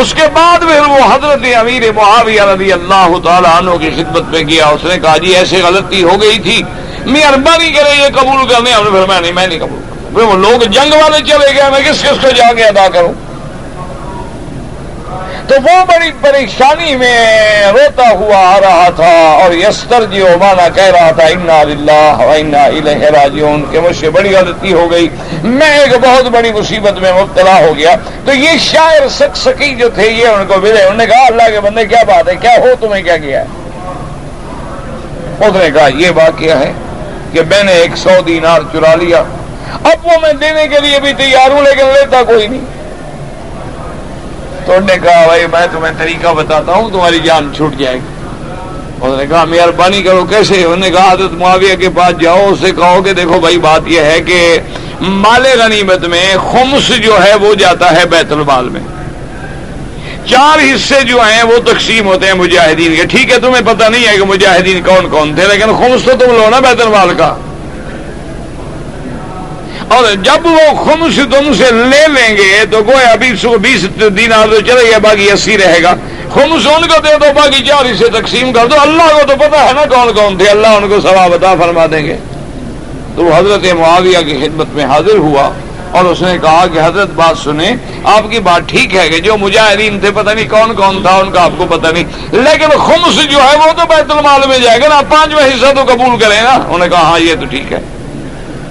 اس 0.00 0.12
کے 0.14 0.26
بعد 0.34 0.58
پھر 0.60 0.80
وہ 0.88 0.98
حضرت 1.12 1.44
امیر 1.58 1.90
معاویہ 1.92 2.42
رضی 2.52 2.72
اللہ 2.72 3.16
تعالیٰ 3.24 3.56
عنہ 3.58 3.76
کی 3.80 3.90
خدمت 3.96 4.28
میں 4.32 4.42
گیا، 4.48 4.66
اس 4.74 4.84
نے 4.84 4.98
کہا 4.98 5.16
جی 5.22 5.34
ایسے 5.36 5.62
غلطی 5.62 6.02
ہو 6.02 6.20
گئی 6.22 6.38
تھی 6.44 6.62
مہربانی 7.06 7.72
کرے 7.72 7.94
یہ 7.96 8.08
قبول 8.20 8.46
کرنے۔ 8.48 8.72
ہم 8.72 8.84
نے 8.84 8.90
پھر 8.90 9.06
میں 9.08 9.20
نہیں 9.20 9.32
میں 9.32 9.46
نہیں 9.46 9.60
قبول 9.60 10.14
پھر 10.14 10.22
وہ 10.22 10.36
لوگ 10.38 10.62
جنگ 10.62 10.94
والے 11.00 11.18
چلے 11.26 11.54
گئے، 11.56 11.70
میں 11.70 11.80
کس 11.90 12.02
کس 12.02 12.22
کو 12.22 12.30
جا 12.36 12.52
کے 12.56 12.64
ادا 12.64 12.86
کروں؟ 12.92 13.12
تو 15.46 15.54
وہ 15.64 15.84
بڑی 15.84 16.10
پریشانی 16.20 16.96
میں 16.96 17.16
روتا 17.72 18.10
ہوا 18.10 18.36
آ 18.36 18.60
رہا 18.60 18.88
تھا 18.96 19.38
اور 19.42 19.52
یستر 19.52 20.04
جی 20.04 20.22
مانا 20.40 20.68
کہہ 20.68 20.84
رہا 20.84 21.10
تھا، 21.10 21.26
انا 21.26 21.60
اللہ 21.60 23.04
راجعون 23.04 23.64
کہ 23.70 23.80
مجھ 23.80 23.96
سے 24.00 24.10
بڑی 24.10 24.34
غلطی 24.34 24.72
ہو 24.72 24.90
گئی۔ 24.90 25.08
میں 25.42 25.78
ایک 25.78 25.92
بہت 26.02 26.24
بڑی 26.24 26.52
مصیبت 26.52 26.92
میں 26.92 27.12
مبتلا 27.12 27.60
ہو 27.60 27.72
گیا۔ 27.76 27.96
تو 28.24 28.34
یہ 28.34 28.50
شاعر 28.58 29.08
سک 29.08 29.36
سکی 29.36 29.74
جو 29.74 29.88
تھے، 29.88 30.10
یہ 30.10 30.26
ان 30.26 30.46
کو 30.46 30.54
ملے۔ 30.56 30.82
انہوں 30.82 30.96
نے 30.96 31.06
کہا، 31.06 31.26
اللہ 31.26 31.50
کے 31.52 31.60
بندے، 31.60 31.84
کیا 31.84 32.02
بات 32.06 32.28
ہے؟ 32.28 32.36
کیا 32.36 32.54
ہو 32.58 32.68
تمہیں؟ 32.80 33.02
کیا 33.02 33.16
کیا 33.16 33.40
ہے؟ 33.40 33.46
اس 35.40 35.56
نے 35.56 35.70
کہا، 35.74 35.88
یہ 35.94 36.10
واقعہ 36.14 36.58
ہے 36.58 36.72
کہ 37.32 37.40
میں 37.42 37.62
نے 37.62 37.72
ایک 37.72 37.96
سو 37.96 38.10
دینار 38.26 38.60
چرا 38.72 38.94
لیا۔ 38.94 39.22
اب 39.84 40.06
وہ 40.06 40.18
میں 40.22 40.32
دینے 40.32 40.68
کے 40.68 40.80
لیے 40.80 41.00
بھی 41.00 41.12
تیار 41.12 41.50
ہوں، 41.50 41.62
لیکن 41.62 41.86
لیتا 41.86 42.22
کوئی 42.22 42.46
نہیں۔ 42.46 42.79
تو 44.70 44.76
انہوں 44.76 44.96
نے 44.96 45.08
کہا، 45.08 45.26
بھائی 45.26 45.46
میں 45.52 45.66
تمہیں 45.72 45.92
طریقہ 45.98 46.34
بتاتا 46.34 46.72
ہوں، 46.72 46.90
تمہاری 46.90 47.18
جان 47.18 47.52
چھوٹ 47.56 47.76
جائے 47.76 47.96
گی. 47.96 48.24
انہوں 49.00 49.16
نے 49.16 49.26
کہا، 49.26 49.44
مہربانی 49.44 50.02
کرو، 50.02 50.24
کیسے؟ 50.24 50.64
انہوں 50.64 50.76
نے 50.76 50.90
کہا، 50.90 51.12
حضرت 51.12 51.32
معاویہ 51.32 51.76
کے 51.76 51.88
پاس 51.88 52.20
جاؤ، 52.20 52.50
اس 52.52 52.58
سے 52.60 52.70
کہو 52.70 53.02
کہ 53.02 53.12
دیکھو 53.12 53.40
بھائی، 53.40 53.58
بات 53.58 53.80
یہ 53.86 54.00
ہے 54.00 54.20
کہ 54.20 54.58
مال 55.00 55.46
غنیمت 55.58 56.04
میں 56.04 56.34
خمس 56.52 56.88
جو 56.88 57.22
ہے 57.22 57.34
وہ 57.34 57.54
جاتا 57.54 57.96
ہے 57.96 58.06
بیت 58.06 58.32
المال 58.32 58.68
میں۔ 58.68 58.80
چار 60.26 60.58
حصے 60.58 61.00
جو 61.00 61.20
ہیں 61.20 61.42
وہ 61.42 61.58
تقسیم 61.58 62.06
ہوتے 62.06 62.26
ہیں 62.26 62.34
مجاہدین 62.34 62.96
کے۔ 62.96 63.04
ٹھیک 63.04 63.32
ہے، 63.32 63.38
تمہیں 63.38 63.62
پتہ 63.66 63.84
نہیں 63.84 64.06
ہے 64.06 64.16
کہ 64.16 64.24
مجاہدین 64.24 64.82
کون 64.82 65.08
کون 65.08 65.34
تھے، 65.34 65.44
لیکن 65.46 65.66
خمس 65.66 66.04
تو 66.04 66.12
تم 66.12 66.32
لو 66.32 66.50
نا 66.50 66.60
بیت 66.60 66.80
المال 66.80 67.14
کا۔ 67.18 67.34
اور 69.90 70.04
جب 70.22 70.46
وہ 70.46 70.74
خمس 70.76 71.16
تم 71.30 71.52
سے 71.54 71.70
لے 71.72 72.06
لیں 72.08 72.36
گے 72.36 72.64
تو 72.70 72.82
گویا 72.82 73.14
بیس 73.20 73.44
بیس 73.60 73.84
دن 73.98 74.32
تو 74.50 74.60
چلے 74.60 74.90
گا 74.90 74.98
باقی 74.98 75.30
اسی 75.30 75.56
رہے 75.58 75.82
گا 75.82 75.94
خمس 76.30 76.66
ان 76.68 76.86
کو 76.88 76.98
دے 77.00 77.16
دو 77.16 77.32
باقی 77.34 77.64
چار 77.64 77.84
حصے 77.84 78.08
تقسیم 78.12 78.52
کر 78.52 78.66
دو 78.66 78.76
اللہ 78.80 79.08
کو 79.10 79.26
تو 79.28 79.36
پتا 79.38 79.64
ہے 79.64 79.72
نا 79.72 79.84
کون 79.86 80.12
کون 80.14 80.38
تھے 80.38 80.48
اللہ 80.48 80.76
ان 80.76 80.88
کو 80.88 81.00
ثواب 81.02 81.34
عطا 81.34 81.54
فرما 81.60 81.86
دیں 81.86 82.04
گے 82.04 82.16
تو 83.16 83.28
حضرت 83.32 83.66
معاویہ 83.74 84.22
کی 84.26 84.38
خدمت 84.40 84.74
میں 84.74 84.84
حاضر 84.84 85.18
ہوا 85.18 85.50
اور 85.92 86.04
اس 86.04 86.22
نے 86.22 86.36
کہا 86.38 86.64
کہ 86.72 86.78
حضرت 86.78 87.14
بات 87.16 87.38
سنیں 87.38 87.70
آپ 88.08 88.30
کی 88.30 88.40
بات 88.42 88.68
ٹھیک 88.68 88.94
ہے 88.94 89.08
کہ 89.08 89.18
جو 89.20 89.36
مجاہدین 89.38 90.00
تھے 90.00 90.10
پتہ 90.14 90.30
نہیں 90.30 90.48
کون 90.48 90.74
کون 90.76 91.02
تھا 91.02 91.16
ان 91.16 91.30
کا 91.30 91.44
آپ 91.44 91.58
کو 91.58 91.66
پتہ 91.70 91.88
نہیں 91.88 92.36
لیکن 92.44 92.78
خمس 92.80 93.22
جو 93.30 93.38
ہے 93.40 93.56
وہ 93.58 93.72
تو 93.72 93.86
بیت 93.88 94.10
المال 94.10 94.48
میں 94.48 94.58
جائے 94.58 94.80
گا 94.80 94.88
نا 94.88 95.00
پانچواں 95.08 95.46
حصہ 95.46 95.72
تو 95.76 95.84
قبول 95.88 96.18
کریں 96.18 96.40
نا 96.42 96.52
انہوں 96.52 96.78
نے 96.78 96.88
کہا 96.88 97.02
ہاں 97.02 97.18
یہ 97.20 97.34
تو 97.40 97.46
ٹھیک 97.46 97.72
ہے 97.72 97.80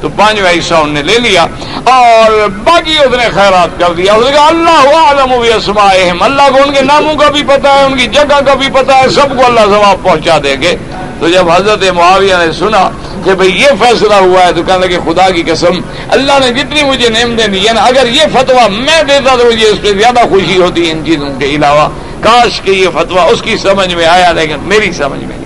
تو 0.01 0.09
پانچواں 0.09 0.51
حصہ 0.59 0.73
انہوں 0.73 0.93
نے 0.93 1.01
لے 1.01 1.19
لیا 1.19 1.45
اور 1.83 2.47
باقی 2.63 2.97
اس 2.97 3.15
نے 3.17 3.29
خیرات 3.33 3.79
کر 3.79 3.93
دیا۔ 3.93 4.13
اس 4.13 4.25
نے 4.25 4.31
کہا 4.31 4.47
اللہ 4.47 4.95
عالم 4.95 5.33
اسماء 5.55 5.93
اللہ 6.19 6.49
کو 6.51 6.57
ان 6.65 6.73
کے 6.73 6.81
ناموں 6.81 7.15
کا 7.15 7.29
بھی 7.29 7.43
پتا 7.43 7.79
ہے، 7.79 7.83
ان 7.83 7.97
کی 7.97 8.07
جگہ 8.07 8.39
کا 8.45 8.53
بھی 8.53 8.67
پتا 8.73 8.97
ہے، 8.97 9.09
سب 9.09 9.37
کو 9.37 9.45
اللہ 9.45 9.59
ثواب 9.59 10.03
پہنچا 10.03 10.37
دیں 10.43 10.61
گے۔ 10.61 10.75
تو 11.19 11.29
جب 11.29 11.49
حضرت 11.49 11.83
معاویہ 11.95 12.35
نے 12.39 12.51
سنا 12.51 12.89
کہ 13.25 13.33
بھئی 13.33 13.61
یہ 13.61 13.69
فیصلہ 13.79 14.13
ہوا 14.13 14.45
ہے 14.45 14.53
تو 14.53 14.63
کہنے 14.63 14.87
لگے، 14.87 14.97
خدا 15.05 15.29
کی 15.29 15.43
قسم، 15.51 15.79
اللہ 16.09 16.39
نے 16.39 16.51
جتنی 16.53 16.83
مجھے 16.83 17.09
نعمتیں 17.09 17.47
دی 17.47 17.65
ہیں 17.67 17.73
نا 17.73 17.81
اگر 17.81 18.07
یہ 18.07 18.21
فتوا 18.33 18.67
میں 18.67 19.03
دیتا 19.03 19.35
تو 19.35 19.45
مجھے 19.45 19.67
اس 19.67 19.81
پہ 19.81 19.91
زیادہ 19.99 20.19
خوشی 20.29 20.61
ہوتی 20.61 20.91
ان 20.91 21.05
چیزوں 21.05 21.39
کے 21.39 21.45
علاوہ۔ 21.45 21.89
کاش 22.21 22.61
کہ 22.61 22.71
یہ 22.71 22.87
فتوا 22.93 23.23
اس 23.23 23.41
کی 23.41 23.57
سمجھ 23.57 23.93
میں 23.93 24.05
آیا، 24.05 24.31
لیکن 24.31 24.55
میری 24.61 24.91
سمجھ 24.91 25.23
میں۔ 25.23 25.38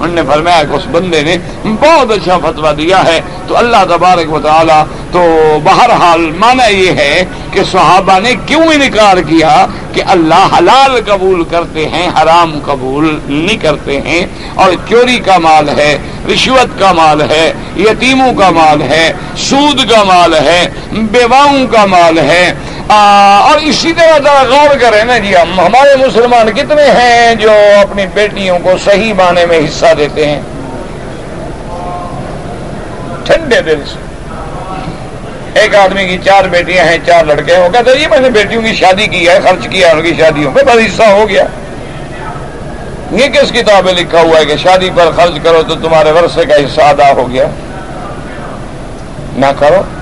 انہوں 0.00 0.14
نے 0.14 0.22
فرمایا 0.28 0.62
کہ 0.62 0.72
اس 0.72 0.82
بندے 0.92 1.22
نے 1.22 1.36
بہت 1.64 2.10
اچھا 2.10 2.38
فتوا 2.38 2.72
دیا 2.72 3.04
ہے۔ 3.04 3.20
تو 3.46 3.56
اللہ 3.56 3.84
تبارک 3.88 4.32
و 4.32 4.40
تعالی 4.40 4.82
تو 5.12 5.22
بہرحال 5.64 6.30
مانا 6.38 6.66
یہ 6.66 6.90
ہے 6.90 7.24
کہ 7.50 7.60
صحابہ 7.72 8.18
نے 8.18 8.34
کیوں 8.46 8.62
انکار 8.62 9.16
کیا 9.16 9.66
کہ 9.92 10.02
اللہ 10.06 10.48
حلال 10.58 11.00
قبول 11.06 11.44
کرتے 11.44 11.88
ہیں، 11.88 12.10
حرام 12.22 12.58
قبول 12.64 13.18
نہیں 13.28 13.56
کرتے 13.56 14.00
ہیں۔ 14.00 14.26
اور 14.54 14.72
چوری 14.88 15.18
کا 15.18 15.38
مال 15.38 15.68
ہے، 15.68 15.98
رشوت 16.32 16.78
کا 16.78 16.92
مال 16.92 17.22
ہے، 17.22 17.52
یتیموں 17.76 18.34
کا 18.34 18.50
مال 18.50 18.82
ہے، 18.82 19.12
سود 19.36 19.90
کا 19.90 20.02
مال 20.02 20.34
ہے، 20.34 20.70
بیواؤں 20.92 21.66
کا 21.66 21.86
مال 21.86 22.18
ہے۔ 22.18 22.54
اور 22.92 23.58
اسی 23.58 23.92
طرح 23.92 24.18
ذرا 24.18 24.42
غور 24.50 24.78
کریں 24.80 25.04
نا 25.04 25.18
جی 25.18 25.36
ہم 25.36 25.60
ہمارے 25.60 25.96
مسلمان 25.96 26.52
کتنے 26.52 26.82
ہیں 26.82 27.34
جو 27.34 27.50
اپنی 27.80 28.06
بیٹیوں 28.14 28.58
کو 28.58 28.70
صحیح 28.84 29.12
معنی 29.12 29.46
میں 29.46 29.58
حصہ 29.58 29.86
دیتے 29.98 30.26
ہیں؟ 30.26 30.42
ٹھنڈے 33.24 33.60
دل 33.60 33.82
سے۔ 33.92 33.98
ایک 35.60 35.74
آدمی 35.74 36.08
کی 36.08 36.18
چار 36.24 36.44
بیٹیاں 36.44 36.84
ہیں، 36.84 36.98
چار 37.06 37.24
لڑکے 37.24 37.56
ہیں۔ 37.56 37.62
وہ 37.62 37.68
کہتے 37.68 37.98
جی 37.98 38.06
میں 38.06 38.18
نے 38.18 38.30
بیٹیوں 38.30 38.62
کی 38.62 38.74
شادی 38.74 39.06
کی 39.06 39.28
ہے، 39.28 39.38
خرچ 39.40 39.68
کیا 39.68 39.90
ان 39.90 40.02
کی 40.02 40.14
شادیوں 40.18 40.52
پہ 40.54 40.60
بس 40.60 40.94
حصہ 40.94 41.02
ہو 41.02 41.28
گیا۔ 41.28 41.44
یہ 43.10 43.26
کس 43.28 43.52
کتاب 43.52 43.84
میں 43.84 43.92
لکھا 43.92 44.20
ہوا 44.20 44.40
ہے 44.40 44.44
کہ 44.44 44.56
شادی 44.56 44.90
پر 44.94 45.10
خرچ 45.16 45.38
کرو 45.42 45.62
تو 45.68 45.74
تمہارے 45.74 46.10
ورثے 46.10 46.44
کا 46.44 46.54
حصہ 46.54 46.80
ادا 46.80 47.12
ہو 47.12 47.30
گیا؟ 47.30 47.44
نہ 49.36 49.46
کرو۔ 49.58 49.99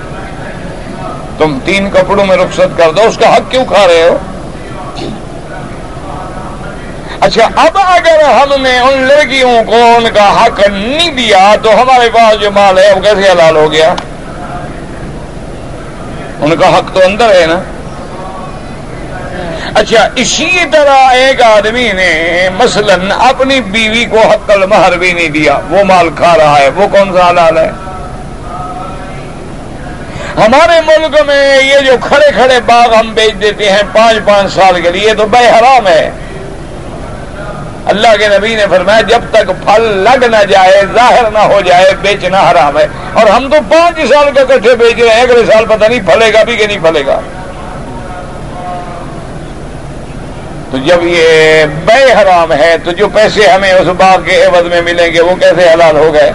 تم 1.39 1.57
تین 1.65 1.89
کپڑوں 1.93 2.25
میں 2.25 2.37
رخصت 2.37 2.77
کر 2.77 2.91
دو، 2.91 3.01
اس 3.07 3.17
کا 3.17 3.35
حق 3.35 3.51
کیوں 3.51 3.65
کھا 3.65 3.85
رہے 3.87 4.03
ہو؟ 4.03 4.17
اچھا 7.21 7.47
اب 7.63 7.77
اگر 7.77 8.23
ہم 8.23 8.61
نے 8.61 8.77
ان 8.79 9.01
لڑکیوں 9.07 9.63
کو 9.67 9.81
ان 9.95 10.07
کا 10.13 10.27
حق 10.35 10.59
نہیں 10.67 11.09
دیا، 11.17 11.55
تو 11.63 11.73
ہمارے 11.81 12.09
پاس 12.13 12.39
جو 12.41 12.51
مال 12.51 12.77
ہے، 12.79 12.91
وہ 12.93 13.01
کیسے 13.01 13.31
حلال 13.31 13.55
ہو 13.55 13.71
گیا؟ 13.71 13.93
ان 16.41 16.55
کا 16.55 16.77
حق 16.77 16.93
تو 16.93 16.99
اندر 17.05 17.35
ہے 17.35 17.45
نا؟ 17.45 17.59
اچھا 19.79 20.07
اسی 20.15 20.49
طرح 20.71 21.09
ایک 21.13 21.41
آدمی 21.41 21.91
نے 21.95 22.13
مثلا 22.57 22.95
اپنی 23.27 23.59
بیوی 23.71 24.05
کو 24.11 24.19
حق 24.29 24.49
المہر 24.51 24.97
بھی 24.97 25.11
نہیں 25.13 25.29
دیا، 25.29 25.59
وہ 25.69 25.83
مال 25.83 26.09
کھا 26.15 26.35
رہا 26.37 26.57
ہے، 26.59 26.69
وہ 26.75 26.87
کون 26.87 27.13
سا 27.15 27.29
حلال 27.29 27.57
ہے؟ 27.57 27.69
ہمارے 30.45 30.81
ملک 30.81 31.21
میں 31.27 31.63
یہ 31.63 31.79
جو 31.79 31.93
کھڑے 32.01 32.27
کھڑے 32.31 32.59
باغ 32.65 32.93
ہم 32.93 33.13
بیچ 33.13 33.41
دیتے 33.41 33.69
ہیں 33.69 33.81
پانچ 33.93 34.17
پانچ 34.25 34.53
سال 34.53 34.81
کے 34.81 34.91
لیے 34.91 35.13
تو 35.13 35.25
بے 35.25 35.49
حرام 35.49 35.87
ہے۔ 35.87 36.11
اللہ 37.85 38.07
کے 38.19 38.27
نبی 38.27 38.55
نے 38.55 38.65
فرمایا، 38.69 39.01
جب 39.01 39.21
تک 39.31 39.47
پھل 39.47 39.81
لگ 39.81 40.25
نہ 40.25 40.43
جائے، 40.49 40.81
ظاہر 40.95 41.31
نہ 41.31 41.39
ہو 41.39 41.61
جائے، 41.61 41.93
بیچنا 42.01 42.51
حرام 42.51 42.77
ہے۔ 42.77 42.87
اور 43.13 43.27
ہم 43.27 43.49
تو 43.49 43.57
پانچ 43.69 43.99
سال 44.09 44.29
کا 44.35 44.43
کٹھے 44.43 44.75
بیچ 44.75 44.99
رہے 44.99 45.13
ہیں، 45.13 45.21
اگلے 45.21 45.51
سال 45.51 45.65
پتہ 45.65 45.85
نہیں 45.85 45.99
پھلے 46.05 46.33
گا 46.33 46.43
بھی 46.43 46.55
کہ 46.55 46.67
نہیں 46.67 46.79
پھلے 46.81 47.05
گا۔ 47.05 47.19
تو 50.71 50.77
جب 50.77 51.03
یہ 51.03 51.65
بے 51.85 52.13
حرام 52.13 52.53
ہے، 52.53 52.75
تو 52.83 52.91
جو 52.91 53.09
پیسے 53.09 53.47
ہمیں 53.47 53.73
اس 53.73 53.87
باغ 53.97 54.21
کے 54.21 54.43
عوض 54.45 54.65
میں 54.65 54.81
ملیں 54.81 55.13
گے، 55.13 55.21
وہ 55.21 55.35
کیسے 55.35 55.69
حلال 55.69 55.97
ہو 55.97 56.13
گئے؟ 56.13 56.31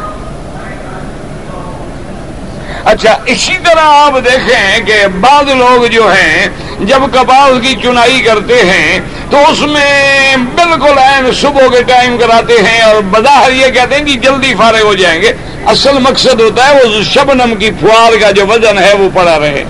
اچھا 2.84 3.16
اسی 3.26 3.52
طرح 3.64 3.84
آپ 3.84 4.14
دیکھیں 4.24 4.86
کہ 4.86 5.06
بعض 5.20 5.48
لوگ 5.48 5.86
جو 5.86 6.12
ہیں، 6.12 6.48
جب 6.80 7.02
کپاس 7.12 7.60
کی 7.62 7.74
چنائی 7.82 8.20
کرتے 8.20 8.54
ہیں، 8.54 9.00
تو 9.30 9.36
اس 9.48 9.60
میں 9.60 10.36
بالکل 10.36 10.98
این 10.98 11.32
صبح 11.32 11.66
کے 11.72 11.82
ٹائم 11.82 12.16
کراتے 12.18 12.54
ہیں 12.62 12.80
اور 12.80 12.96
بظاہر 13.10 13.52
یہ 13.52 13.66
کہتے 13.66 13.94
ہیں 13.94 14.04
کہ 14.04 14.16
جلدی 14.18 14.54
فارغ 14.54 14.82
ہو 14.82 14.94
جائیں 14.94 15.22
گے۔ 15.22 15.32
اصل 15.66 15.98
مقصد 15.98 16.40
ہوتا 16.40 16.68
ہے 16.68 16.74
وہ 16.74 17.02
شبنم 17.02 17.54
کی 17.54 17.70
فوار 17.80 18.12
کا 18.20 18.30
جو 18.30 18.46
وزن 18.46 18.78
ہے 18.78 18.92
وہ 18.94 19.08
پڑا 19.14 19.38
رہے۔ 19.38 19.64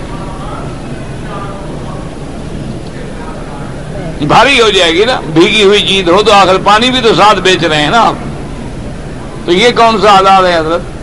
بھاری 4.21 4.61
ہو 4.61 4.71
جائے 4.71 4.93
گی 4.93 5.05
نا، 5.05 5.21
بھیگی 5.27 5.63
ہوئی 5.63 5.87
چیز 5.87 6.09
ہو 6.09 6.23
تو 6.23 6.33
آخر 6.33 6.57
پانی 6.65 6.91
بھی 6.91 7.01
تو 7.01 7.15
ساتھ 7.15 7.39
بیچ 7.39 7.65
رہے 7.65 7.83
ہیں 7.83 7.91
نا 7.91 8.01
آپ۔ 8.01 8.15
تو 9.47 9.53
یہ 9.53 9.71
کون 9.77 10.01
سا 10.03 10.13
آزاد 10.13 10.43
ہے 10.43 10.59
حضرت؟ 10.59 10.94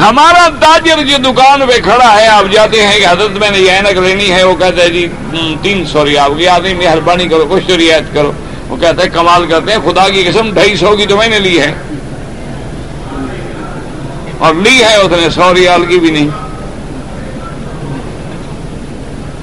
ہمارا 0.00 0.48
تاجر 0.60 1.02
جو 1.02 1.16
دکان 1.18 1.60
پہ 1.66 1.80
کھڑا 1.80 2.20
ہے، 2.20 2.26
آپ 2.26 2.52
جاتے 2.52 2.86
ہیں 2.86 3.00
کہ 3.00 3.06
حضرت 3.06 3.30
میں 3.30 3.50
نے 3.50 3.58
یہ 3.58 3.70
اینک 3.70 3.98
لینی 3.98 4.30
ہے، 4.30 4.42
وہ 4.42 4.54
کہتا 4.54 4.82
ہے 4.82 4.90
جی 4.90 5.06
تین 5.62 5.84
سو 5.86 6.04
ریال 6.04 6.34
کی 6.34 6.48
آدمی 6.48 6.74
مہربانی 6.74 7.28
کرو، 7.28 7.46
کچھ 7.50 7.70
رعایت 7.70 8.14
کرو۔ 8.14 8.32
وہ 8.68 8.76
کہتا 8.76 9.02
ہے، 9.02 9.08
کمال 9.08 9.46
کرتے 9.46 9.72
ہیں، 9.72 9.78
خدا 9.90 10.08
کی 10.08 10.24
قسم، 10.24 10.52
ڈھائی 10.54 10.76
سو 10.76 10.96
کی 10.96 11.06
تو 11.06 11.16
میں 11.16 11.28
نے 11.28 11.38
لی 11.38 11.60
ہے۔ 11.60 11.74
اور 14.38 14.54
لی 14.54 14.84
ہے، 14.84 14.96
اس 14.96 15.10
نے 15.10 15.30
سو 15.30 15.54
ریال 15.54 15.86
کی 15.86 15.98
بھی 15.98 16.10
نہیں۔ 16.10 16.28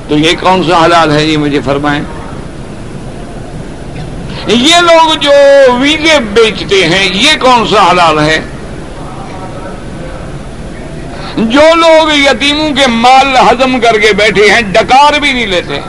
تو 0.07 0.17
یہ 0.17 0.31
کون 0.39 0.63
سا 0.63 0.85
حلال 0.85 1.11
ہے؟ 1.11 1.25
یہ 1.25 1.37
مجھے 1.37 1.59
فرمائیں۔ 1.65 2.03
یہ 4.47 4.75
لوگ 4.75 5.13
جو 5.13 5.31
ویزے 5.79 6.19
بیچتے 6.19 6.87
ہیں، 6.87 7.09
یہ 7.13 7.31
کون 7.39 7.67
سا 7.67 7.91
حلال 7.91 8.19
ہے؟ 8.19 8.41
جو 11.37 11.75
لوگ 11.75 12.11
یتیموں 12.13 12.69
کے 12.69 12.87
مال 12.87 13.35
ہضم 13.35 13.79
کر 13.79 13.99
کے 13.99 14.13
بیٹھے 14.13 14.51
ہیں، 14.51 14.61
ڈکار 14.61 15.19
بھی 15.19 15.33
نہیں 15.33 15.47
لیتے۔ 15.47 15.79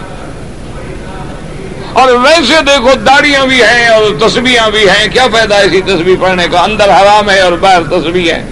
اور 1.92 2.12
ویسے 2.12 2.62
دیکھو، 2.66 2.90
داڑیاں 3.06 3.46
بھی 3.46 3.62
ہیں 3.62 3.88
اور 3.88 4.28
تصویریں 4.28 4.70
بھی 4.70 4.88
ہیں۔ 4.88 5.08
کیا 5.08 5.26
فائدہ 5.32 5.54
ایسی 5.54 5.80
تصویر 5.80 6.16
پڑھنے 6.20 6.46
کا؟ 6.50 6.60
اندر 6.60 6.84
حرام 6.84 7.30
ہے 7.30 7.40
اور 7.40 7.52
باہر 7.52 7.82
تصویر 7.82 8.32
ہے۔ 8.32 8.44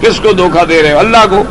کس 0.00 0.20
کو 0.20 0.32
دھوکہ 0.32 0.64
دے 0.64 0.82
رہے 0.82 0.92
ہو؟ 0.92 0.98
اللہ 0.98 1.24
کو۔ 1.30 1.42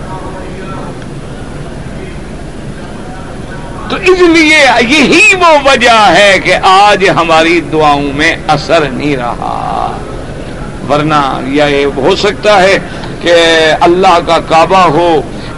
تو 3.90 3.96
اس 3.96 4.20
لیے 4.20 4.66
یہی 4.80 5.34
وہ 5.40 5.70
وجہ 5.72 6.14
ہے 6.18 6.40
کہ 6.44 6.56
آج 6.64 7.10
ہماری 7.10 7.62
دعاؤں 7.62 8.14
میں 8.14 8.36
اثر 8.48 8.90
نہیں 8.90 9.18
رہا۔ 9.18 9.98
ورنہ 10.90 11.40
یہ 11.48 11.86
ہو 11.86 12.16
سکتا 12.16 12.64
ہے 12.64 12.80
کہ 13.28 13.40
اللہ 13.86 14.20
کا 14.28 14.38
کعبہ 14.50 14.84
ہو 14.98 15.10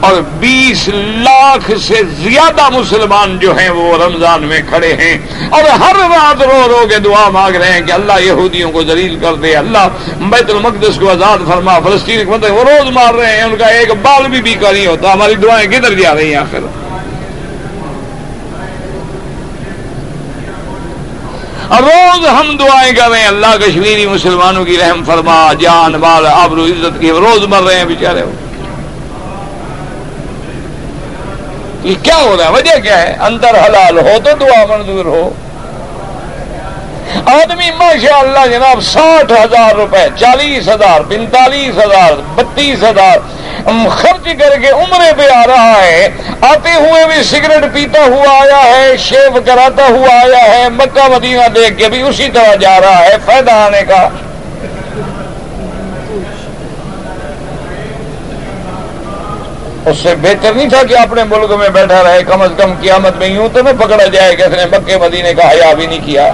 اور 0.08 0.20
بیس 0.40 0.88
لاکھ 1.24 1.72
سے 1.88 2.02
زیادہ 2.20 2.68
مسلمان 2.74 3.38
جو 3.40 3.58
ہیں 3.58 3.70
وہ 3.70 3.98
رمضان 4.04 4.44
میں 4.48 4.62
کھڑے 4.70 4.94
ہیں 5.00 5.18
اور 5.50 5.64
ہر 5.82 5.96
رات 6.12 6.42
رو 6.42 6.62
رو 6.68 6.86
کے 6.90 7.00
دعا 7.06 7.28
مانگ 7.30 7.56
رہے 7.56 7.72
ہیں 7.72 7.82
کہ 7.88 7.92
اللہ 7.92 8.22
یہودیوں 8.22 8.72
کو 8.72 8.84
ذلیل 8.84 9.18
کر 9.22 9.36
دے، 9.42 9.56
اللہ 9.56 9.88
بیت 10.32 10.50
المقدس 10.50 11.00
کو 11.00 11.10
آزاد 11.12 11.48
فرما، 11.48 11.80
فلسطین 11.86 12.26
کو 12.26 12.38
وہ 12.54 12.64
روز 12.64 12.92
مار 12.94 13.14
رہے 13.14 13.36
ہیں، 13.36 13.44
ان 13.44 13.56
کا 13.60 13.66
ایک 13.78 13.92
بال 14.02 14.28
بھی 14.30 14.42
بیکا 14.42 14.72
نہیں 14.72 14.88
ہوتا، 14.88 15.14
ہماری 15.14 15.36
دعائیں 15.44 15.68
کدھر 15.72 16.00
جا 16.02 16.16
رہی 16.16 16.30
ہیں 16.30 16.36
آخر؟ 16.36 16.68
روز 21.72 22.28
ہم 22.28 22.58
دعائیں 22.60 22.96
کر 22.96 23.10
رہے 23.10 23.20
ہیں۔ 23.20 23.28
اللہ 23.28 23.58
کشمیری 23.68 24.06
مسلمانوں 24.06 24.66
کی 24.66 24.78
رحم 24.78 25.04
فرما، 25.04 25.54
جان 25.60 25.92
بال 25.92 26.28
آبرو 26.28 26.66
عزت 26.66 27.02
کی 27.02 27.12
روز 27.12 27.44
مر 27.44 27.62
رہے 27.62 27.78
ہیں 27.78 27.86
بیچارے۔ 27.86 28.24
یہ 31.84 31.96
کیا 32.04 32.18
ہو 32.18 32.38
رہا 32.38 32.46
ہے؟ 32.46 32.52
وجہ 32.52 32.80
کیا 32.80 33.02
ہے؟ 33.02 33.18
اندر 33.22 33.48
حلال 33.48 33.98
ہو 34.00 34.18
تو 34.24 34.30
دعا 34.40 34.78
منظور 34.78 35.06
ہو۔ 35.06 35.30
آدمی 37.26 37.72
ماشاء 37.72 38.18
اللہ 38.18 38.46
جناب، 38.52 38.82
ساٹھ 38.82 39.32
ہزار 39.32 39.76
روپے، 39.76 40.08
چالیس 40.20 40.68
ہزار، 40.68 41.02
پینتالیس 41.02 41.78
ہزار، 41.78 42.12
بتیس 42.36 42.84
ہزار 42.84 43.18
خرچ 43.66 44.24
کر 44.24 44.60
کے 44.62 44.70
عمرے 44.70 45.12
پہ 45.18 45.34
آ 45.34 45.48
رہا 45.48 45.82
ہے۔ 45.82 46.10
آتے 46.42 46.70
ہوئے 46.74 47.06
بھی 47.06 47.24
سگریٹ 47.24 47.74
پیتا 47.74 48.00
ہوا 48.02 48.42
آیا 48.42 48.64
ہے، 48.64 48.98
شیو 48.98 49.40
کراتا 49.46 49.86
ہوا 49.90 50.14
آیا 50.14 50.44
ہے، 50.44 50.70
مکہ 50.70 51.08
مدینہ 51.08 51.48
دیکھ 51.48 51.78
کے 51.78 51.90
بھی 51.90 52.02
اسی 52.02 52.30
طرح 52.34 52.56
جا 52.56 52.82
رہا 52.82 53.00
ہے۔ 53.00 53.14
فائدہ 53.26 53.52
آنے 53.52 53.82
کا۔ 53.88 54.10
اس 59.86 59.98
سے 59.98 60.16
بہتر 60.16 60.54
نہیں 60.54 60.70
تھا 60.70 60.84
کہ 60.90 60.98
اپنے 60.98 61.24
ملک 61.24 61.52
میں 61.52 61.70
بیٹھا 61.70 62.04
رہے، 62.04 62.24
کم 62.24 62.42
از 62.42 62.52
کم 62.58 62.74
قیامت 62.82 63.16
میں 63.16 63.28
یوں 63.28 63.50
تو 63.54 63.62
نہ 63.62 63.70
پکڑا 63.80 64.06
جائے 64.06 64.36
کہ 64.36 64.44
اس 64.44 64.54
نے 64.54 64.66
مکے 64.66 64.98
مدینے 64.98 65.34
کا 65.34 65.50
حیا 65.52 65.74
بھی 65.74 65.88
نہیں 65.88 66.06
کیا۔ 66.06 66.32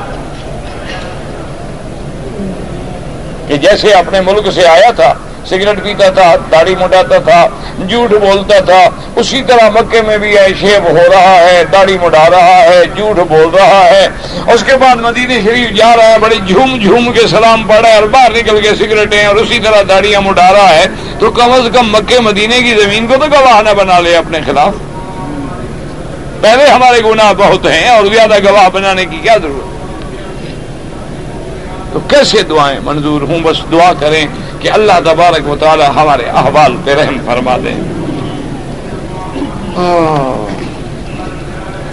کہ 3.48 3.58
جیسے 3.58 3.94
اپنے 3.94 4.22
ملک 4.22 4.52
سے 4.56 4.68
آیا 4.68 4.92
تھا 4.92 5.14
سگریٹ 5.50 5.84
پیتا 5.84 6.10
تھا، 6.10 6.36
داڑھی 6.52 6.76
مٹاتا 6.76 7.18
تھا، 7.18 7.48
جھوٹ 7.90 8.10
بولتا 8.10 8.60
تھا۔ 8.60 8.90
اسی 9.16 9.42
طرح 9.48 9.70
مکے 9.70 10.02
میں 10.02 10.18
بھی 10.18 10.36
شیب 10.60 10.90
ہو 10.90 11.08
رہا 11.14 11.36
ہے، 11.36 11.64
داڑھی 11.72 11.98
مٹا 12.02 12.30
رہا 12.30 12.64
ہے، 12.64 12.84
جھوٹ 12.96 13.20
بول 13.20 13.50
رہا 13.56 13.86
ہے۔ 13.86 14.08
اس 14.54 14.64
کے 14.64 14.78
بعد 14.78 14.96
مدینہ 14.96 15.34
شریف 15.44 15.70
جا 15.78 15.98
رہا 15.98 16.08
ہے، 16.08 16.20
بڑی 16.20 16.36
جھوم 16.48 16.78
جھوم 16.82 17.12
کے 17.12 17.28
سلام 17.28 17.64
پڑ 17.64 17.76
رہا 17.76 17.90
ہے 17.90 17.96
اور 17.96 18.04
باہر 18.04 18.32
نکل 18.32 18.62
کے 18.62 18.76
سگریٹیں 18.76 19.26
اور 19.26 19.36
اسی 19.36 19.60
طرح 19.60 19.82
داڑیاں 19.90 20.22
مٹا 20.22 20.54
رہا 20.54 20.76
ہے۔ 20.76 20.86
تو 21.20 21.32
کم 21.32 21.52
از 21.52 21.70
کم 21.74 21.92
مکے 21.92 22.20
مدینے 22.20 22.60
کی 22.60 22.74
زمین 22.84 23.08
کو 23.08 23.14
تو 23.14 23.26
گواہ 23.40 23.62
نہ 23.62 23.70
بنا 23.70 24.00
لے 24.00 24.16
اپنے 24.16 24.40
خلاف۔ 24.46 24.74
پہلے 26.42 26.68
ہمارے 26.68 27.02
گناہ 27.06 27.34
بہت 27.38 27.66
ہیں 27.66 27.90
اور 27.90 28.06
زیادہ 28.06 28.36
گواہ 28.44 28.70
بنانے 28.70 29.06
کی 29.06 29.18
کیا 29.18 29.38
ضرورت؟ 29.38 29.76
تو 31.94 32.00
کیسے 32.00 32.42
دعائیں 32.42 32.80
منظور 32.84 33.22
ہوں؟ 33.22 33.40
بس 33.44 33.58
دعا 33.72 33.94
کریں۔ 34.00 34.28
کہ 34.66 34.72
اللہ 34.72 35.00
تبارک 35.06 35.48
و 35.48 35.56
تعالی 35.56 35.84
ہمارے 35.96 36.24
احوال 36.24 36.76
پہ 36.86 36.94
رحم 36.94 37.18
فرما 37.26 37.58
دیں 37.58 37.76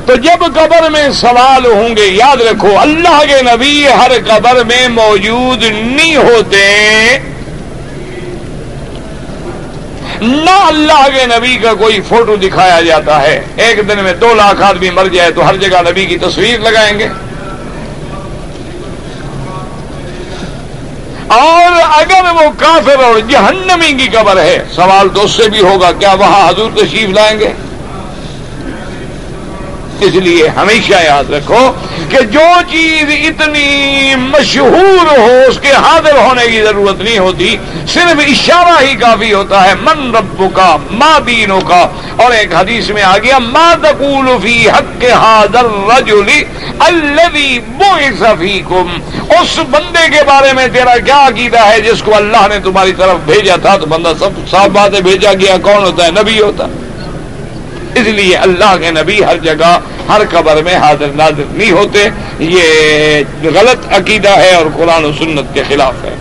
تو 0.06 0.14
جب 0.16 0.44
قبر 0.54 0.88
میں 0.90 1.08
سوال 1.10 1.66
ہوں 1.66 1.96
گے، 1.96 2.06
یاد 2.06 2.40
رکھو، 2.40 2.78
اللہ 2.78 3.18
کے 3.28 3.42
نبی 3.42 3.86
ہر 3.88 4.12
قبر 4.26 4.62
میں 4.64 4.88
موجود 4.88 5.62
نہیں 5.62 6.16
ہوتے۔ 6.16 6.64
نہ 10.20 10.56
اللہ 10.66 11.06
کے 11.14 11.26
نبی 11.26 11.56
کا 11.56 11.74
کوئی 11.74 12.00
فوٹو 12.08 12.36
دکھایا 12.36 12.80
جاتا 12.80 13.22
ہے۔ 13.22 13.40
ایک 13.56 13.80
دن 13.88 14.02
میں 14.04 14.12
دو 14.12 14.34
لاکھ 14.34 14.62
آدمی 14.62 14.90
مر 14.90 15.06
جائے 15.06 15.30
تو 15.30 15.48
ہر 15.48 15.56
جگہ 15.56 15.82
نبی 15.90 16.06
کی 16.06 16.18
تصویر 16.18 16.58
لگائیں 16.60 16.98
گے۔ 16.98 17.08
اور 21.32 21.80
اگر 22.00 22.30
وہ 22.34 22.48
کافر 22.58 23.02
اور 23.04 23.18
جہنمی 23.28 23.92
کی 23.92 24.08
قبر 24.12 24.40
ہے، 24.40 24.56
سوال 24.74 25.08
تو 25.14 25.24
اس 25.24 25.30
سے 25.30 25.48
بھی 25.48 25.60
ہوگا، 25.60 25.90
کیا 25.98 26.12
وہاں 26.20 26.48
حضور 26.48 26.70
تشریف 26.76 27.10
لائیں 27.10 27.38
گے؟ 27.40 27.52
اس 30.02 30.14
لیے 30.14 30.48
ہمیشہ 30.48 31.02
یاد 31.04 31.30
رکھو 31.30 31.72
کہ 32.08 32.20
جو 32.20 32.46
چیز 32.70 33.10
اتنی 33.28 34.14
مشہور 34.18 35.18
ہو، 35.18 35.42
اس 35.48 35.58
کے 35.58 35.72
حاضر 35.72 36.16
ہونے 36.18 36.46
کی 36.46 36.62
ضرورت 36.62 37.00
نہیں 37.00 37.18
ہوتی۔ 37.18 37.56
صرف 37.88 38.20
اشارہ 38.28 38.80
ہی 38.80 38.94
کافی 38.94 39.32
ہوتا 39.32 39.64
ہے، 39.64 39.74
من 39.82 40.14
رب 40.14 40.42
کا 40.54 40.76
ماں 40.90 41.20
دینوں 41.20 41.60
کا 41.60 41.88
اور 42.16 42.32
ایک 42.32 42.54
حدیث 42.54 42.90
میں 42.90 43.02
آ 43.02 43.18
گیا 43.18 43.38
ماں 43.38 43.74
تقول 43.82 44.28
فی 44.42 44.68
حق 44.68 45.04
حاضر 45.04 45.66
رجلی 45.96 46.44
الذي 46.78 47.58
بعث 47.78 48.22
فيكم 48.38 49.00
اس 49.38 49.58
بندے 49.70 50.08
کے 50.10 50.22
بارے 50.26 50.52
میں 50.52 50.66
تیرا 50.72 50.96
کیا 50.98 51.26
عقیدہ 51.26 51.64
ہے؟ 51.66 51.80
جس 51.80 52.02
کو 52.02 52.16
اللہ 52.16 52.46
نے 52.48 52.58
تمہاری 52.64 52.92
طرف 52.92 53.16
بھیجا 53.24 53.56
تھا، 53.56 53.76
تو 53.76 53.86
بندہ 53.86 54.12
سب 54.18 54.30
صاف 54.50 54.68
باتیں 54.68 55.00
بھیجا 55.00 55.32
گیا، 55.34 55.56
کون 55.62 55.84
ہوتا 55.84 56.06
ہے؟ 56.06 56.10
نبی 56.10 56.40
ہوتا۔ 56.40 56.66
اس 57.94 58.06
لیے 58.08 58.36
اللہ 58.36 58.76
کے 58.80 58.90
نبی 58.90 59.18
ہر 59.24 59.36
جگہ 59.42 59.78
ہر 60.08 60.22
قبر 60.30 60.62
میں 60.62 60.74
حاضر 60.74 61.10
ناظر 61.14 61.44
نہیں 61.50 61.70
ہوتے۔ 61.70 62.08
یہ 62.38 63.48
غلط 63.54 63.92
عقیدہ 63.92 64.36
ہے 64.38 64.54
اور 64.54 64.66
قرآن 64.76 65.04
و 65.04 65.12
سنت 65.18 65.54
کے 65.54 65.62
خلاف 65.68 66.04
ہے۔ 66.04 66.14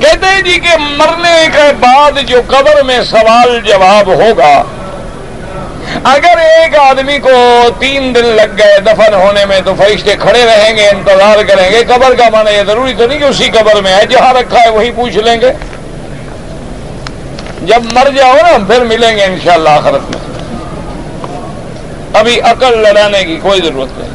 کہتے 0.00 0.26
ہیں 0.26 0.42
جی 0.42 0.58
کہ 0.60 0.76
مرنے 0.96 1.46
کے 1.52 1.68
بعد 1.80 2.18
جو 2.26 2.40
قبر 2.46 2.82
میں 2.82 3.00
سوال 3.10 3.58
جواب 3.64 4.08
ہوگا، 4.14 4.54
اگر 6.04 6.38
ایک 6.38 6.76
آدمی 6.78 7.18
کو 7.18 7.30
تین 7.78 8.14
دن 8.14 8.26
لگ 8.36 8.56
گئے 8.58 8.78
دفن 8.86 9.14
ہونے 9.14 9.44
میں 9.46 9.60
تو 9.64 9.74
فرشتے 9.78 10.14
کھڑے 10.20 10.44
رہیں 10.44 10.76
گے، 10.76 10.88
انتظار 10.88 11.42
کریں 11.48 11.70
گے، 11.70 11.82
قبر 11.88 12.14
کا 12.14 12.28
مانا 12.32 12.50
یہ 12.50 12.62
ضروری 12.66 12.94
تو 12.98 13.06
نہیں 13.06 13.18
کہ 13.18 13.24
اسی 13.24 13.48
قبر 13.50 13.80
میں 13.80 13.94
ہے، 13.94 14.04
جہاں 14.06 14.32
رکھا 14.34 14.62
ہے 14.62 14.70
وہی 14.70 14.90
پوچھ 14.96 15.16
لیں 15.18 15.40
گے۔ 15.40 15.52
جب 17.66 17.82
مر 17.92 18.08
جاؤ 18.16 18.34
نا، 18.34 18.58
پھر 18.66 18.84
ملیں 18.84 19.16
گے 19.16 19.24
انشاءاللہ 19.24 19.68
آخرت 19.68 20.10
میں۔ 20.10 20.34
ابھی 22.12 22.40
عقل 22.40 22.82
لڑانے 22.82 23.24
کی 23.24 23.36
کوئی 23.42 23.60
ضرورت 23.60 23.98
نہیں۔ 23.98 24.14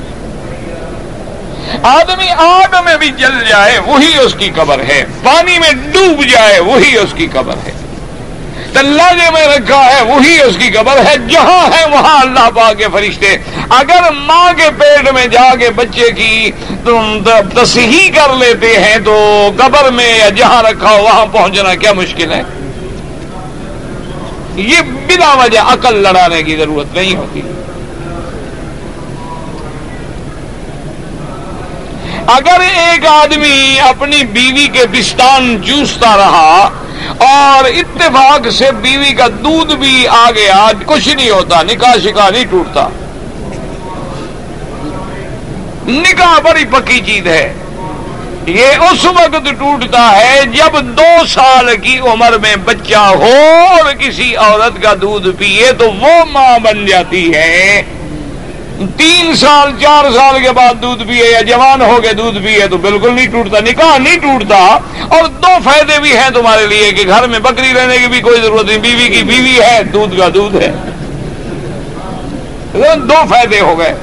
آدمی 1.83 2.29
آگ 2.29 2.75
میں 2.85 2.97
بھی 2.97 3.09
جل 3.09 3.45
جائے، 3.49 3.79
وہی 3.79 4.17
اس 4.17 4.35
کی 4.37 4.49
قبر 4.55 4.79
ہے۔ 4.79 5.05
پانی 5.23 5.59
میں 5.59 5.71
ڈوب 5.71 6.25
جائے، 6.25 6.59
وہی 6.59 6.97
اس 6.97 7.09
کی 7.15 7.27
قبر 7.33 7.53
ہے۔ 7.65 7.71
تلاجے 8.73 9.31
میں 9.33 9.47
رکھا 9.47 9.85
ہے، 9.85 10.01
وہی 10.01 10.41
اس 10.41 10.55
کی 10.57 10.71
قبر 10.71 10.97
ہے۔ 10.97 11.15
جہاں 11.29 11.77
ہے، 11.77 11.85
وہاں 11.89 12.21
اللہ 12.21 12.49
پاک 12.55 12.77
کے 12.77 12.85
فرشتے۔ 12.93 13.37
اگر 13.69 14.11
ماں 14.11 14.53
کے 14.57 14.69
پیٹ 14.77 15.11
میں 15.11 15.27
جا 15.27 15.55
کے 15.59 15.69
بچے 15.69 16.11
کی 16.11 16.51
تصحیح 17.55 18.11
کر 18.15 18.33
لیتے 18.33 18.79
ہیں 18.79 18.97
تو 19.05 19.49
قبر 19.57 19.89
میں 19.89 20.17
یا 20.17 20.29
جہاں 20.29 20.63
رکھا 20.63 20.91
ہو، 20.91 21.03
وہاں 21.03 21.25
پہنچنا 21.31 21.75
کیا 21.75 21.93
مشکل 21.93 22.33
ہے؟ 22.33 22.41
یہ 24.59 24.81
بلا 24.81 25.33
وجہ 25.33 25.59
عقل 25.59 25.95
لڑانے 25.95 26.43
کی 26.43 26.55
ضرورت 26.55 26.95
نہیں 26.95 27.15
ہوتی۔ 27.15 27.41
اگر 32.27 32.59
ایک 32.59 33.05
آدمی 33.05 33.79
اپنی 33.79 34.23
بیوی 34.23 34.67
کے 34.67 34.85
بستان 34.91 35.61
چوستا 35.67 36.17
رہا 36.17 36.69
اور 37.17 37.65
اتفاق 37.65 38.49
سے 38.49 38.71
بیوی 38.71 39.13
کا 39.13 39.27
دودھ 39.27 39.75
بھی 39.75 40.07
آ 40.07 40.31
گیا 40.35 40.71
کچھ 40.85 41.09
نہیں 41.09 41.29
ہوتا، 41.29 41.63
نکاح 41.63 41.95
شکا 42.03 42.29
نہیں 42.29 42.45
ٹوٹتا۔ 42.49 42.87
نکاح 45.87 46.39
بڑی 46.39 46.65
پکی 46.65 46.99
چیز 47.05 47.27
ہے۔ 47.27 47.53
یہ 48.49 48.67
اس 48.91 49.05
وقت 49.05 49.49
ٹوٹتا 49.59 50.19
ہے 50.19 50.41
جب 50.45 50.81
دو 50.81 51.25
سال 51.27 51.77
کی 51.77 51.99
عمر 51.99 52.37
میں 52.37 52.55
بچہ 52.55 52.97
ہو 52.97 53.29
اور 53.69 53.93
کسی 53.93 54.35
عورت 54.35 54.83
کا 54.83 54.93
دودھ 55.01 55.27
پیے 55.37 55.71
تو 55.77 55.91
وہ 55.91 56.25
ماں 56.31 56.59
بن 56.59 56.85
جاتی 56.85 57.33
ہے۔ 57.33 57.81
تین 58.97 59.35
سال، 59.35 59.71
چار 59.81 60.11
سال 60.11 60.43
کے 60.43 60.51
بعد 60.51 60.73
دودھ 60.81 61.03
پیے 61.07 61.31
یا 61.31 61.41
جوان 61.41 61.81
ہو 61.81 62.01
کے 62.01 62.13
دودھ 62.13 62.37
پیے 62.45 62.67
تو 62.67 62.77
بالکل 62.77 63.13
نہیں 63.13 63.27
ٹوٹتا، 63.27 63.59
نکاح 63.59 63.97
نہیں 63.97 64.17
ٹوٹتا۔ 64.17 64.79
اور 65.09 65.23
دو 65.23 65.57
فائدے 65.63 65.99
بھی 65.99 66.17
ہیں 66.17 66.29
تمہارے 66.29 66.67
لیے 66.67 66.91
کہ 66.91 67.07
گھر 67.07 67.27
میں 67.27 67.39
بکری 67.39 67.73
رہنے 67.73 67.97
کی 67.97 68.07
بھی 68.07 68.19
کوئی 68.19 68.41
ضرورت 68.41 68.65
نہیں، 68.65 68.77
بیوی 68.77 69.07
کی 69.09 69.23
بیوی 69.23 69.59
ہے، 69.61 69.83
دودھ 69.83 70.17
کا 70.17 70.27
دودھ 70.33 70.55
ہے۔ 70.55 70.71
دو 72.95 73.15
فائدے 73.29 73.59
ہو 73.59 73.79
گئے۔ 73.79 73.93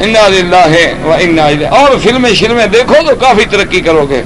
ہے 0.00 1.66
اور 1.66 1.98
فلمیں 1.98 2.34
شلمیں 2.34 2.66
دیکھو 2.66 2.94
تو 3.08 3.14
کافی 3.14 3.44
ترقی 3.44 3.80
کرو 3.80 4.06
گے۔ 4.10 4.22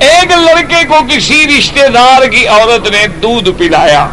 ایک 0.00 0.32
لڑکے 0.32 0.84
کو 0.88 0.98
کسی 1.08 1.46
رشتے 1.46 1.88
دار 1.94 2.26
کی 2.26 2.46
عورت 2.46 2.90
نے 2.90 3.06
دودھ 3.22 3.50
پلایا۔ 3.58 4.06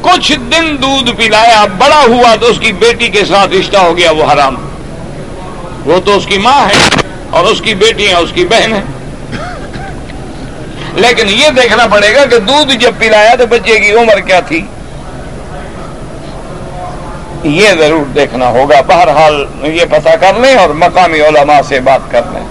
کچھ 0.00 0.32
دن 0.32 0.76
دودھ 0.82 1.10
پلایا، 1.16 1.64
بڑا 1.78 2.04
ہوا 2.08 2.34
تو 2.40 2.46
اس 2.46 2.58
کی 2.60 2.72
بیٹی 2.72 3.08
کے 3.08 3.24
ساتھ 3.24 3.54
رشتہ 3.54 3.76
ہو 3.76 3.96
گیا، 3.96 4.10
وہ 4.10 4.32
حرام۔ 4.32 4.54
وہ 5.84 6.00
تو 6.04 6.16
اس 6.16 6.26
کی 6.26 6.38
ماں 6.38 6.68
ہے 6.68 6.88
اور 7.30 7.44
اس 7.44 7.60
کی 7.60 7.74
بیٹی 7.74 8.08
ہے 8.08 8.14
اس 8.14 8.30
کی 8.34 8.44
بہن 8.44 8.72
ہے۔ 8.74 8.82
لیکن 10.94 11.28
یہ 11.28 11.48
دیکھنا 11.56 11.86
پڑے 11.86 12.14
گا 12.14 12.24
کہ 12.24 12.38
دودھ 12.38 12.76
جب 12.76 12.92
پلایا 12.98 13.34
تو 13.34 13.46
بچے 13.46 13.78
کی 13.80 13.92
عمر 13.92 14.20
کیا 14.20 14.40
تھی؟ 14.40 14.66
یہ 17.42 17.68
ضرور 17.78 18.04
دیکھنا 18.04 18.48
ہوگا۔ 18.48 18.80
بہرحال 18.80 19.44
یہ 19.62 19.84
پتہ 19.90 20.16
کر 20.20 20.32
لیں 20.40 20.54
اور 20.54 20.68
مقامی 20.68 21.20
علماء 21.20 21.60
سے 21.68 21.80
بات 21.80 22.10
کر 22.10 22.20
لیں۔ 22.32 22.46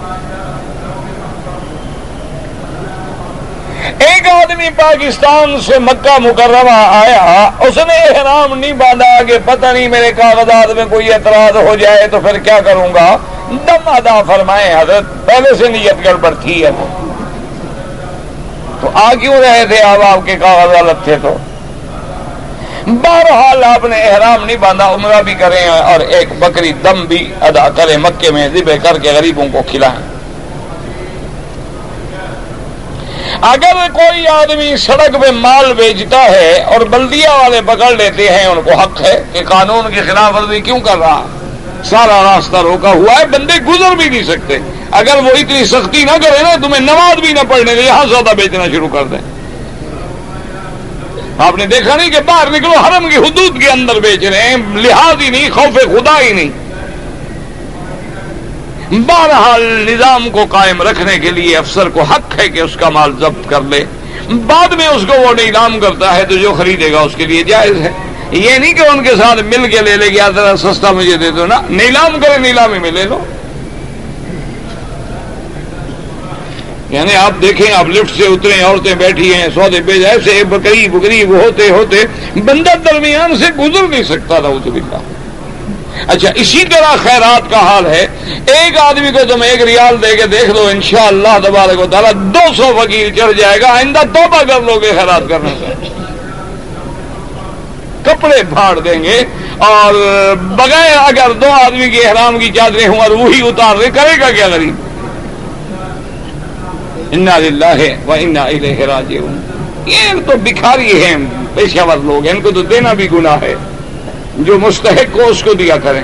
ایک 4.00 4.28
آدمی 4.30 4.70
پاکستان 4.76 5.60
سے 5.62 5.80
مکہ 5.80 6.18
مکرمہ 6.20 6.72
آیا، 6.72 7.50
اس 7.60 7.78
نے 7.78 7.94
احرام 7.94 8.60
نہیں 8.60 8.74
باندھا 8.74 9.24
کہ 9.28 9.38
پتہ 9.46 9.66
نہیں 9.66 9.88
میرے 9.88 10.12
کاغذات 10.12 10.76
میں 10.76 10.86
کوئی 10.90 11.14
اعتراض 11.14 11.56
ہو 11.56 11.76
جائے 11.76 12.08
تو 12.08 12.20
پھر 12.20 12.38
کیا 12.38 12.60
کروں 12.66 12.94
گا؟ 12.94 13.18
دم 13.50 13.90
ادا 13.90 14.22
فرمائے 14.24 14.74
حضرت، 14.74 15.26
پہلے 15.26 15.56
سے 15.58 15.68
نیت 15.68 16.06
گڑبڑ 16.06 16.34
تھی 16.42 16.66
ہے 16.66 16.72
تو 18.82 18.90
آ 18.94 19.14
کیوں 19.14 19.36
رہے 19.36 19.66
تھے 19.66 19.78
اب 19.78 20.02
آپ 20.02 20.20
کے 20.26 20.36
کاغذ 20.36 20.76
غلط 20.76 21.04
تھے 21.04 21.16
تو۔ 21.22 21.38
بہرحال 22.88 23.64
آپ 23.64 23.86
نے 23.86 24.02
احرام 24.02 24.46
نہیں 24.46 24.58
باندھا، 24.58 24.94
عمرہ 24.94 25.22
بھی 25.22 25.34
کریں 25.34 25.68
اور 25.68 26.00
ایک 26.00 26.30
بکری 26.40 26.74
دم 26.74 27.06
بھی 27.06 27.34
ادا 27.42 27.70
کریں 27.70 27.98
مکے 27.98 28.32
میں 28.32 28.48
ذبح 28.54 28.74
کر 28.84 28.98
کے 28.98 29.12
غریبوں 29.12 29.46
کو 29.52 29.62
کھلائیں۔ 29.72 30.20
اگر 33.42 33.92
کوئی 33.94 34.28
آدمی 34.28 34.78
سڑک 34.78 35.22
پہ 35.22 35.32
مال 35.32 35.74
بیچتا 35.74 36.24
ہے 36.24 36.64
اور 36.64 36.82
بلدیا 36.82 37.32
والے 37.32 37.62
پکڑ 37.66 37.92
لیتے 37.92 38.30
ہیں، 38.30 38.46
ان 38.46 38.62
کو 38.66 38.72
حق 38.72 39.02
ہے 39.02 39.24
کہ 39.34 39.42
قانون 39.50 39.94
کی 39.94 40.02
خلاف 40.02 40.36
ورزی 40.36 40.62
کیوں 40.62 40.80
کر 40.80 40.98
رہا؟ 40.98 41.26
سارا 41.84 42.36
راستہ 42.36 42.58
روکا 42.58 42.90
ہوا 42.90 43.20
ہے، 43.20 43.26
بندے 43.26 43.60
گزر 43.68 43.96
بھی 43.96 44.10
نہیں 44.10 44.24
سکتے۔ 44.24 44.58
اگر 44.92 45.16
وہ 45.16 45.30
اتنی 45.30 45.66
سختی 45.66 46.04
نہ 46.04 46.12
کرے 46.12 46.44
نا، 46.44 46.56
تمہیں 46.56 46.80
نماز 46.80 47.20
بھی 47.20 47.34
نہ 47.34 47.40
پڑھنے 47.50 47.76
دے، 47.76 47.82
یہاں 47.82 48.06
زیادہ 48.06 48.36
بیچنا 48.36 48.66
شروع 48.66 48.88
کر 48.88 49.04
دیں۔ 49.04 49.18
آپ 51.38 51.56
نے 51.56 51.66
دیکھا 51.66 51.96
نہیں 51.96 52.10
کہ 52.10 52.20
باہر 52.26 52.52
نکلو، 52.52 52.70
حرم 52.70 53.10
کی 53.10 53.16
حدود 53.16 53.62
کے 53.62 53.70
اندر 53.70 54.00
بیچ 54.00 54.24
رہے 54.24 54.42
ہیں۔ 54.42 54.58
لحاظ 54.74 55.16
ہی 55.22 55.30
نہیں، 55.30 55.50
خوف 55.50 55.76
خدا 55.76 56.22
ہی 56.22 56.34
نہیں۔ 56.34 56.50
بہرحال 58.92 59.62
نظام 59.62 60.30
کو 60.30 60.46
قائم 60.50 60.82
رکھنے 60.82 61.20
کے 61.20 61.32
لیے 61.32 61.58
افسر 61.58 61.90
کو 61.90 62.02
حق 62.02 62.40
ہے 62.40 62.50
کہ 62.50 62.60
اس 62.60 62.76
کا 62.76 62.90
مال 62.90 63.12
ضبط 63.20 63.50
کر 63.50 63.62
لے۔ 63.62 63.86
بعد 64.30 64.68
میں 64.68 64.88
اس 64.88 65.02
کو 65.08 65.14
وہ 65.14 65.34
نیلام 65.34 65.80
کرتا 65.80 66.16
ہے 66.16 66.24
تو 66.24 66.38
جو 66.38 66.54
خریدے 66.58 66.92
گا 66.92 67.00
اس 67.00 67.12
کے 67.16 67.26
لیے 67.26 67.44
جائز 67.44 67.82
ہے۔ 67.82 67.92
یہ 68.32 68.52
نہیں 68.52 68.74
کہ 68.74 68.82
ان 68.82 69.04
کے 69.04 69.10
ساتھ 69.10 69.42
مل 69.42 69.70
کے 69.70 69.78
لے 69.82 69.98
لے 69.98 70.10
گیا 70.10 70.30
ذرا 70.36 70.58
سستا 70.58 70.92
مجھے 70.92 71.18
دے 71.18 71.32
دو 71.32 71.46
نا۔ 71.46 71.62
نیلام 71.70 72.20
کرے 72.20 72.38
نیلامی 72.38 72.80
میں 72.80 72.92
لے 72.92 73.04
لو۔ 73.04 73.26
یعنی 76.90 77.16
آپ 77.16 77.42
دیکھیں، 77.42 77.72
آپ 77.74 77.90
لفٹ 77.90 78.18
سے 78.18 78.26
اترے 78.26 78.62
عورتیں 78.62 78.94
بیٹھی 78.96 79.34
ہیں، 79.34 79.48
سودے 79.54 79.80
پہ 79.86 79.94
ایسے 80.06 80.44
بکری 80.50 80.88
بکری 80.90 81.24
ہوتے 81.24 81.70
ہوتے 81.70 82.04
بندہ 82.46 82.74
درمیان 82.86 83.36
سے 83.38 83.52
گزر 83.60 83.88
نہیں 83.88 84.04
سکتا 84.04 84.40
تھا 84.40 84.50
اس 84.50 84.68
اچھا 86.08 86.30
اسی 86.36 86.64
طرح 86.66 86.96
خیرات 87.04 87.50
کا 87.52 87.60
حال 87.60 87.86
ہے۔ 87.86 88.06
ایک 88.48 88.78
آدمی 88.78 89.12
کو 89.14 89.24
تم 89.30 89.42
ایک 89.42 89.62
ریال 89.62 90.02
دے 90.02 90.16
کے 90.18 90.28
دیکھ 90.28 90.52
دو 90.56 90.66
ان 90.68 90.82
شاء 90.82 91.06
اللہ 91.08 91.38
دبارے 91.44 91.76
کو 91.76 91.86
تعالیٰ 91.92 92.12
دو 92.36 92.54
سو 92.58 92.72
فقیر 92.78 93.10
چڑھ 93.16 93.34
جائے 93.38 93.62
گا، 93.62 93.72
آئندہ 93.74 94.04
توبہ 94.14 94.42
کر 94.44 94.62
لو 94.62 94.80
گے 94.80 94.92
خیرات 95.00 95.30
کرنے 95.30 95.54
سے۔ 95.60 95.74
کپڑے 98.04 98.42
پھاڑ 98.50 98.80
دیں 98.80 99.04
گے 99.04 99.24
اور 99.68 99.94
بغیر 100.58 100.98
اگر 100.98 101.32
دو 101.42 101.52
آدمی 101.54 101.90
کے 101.90 102.08
احرام 102.08 102.40
کی 102.40 102.52
چادریں 102.56 102.88
ہوں 102.88 103.00
اور 103.00 103.12
وہی 103.12 103.48
اتار 103.48 103.76
دے 103.76 103.90
کرے 103.96 104.20
گا 104.22 104.32
کیا 104.32 104.48
غریب؟ 104.48 104.89
انا 107.12 107.36
ہے 107.78 107.98
وہ 108.06 108.16
انا 108.20 108.46
راجعون۔ 108.88 109.42
یہ 109.86 110.14
تو 110.26 110.38
بکھاری 110.44 111.04
ہیں 111.04 111.18
پیشہ 111.56 111.86
ور 111.88 111.98
لوگ 111.98 112.26
ہیں، 112.26 112.34
ان 112.36 112.42
کو 112.42 112.52
تو 112.52 112.62
دینا 112.62 112.94
بھی 112.94 113.12
گناہ 113.12 113.42
ہے۔ 113.42 113.56
جو 114.38 114.60
مستحق 114.60 115.14
کو 115.14 115.28
اس 115.28 115.44
کو 115.44 115.54
دیا 115.54 115.78
کریں۔ 115.78 116.04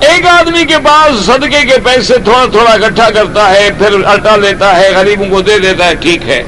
ایک 0.00 0.26
آدمی 0.26 0.64
کے 0.64 0.74
پاس 0.84 1.26
صدقے 1.26 1.66
کے 1.66 1.76
پیسے 1.84 2.18
تھوڑا 2.18 2.46
تھوڑا 2.50 2.70
اکٹھا 2.70 3.10
کرتا 3.10 3.50
ہے، 3.50 3.70
پھر 3.78 4.04
الٹا 4.04 4.36
لیتا 4.36 4.76
ہے، 4.76 4.90
غریبوں 4.90 5.26
کو 5.30 5.40
دے 5.40 5.58
دیتا 5.58 5.86
ہے، 5.86 5.94
ٹھیک 5.94 6.28
ہے۔ 6.28 6.42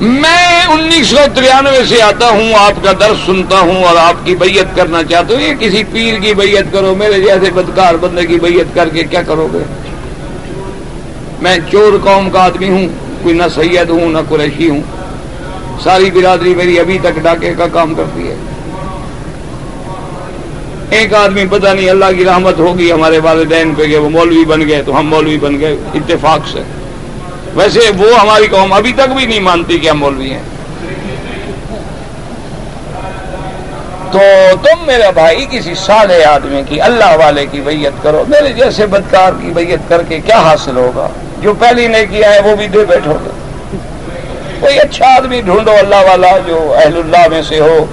میں 0.00 0.66
انیس 0.66 1.06
سو 1.06 1.16
ترانوے 1.34 1.84
سے 1.88 2.02
آتا 2.02 2.28
ہوں، 2.28 2.54
آپ 2.58 2.84
کا 2.84 2.92
درس 2.92 3.26
سنتا 3.26 3.58
ہوں 3.58 3.84
اور 3.84 3.96
آپ 3.96 4.26
کی 4.26 4.36
بیعت 4.36 4.76
کرنا 4.76 5.02
چاہتا 5.02 5.34
ہوں۔ 5.34 5.42
یہ 5.42 5.54
کسی 5.60 5.84
پیر 5.92 6.18
کی 6.18 6.34
بیعت 6.34 6.72
کرو، 6.72 6.94
میرے 6.94 7.20
جیسے 7.20 7.50
بدکار 7.50 7.94
بندے 7.94 8.26
کی 8.26 8.38
بیعت 8.38 8.74
کر 8.74 8.88
کے 8.88 9.04
کیا 9.04 9.22
کرو 9.22 9.48
گے؟ 9.52 9.58
میں 11.40 11.58
چور 11.70 11.92
قوم 12.04 12.30
کا 12.30 12.44
آدمی 12.44 12.68
ہوں، 12.68 12.88
کوئی 13.22 13.34
نہ 13.34 13.42
سید 13.54 13.90
ہوں، 13.90 14.10
نہ 14.10 14.18
قریشی 14.28 14.68
ہوں۔ 14.68 14.80
ساری 15.82 16.10
برادری 16.10 16.54
میری 16.54 16.80
ابھی 16.80 16.98
تک 17.02 17.18
ڈاکے 17.22 17.54
کا 17.58 17.66
کام 17.66 17.94
کرتی 17.94 18.28
ہے۔ 18.28 18.36
ایک 20.90 21.14
آدمی 21.14 21.44
پتہ 21.50 21.68
نہیں 21.68 21.90
اللہ 21.90 22.04
کی 22.16 22.24
رحمت 22.24 22.58
ہوگی 22.58 22.92
ہمارے 22.92 23.18
والدین 23.18 23.74
پہ 23.74 23.86
کہ 23.86 23.96
وہ 23.96 24.10
مولوی 24.10 24.44
بن 24.44 24.68
گئے 24.68 24.82
تو 24.86 24.98
ہم 24.98 25.06
مولوی 25.06 25.38
بن 25.38 25.60
گئے، 25.60 25.76
اتفاق 25.94 26.40
سے۔ 26.52 26.62
ویسے 27.54 27.80
وہ 27.98 28.20
ہماری 28.20 28.46
قوم 28.46 28.72
ابھی 28.72 28.92
تک 28.92 29.12
بھی 29.16 29.26
نہیں 29.26 29.40
مانتی 29.40 29.78
کہ 29.78 29.88
ہم 29.88 29.98
مولوی 29.98 30.30
ہیں۔ 30.30 30.42
تو 34.12 34.18
تم 34.62 34.86
میرا 34.86 35.10
بھائی 35.10 35.46
کسی 35.50 35.74
سالے 35.74 36.24
آدمی 36.24 36.62
کی، 36.68 36.80
اللہ 36.80 37.16
والے 37.16 37.46
کی 37.46 37.60
بیعت 37.60 38.02
کرو۔ 38.02 38.24
میرے 38.28 38.52
جیسے 38.52 38.86
بدکار 38.86 39.32
کی 39.40 39.50
بیعت 39.54 39.88
کر 39.88 40.02
کے 40.02 40.18
کیا 40.18 40.38
حاصل 40.38 40.76
ہوگا؟ 40.76 41.08
جو 41.40 41.54
پہلی 41.54 41.86
نے 41.86 42.06
کیا 42.06 42.34
ہے، 42.34 42.40
وہ 42.40 42.56
بھی 42.56 42.66
دے 42.66 42.84
بیٹھو۔ 42.84 43.12
گے 43.24 43.78
کوئی 44.60 44.78
اچھا 44.78 45.06
آدمی 45.16 45.40
ڈھونڈو، 45.40 45.70
اللہ 45.78 46.02
والا 46.08 46.38
جو 46.46 46.74
اہل 46.78 46.96
اللہ 46.96 47.28
میں 47.28 47.42
سے 47.42 47.60
ہو، 47.60 47.86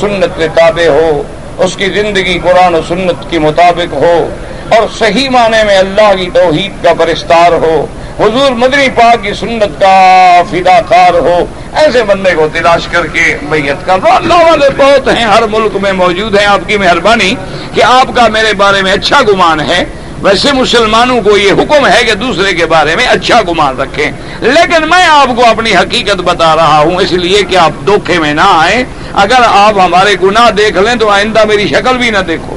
سنت 0.00 0.38
کے 0.38 0.48
تابع 0.54 0.88
ہو، 0.88 1.22
اس 1.58 1.76
کی 1.76 1.86
زندگی 1.86 2.38
قرآن 2.42 2.74
و 2.74 2.80
سنت 2.88 3.30
کے 3.30 3.38
مطابق 3.38 3.94
ہو، 3.94 4.28
اور 4.68 4.86
صحیح 4.98 5.28
معنی 5.30 5.66
میں 5.66 5.76
اللہ 5.76 6.14
کی 6.16 6.30
توحید 6.34 6.84
کا 6.84 6.94
پرستار 6.98 7.52
ہو۔ 7.52 7.86
حضور 8.20 8.50
مدنی 8.50 8.88
پاک 8.88 9.22
کی 9.22 9.34
سنت 9.34 9.80
کا 9.80 10.42
فدا 10.50 10.80
کار 10.80 11.14
ہو۔ 11.14 11.44
ایسے 11.72 12.02
بندے 12.02 12.30
کو 12.34 12.48
تلاش 12.52 12.86
کر 12.86 13.06
کے 13.06 13.36
بیت 13.42 13.86
کر 13.86 13.98
دو 13.98 14.12
اللہ 14.12 14.34
والے 14.34 14.68
بہت 14.76 15.08
ہیں، 15.08 15.24
ہر 15.24 15.42
ملک 15.50 15.76
میں 15.82 15.92
موجود 15.92 16.38
ہیں۔ 16.38 16.46
آپ 16.46 16.60
کی 16.66 16.76
مہربانی 16.76 17.34
کہ 17.74 17.82
آپ 17.82 18.16
کا 18.16 18.28
میرے 18.28 18.52
بارے 18.52 18.82
میں 18.82 18.92
اچھا 18.92 19.20
گمان 19.22 19.60
ہے۔ 19.60 19.84
ویسے 20.22 20.52
مسلمانوں 20.52 21.20
کو 21.22 21.36
یہ 21.36 21.52
حکم 21.52 21.86
ہے 21.86 22.04
کہ 22.04 22.14
دوسرے 22.14 22.54
کے 22.54 22.66
بارے 22.66 22.96
میں 22.96 23.06
اچھا 23.06 23.40
گمان 23.48 23.80
رکھیں۔ 23.80 24.12
لیکن 24.40 24.88
میں 24.88 25.06
آپ 25.06 25.28
کو 25.36 25.44
اپنی 25.44 25.76
حقیقت 25.76 26.16
بتا 26.16 26.56
رہا 26.56 26.78
ہوں، 26.78 26.96
اس 26.96 27.12
لیے 27.12 27.42
کہ 27.42 27.56
آپ 27.56 27.70
دھوکھے 27.86 28.18
میں 28.18 28.34
نہ 28.34 28.40
آئیں۔ 28.44 28.84
اگر 29.12 29.42
آپ 29.48 29.78
ہمارے 29.78 30.14
گناہ 30.22 30.50
دیکھ 30.50 30.78
لیں 30.78 30.94
تو 30.94 31.08
آئندہ 31.08 31.44
میری 31.44 31.68
شکل 31.68 31.96
بھی 31.96 32.10
نہ 32.10 32.18
دیکھو۔ 32.18 32.55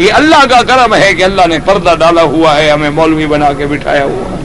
یہ 0.00 0.12
اللہ 0.12 0.44
کا 0.50 0.60
کرم 0.68 0.94
ہے 0.94 1.14
کہ 1.14 1.24
اللہ 1.24 1.46
نے 1.46 1.58
پردہ 1.64 1.94
ڈالا 1.98 2.22
ہوا 2.22 2.56
ہے، 2.56 2.70
ہمیں 2.70 2.90
مولوی 2.90 3.26
بنا 3.26 3.52
کے 3.52 3.66
بٹھایا 3.66 4.04
ہوا 4.04 4.30
ہے۔ 4.30 4.38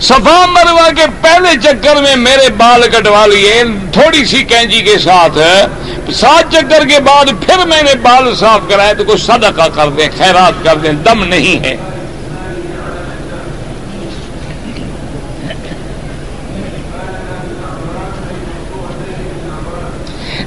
صفا 0.00 0.44
مروا 0.46 0.88
کے 0.96 1.04
پہلے 1.20 1.50
چکر 1.62 2.00
میں 2.02 2.14
میرے 2.16 2.48
بال 2.56 2.82
کٹوا 2.92 3.26
لیے، 3.26 3.62
تھوڑی 3.92 4.24
سی 4.24 4.42
کینچی 4.44 4.80
کے 4.80 4.98
ساتھ، 4.98 5.38
سات 6.14 6.52
چکر 6.52 6.86
کے 6.88 7.00
بعد 7.00 7.30
پھر 7.46 7.66
میں 7.66 7.82
نے 7.82 7.94
بال 8.02 8.34
صاف 8.36 8.68
کرائے 8.68 8.94
تو 8.94 9.04
کچھ 9.04 9.22
صدقہ 9.22 9.68
کر 9.74 9.88
دیں، 9.88 10.08
خیرات 10.18 10.64
کر 10.64 10.76
دیں، 10.76 10.92
دم 11.04 11.24
نہیں 11.24 11.64
ہے۔ 11.64 11.76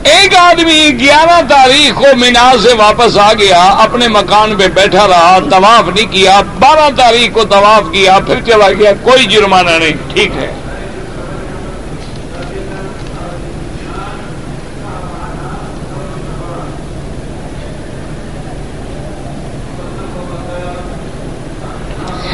ایک 0.03 0.35
آدمی 0.35 0.89
گیارہ 0.99 1.39
تاریخ 1.49 1.95
کو 1.95 2.15
مینار 2.17 2.57
سے 2.63 2.73
واپس 2.73 3.17
آ 3.17 3.31
گیا، 3.33 3.63
اپنے 3.83 4.07
مکان 4.07 4.55
پہ 4.57 4.67
بیٹھا 4.67 5.07
رہا، 5.07 5.39
طواف 5.51 5.89
نہیں 5.95 6.11
کیا، 6.13 6.39
بارہ 6.59 6.89
تاریخ 6.97 7.33
کو 7.33 7.43
طواف 7.43 7.91
کیا، 7.91 8.19
پھر 8.19 8.41
چلا 8.45 8.69
گیا، 8.71 8.91
کوئی 9.03 9.25
جرمانہ 9.25 9.77
نہیں، 9.79 10.13
ٹھیک 10.13 10.37
ہے۔ 10.37 10.51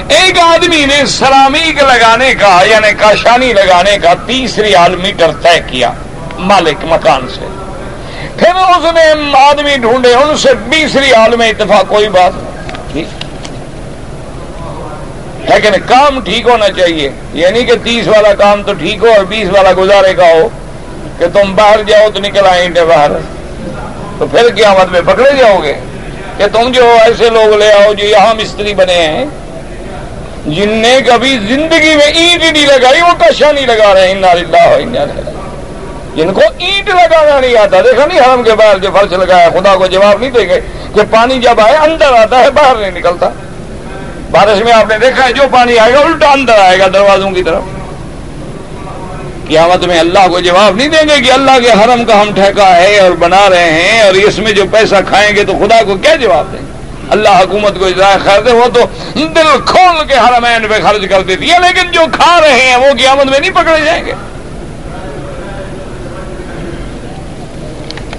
ایک 0.08 0.40
آدمی 0.40 0.86
نے 0.86 1.06
سرامیک 1.08 1.82
لگانے 1.84 2.34
کا 2.36 2.60
یعنی 2.66 2.92
کاشانی 2.98 3.54
لگانے 3.54 3.98
کا 4.02 4.14
تیسری 4.26 4.74
میٹر 5.02 5.32
طے 5.42 5.60
کیا۔ 5.68 5.92
مالک 6.40 6.78
مکان 6.84 7.28
سے۔ 7.36 7.46
پھر 8.38 8.56
اس 8.56 8.86
نے 8.94 9.38
آدمی 9.38 9.78
ڈھونڈے، 9.78 10.14
ان 10.14 10.38
سے 10.38 10.50
بیسری 10.70 11.14
حال 11.14 11.36
میں 11.36 11.50
اتفاق 11.50 11.88
کوئی 11.88 12.10
بات 12.10 12.32
لیکن 15.50 15.70
کام 15.86 16.20
ٹھیک 16.24 16.48
ہونا 16.48 16.70
چاہیے۔ 16.70 17.10
یعنی 17.34 17.64
کہ 17.64 17.74
تیس 17.84 18.08
والا 18.08 18.34
کام 18.34 18.64
تو 18.64 18.74
ٹھیک 18.74 19.04
ہو 19.04 19.08
اور 19.08 19.26
بیس 19.26 19.50
والا 19.50 19.72
گزارے 19.78 20.14
کا 20.14 20.26
ہو 20.26 20.50
کہ 21.20 21.26
تم 21.34 21.56
باہر 21.56 21.84
جاؤ 21.84 22.10
تو 22.14 22.20
نکل 22.20 22.46
آئیں 22.46 22.70
گے 22.76 22.86
باہر۔ 22.86 23.12
تو 24.20 24.28
پھر 24.28 24.44
قیامت 24.56 24.92
میں 24.92 25.02
پکڑے 25.02 25.30
جاؤ 25.38 25.64
گے 25.64 25.74
کہ 26.38 26.44
تم 26.48 26.72
جو 26.72 26.84
ایسے 27.02 27.30
لوگ 27.30 27.54
لے 27.56 27.72
آؤ 27.72 27.94
جو 27.94 28.06
یہاں 28.06 28.34
مستری 28.34 28.74
بنے 28.74 29.08
ہیں، 29.08 29.26
جن 30.46 30.70
نے 30.70 30.98
کبھی 31.08 31.30
زندگی 31.30 31.96
میں 31.96 32.06
اینٹ 32.06 32.44
نہیں 32.44 32.66
لگائی، 32.66 33.02
وہ 33.02 33.20
کشا 33.20 33.52
نہیں 33.52 33.68
لگا 33.68 33.94
رہے 33.94 34.08
ہیں 34.08 35.35
جن 36.16 36.34
کو 36.34 36.42
اینٹ 36.58 36.90
لگانا 36.90 37.40
نہیں 37.40 37.58
آتا، 37.58 37.82
دیکھا 37.82 38.06
نہیں 38.06 38.20
حرم 38.20 38.44
کے 38.44 38.54
باہر 38.54 38.78
جو 38.78 38.90
فرش 38.94 39.12
لگایا، 39.12 39.50
خدا 39.50 39.76
کو 39.76 39.86
جواب 39.86 40.20
نہیں 40.20 40.30
دیں 40.30 40.50
گے 40.50 40.60
کہ 40.96 41.02
پانی 41.12 41.40
جب 41.40 41.60
آئے، 41.60 41.76
اندر 41.78 42.14
آتا 42.14 42.40
ہے، 42.40 42.52
باہر 42.52 42.76
نہیں 42.76 42.92
نکلتا۔ 42.92 43.30
بارش 44.32 44.64
میں 44.64 44.74
آپ 44.74 44.90
نے 44.90 44.98
دیکھا 44.98 45.28
ہے، 45.28 45.34
جو 45.34 45.44
پانی 45.52 45.80
آئے 45.80 45.94
گا، 45.94 46.00
الٹا 46.00 46.32
اندر 46.32 46.60
آئے 46.60 46.80
گا 46.80 46.88
دروازوں 46.94 47.32
کی 47.32 47.44
طرف۔ 47.44 47.64
قیامت 49.48 49.86
میں 49.86 50.00
اللہ 50.00 50.28
کو 50.28 50.40
جواب 50.40 50.76
نہیں 50.76 50.88
دیں 50.88 51.10
گے 51.10 51.22
کہ 51.22 51.32
اللہ 51.32 51.60
کے 51.64 51.72
حرم 51.72 52.06
کا 52.06 52.22
ہم 52.22 52.34
ٹھیکا 52.36 52.78
ہے 52.78 53.00
اور 53.00 53.12
بنا 53.12 53.50
رہے 53.50 53.72
ہیں 53.72 54.02
اور 54.02 54.14
اس 54.14 54.40
میں 54.40 54.52
جو 54.52 54.64
پیسہ 54.72 54.96
کھائیں 55.08 55.36
گے 55.36 55.44
تو 55.44 55.54
خدا 55.54 55.82
کو 55.88 55.96
کیا 55.96 56.16
جواب 56.16 56.46
دیں؟ 56.52 56.60
گے 56.60 56.72
اللہ 57.10 57.30
حکومت 57.30 57.80
کو 57.80 57.86
اجرائے 57.86 58.18
خیر 58.24 58.42
دے، 58.42 58.52
وہ 58.52 58.66
تو 58.74 58.80
دل 59.16 59.48
کھول 59.66 60.08
کے 60.08 60.14
حرمین 60.14 60.68
پہ 60.70 60.80
خرچ 60.84 61.10
کر 61.10 61.22
دیتی 61.22 61.52
ہے، 61.52 61.60
لیکن 61.60 61.92
جو 61.92 62.02
کھا 62.12 62.42
رہے 62.42 62.62
ہیں، 62.62 62.76
وہ 62.76 62.94
قیامت 62.98 63.26
میں 63.26 63.40
نہیں 63.40 63.52
پکڑے 63.52 63.86
جائیں 63.86 64.06
گے۔ 64.06 64.14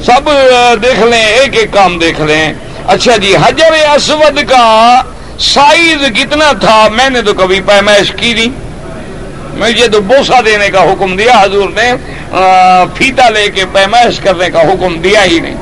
سب 0.07 0.31
دیکھ 0.83 1.01
لیں، 1.01 1.25
ایک 1.25 1.57
ایک 1.57 1.73
کام 1.73 1.99
دیکھ 1.99 2.21
لیں۔ 2.21 2.53
اچھا 2.87 3.17
جی 3.17 3.35
حجر 3.37 3.73
اسود 3.95 4.39
کا 4.49 5.01
سائز 5.39 6.05
کتنا 6.17 6.53
تھا؟ 6.61 6.77
میں 6.93 7.09
نے 7.11 7.23
تو 7.23 7.33
کبھی 7.35 7.61
پیمائش 7.67 8.13
کی 8.17 8.33
نہیں۔ 8.35 8.53
مجھے 9.59 9.89
تو 9.89 10.01
بوسا 10.01 10.41
دینے 10.45 10.71
کا 10.71 10.83
حکم 10.83 11.17
دیا، 11.17 11.41
حضور 11.43 11.69
نے 11.75 11.93
فیتا 12.97 13.29
لے 13.29 13.49
کے 13.51 13.65
پیمائش 13.73 14.19
کرنے 14.21 14.51
کا 14.51 14.61
حکم 14.61 14.99
دیا 15.05 15.25
ہی 15.25 15.41
نہیں۔ 15.41 15.55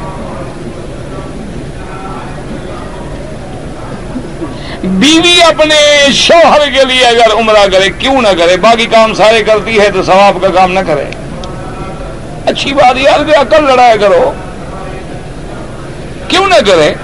بیوی 4.85 5.43
اپنے 5.43 5.83
شوہر 6.15 6.71
کے 6.75 6.85
لیے 6.85 7.05
اگر 7.07 7.35
عمرہ 7.35 7.67
کرے، 7.73 7.89
کیوں 7.99 8.21
نہ 8.23 8.29
کرے؟ 8.39 8.57
باقی 8.57 8.87
کام 8.87 9.15
سارے 9.15 9.43
کرتی 9.43 9.81
ہے 9.81 9.91
تو 9.91 10.03
ثواب 10.03 10.43
کا 10.43 10.49
کام 10.49 10.73
نہ 10.73 10.81
کرے۔ 10.87 11.05
اچھی 12.47 12.73
بات 12.73 12.97
یار 12.97 13.21
عقل 13.21 13.65
لڑایا 13.65 13.97
کرو۔ 13.97 14.33
کیوں 16.29 16.47
نہ 16.47 16.55
کرے 16.55 16.95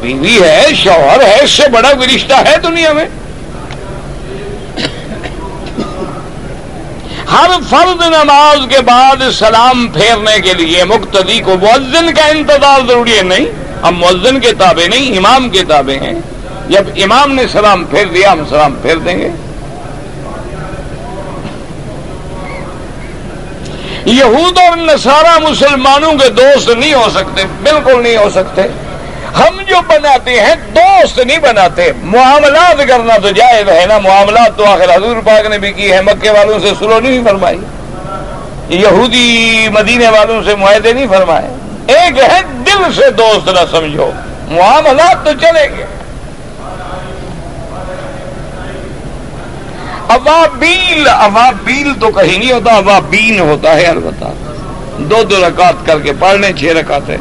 بیوی 0.00 0.38
ہے، 0.42 0.66
شوہر 0.74 1.22
ہے، 1.22 1.42
اس 1.42 1.50
سے 1.50 1.68
بڑا 1.68 1.92
بھی 1.92 2.16
رشتہ 2.16 2.34
ہے 2.34 2.56
دنیا 2.56 2.92
میں؟ 2.92 3.04
ہر 7.32 7.50
فرد 7.70 8.02
نماز 8.06 8.58
کے 8.68 8.80
بعد 8.80 9.16
سلام 9.38 9.88
پھیرنے 9.88 10.40
کے 10.40 10.54
لیے 10.54 10.84
مقتدی 10.84 11.40
کو 11.40 11.54
مؤذن 11.60 12.14
کا 12.14 12.26
انتظار 12.26 12.80
ضروری 12.88 13.16
ہے؟ 13.16 13.22
نہیں۔ 13.22 13.46
ہم 13.82 13.94
مؤذن 13.94 14.40
کے 14.40 14.52
تابع 14.52 14.88
نہیں، 14.88 15.18
امام 15.18 15.48
کے 15.48 15.64
تابع 15.64 16.04
ہیں۔ 16.04 16.14
جب 16.68 16.82
امام 16.96 17.32
نے 17.32 17.42
سلام 17.52 17.84
پھیر 17.84 18.06
دیا، 18.06 18.32
ہم 18.32 18.42
سلام 18.50 18.74
پھیر 18.82 18.96
دیں 18.96 19.18
گے۔ 19.18 19.28
یہود 24.10 24.58
اور 24.58 24.76
نصارہ 24.76 25.38
مسلمانوں 25.38 26.12
کے 26.12 26.28
دوست 26.28 26.68
نہیں 26.68 26.94
ہو 26.94 27.08
سکتے، 27.14 27.42
بالکل 27.62 28.02
نہیں 28.02 28.16
ہو 28.16 28.30
سکتے۔ 28.30 28.62
ہم 29.38 29.60
جو 29.68 29.74
بناتے 29.86 30.40
ہیں، 30.40 30.54
دوست 30.54 31.18
نہیں 31.18 31.38
بناتے۔ 31.38 31.92
معاملات 32.02 32.88
کرنا 32.88 33.18
تو 33.18 33.30
جائز 33.30 33.68
ہے 33.68 33.86
نا، 33.86 33.98
معاملات 33.98 34.56
تو 34.56 34.64
آخر 34.64 34.94
حضور 34.94 35.16
پاک 35.26 35.46
نے 35.46 35.58
بھی 35.58 35.72
کی 35.72 35.92
ہے 35.92 36.02
مکے 36.02 36.30
والوں 36.30 36.58
سے 36.58 36.70
سلو 36.78 37.00
نہیں 37.00 37.24
فرمائی۔ 37.24 37.58
یہودی 38.68 39.68
مدینے 39.70 40.08
والوں 40.08 40.42
سے 40.42 40.54
معاہدے 40.54 40.92
نہیں 40.92 41.06
فرمائے۔ 41.06 41.48
ایک 41.86 42.18
ہے، 42.18 42.40
دل 42.66 42.92
سے 42.96 43.10
دوست 43.10 43.48
نہ 43.48 43.60
سمجھو۔ 43.70 44.10
معاملات 44.48 45.24
تو 45.24 45.32
چلیں 45.40 45.68
گے۔ 45.78 45.84
ابابیل 50.10 51.08
ابابیل 51.08 51.92
تو 52.00 52.10
کہیں 52.10 52.38
نہیں 52.38 52.52
ہوتا 52.52 52.76
ابابین 52.76 53.40
ہوتا 53.40 53.74
ہے، 53.76 53.86
البتہ۔ 53.86 54.24
دو 54.98 55.22
دو 55.22 55.36
رکعت 55.48 55.86
کر 55.86 55.98
کے 55.98 56.12
پڑھنے 56.18 56.52
چھ 56.58 56.64
رکعت 56.64 57.08
ہے۔ 57.08 57.16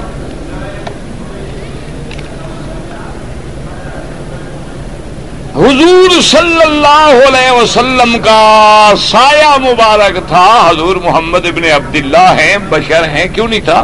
حضور 5.55 6.21
صلی 6.21 6.61
اللہ 6.61 7.27
علیہ 7.27 7.51
وسلم 7.51 8.17
کا 8.23 8.93
سایہ 9.11 9.57
مبارک 9.57 10.27
تھا۔ 10.27 10.69
حضور 10.69 10.95
محمد 10.95 11.45
ابن 11.45 11.63
عبداللہ 11.63 12.27
ہیں، 12.37 12.57
بشر 12.69 13.07
ہیں، 13.07 13.25
کیوں 13.33 13.47
نہیں 13.47 13.59
تھا؟ 13.59 13.83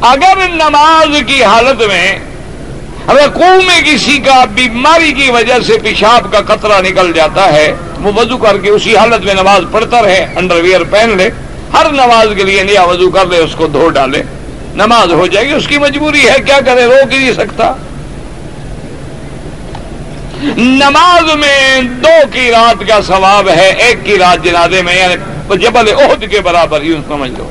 اگر 0.00 0.48
نماز 0.48 1.16
کی 1.26 1.44
حالت 1.44 1.82
میں 1.82 2.18
اگر 3.08 3.28
کنو 3.34 3.60
میں 3.66 3.80
کسی 3.82 4.16
کا 4.18 4.44
بیماری 4.54 5.12
کی 5.12 5.30
وجہ 5.30 5.54
سے 5.66 5.76
پیشاب 5.82 6.26
کا 6.32 6.40
قطرہ 6.46 6.80
نکل 6.82 7.12
جاتا 7.12 7.52
ہے، 7.52 7.72
وہ 8.02 8.10
وضو 8.16 8.36
کر 8.38 8.58
کے 8.58 8.70
اسی 8.70 8.96
حالت 8.96 9.24
میں 9.24 9.34
نماز 9.34 9.62
پڑھتا 9.70 10.02
رہے، 10.02 10.24
انڈر 10.36 10.60
ویئر 10.62 10.82
پہن 10.90 11.16
لے، 11.16 11.28
ہر 11.72 11.90
نماز 11.92 12.28
کے 12.36 12.44
لیے 12.44 12.62
نیا 12.62 12.82
وضو 12.82 13.10
کر 13.10 13.26
لے، 13.26 13.38
اس 13.38 13.54
کو 13.56 13.66
دھو 13.66 13.88
ڈالے۔ 13.88 14.22
نماز 14.74 15.12
ہو 15.12 15.26
جائے 15.26 15.46
گی، 15.48 15.52
اس 15.52 15.66
کی 15.68 15.78
مجبوری 15.78 16.28
ہے، 16.28 16.36
کیا 16.46 16.58
کرے 16.66 16.84
روک 16.84 17.12
ہی 17.12 17.18
نہیں 17.18 17.32
سکتا۔ 17.32 17.72
نماز 20.56 21.34
میں 21.34 21.80
دو 22.02 22.16
کی 22.32 22.50
رات 22.50 22.86
کا 22.88 23.00
ثواب 23.06 23.48
ہے، 23.48 23.68
ایک 23.78 24.04
کی 24.04 24.18
رات 24.18 24.44
جنازے 24.44 24.82
میں 24.82 24.96
یعنی 24.98 25.56
جبل 25.60 25.88
عہد 25.88 26.24
کے 26.30 26.40
برابر، 26.40 26.82
یوں 26.82 27.00
سمجھ 27.08 27.30
لو۔ 27.38 27.50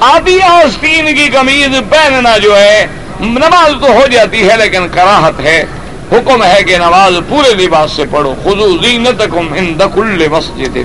آدھی 0.00 0.40
آستین 0.42 1.14
کی 1.16 1.28
کمیز 1.28 1.78
پہننا 1.90 2.36
جو 2.38 2.58
ہے 2.58 2.86
نماز 3.22 3.72
تو 3.80 3.92
ہو 3.92 4.06
جاتی 4.12 4.48
ہے 4.48 4.56
لیکن 4.56 4.88
کراہت 4.88 5.40
ہے، 5.40 5.64
حکم 6.12 6.42
ہے 6.44 6.62
کہ 6.62 6.76
نماز 6.76 7.14
پورے 7.28 7.54
لباس 7.54 7.92
سے 7.92 8.04
پڑھو۔ 8.10 8.34
خزو 8.44 8.76
زینتکم 8.82 9.54
ہند 9.54 9.82
کل 9.94 10.28
مسجد۔ 10.28 10.76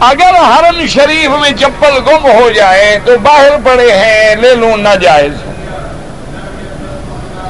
اگر 0.00 0.34
حرم 0.34 0.86
شریف 0.86 1.30
میں 1.40 1.50
چپل 1.60 1.98
گم 2.06 2.26
ہو 2.26 2.48
جائے 2.50 2.98
تو 3.04 3.18
باہر 3.22 3.50
پڑے 3.64 3.90
ہیں، 3.92 4.34
لے 4.36 4.54
لوں 4.54 4.76
نہ 4.76 4.94
جائز۔ 5.02 5.32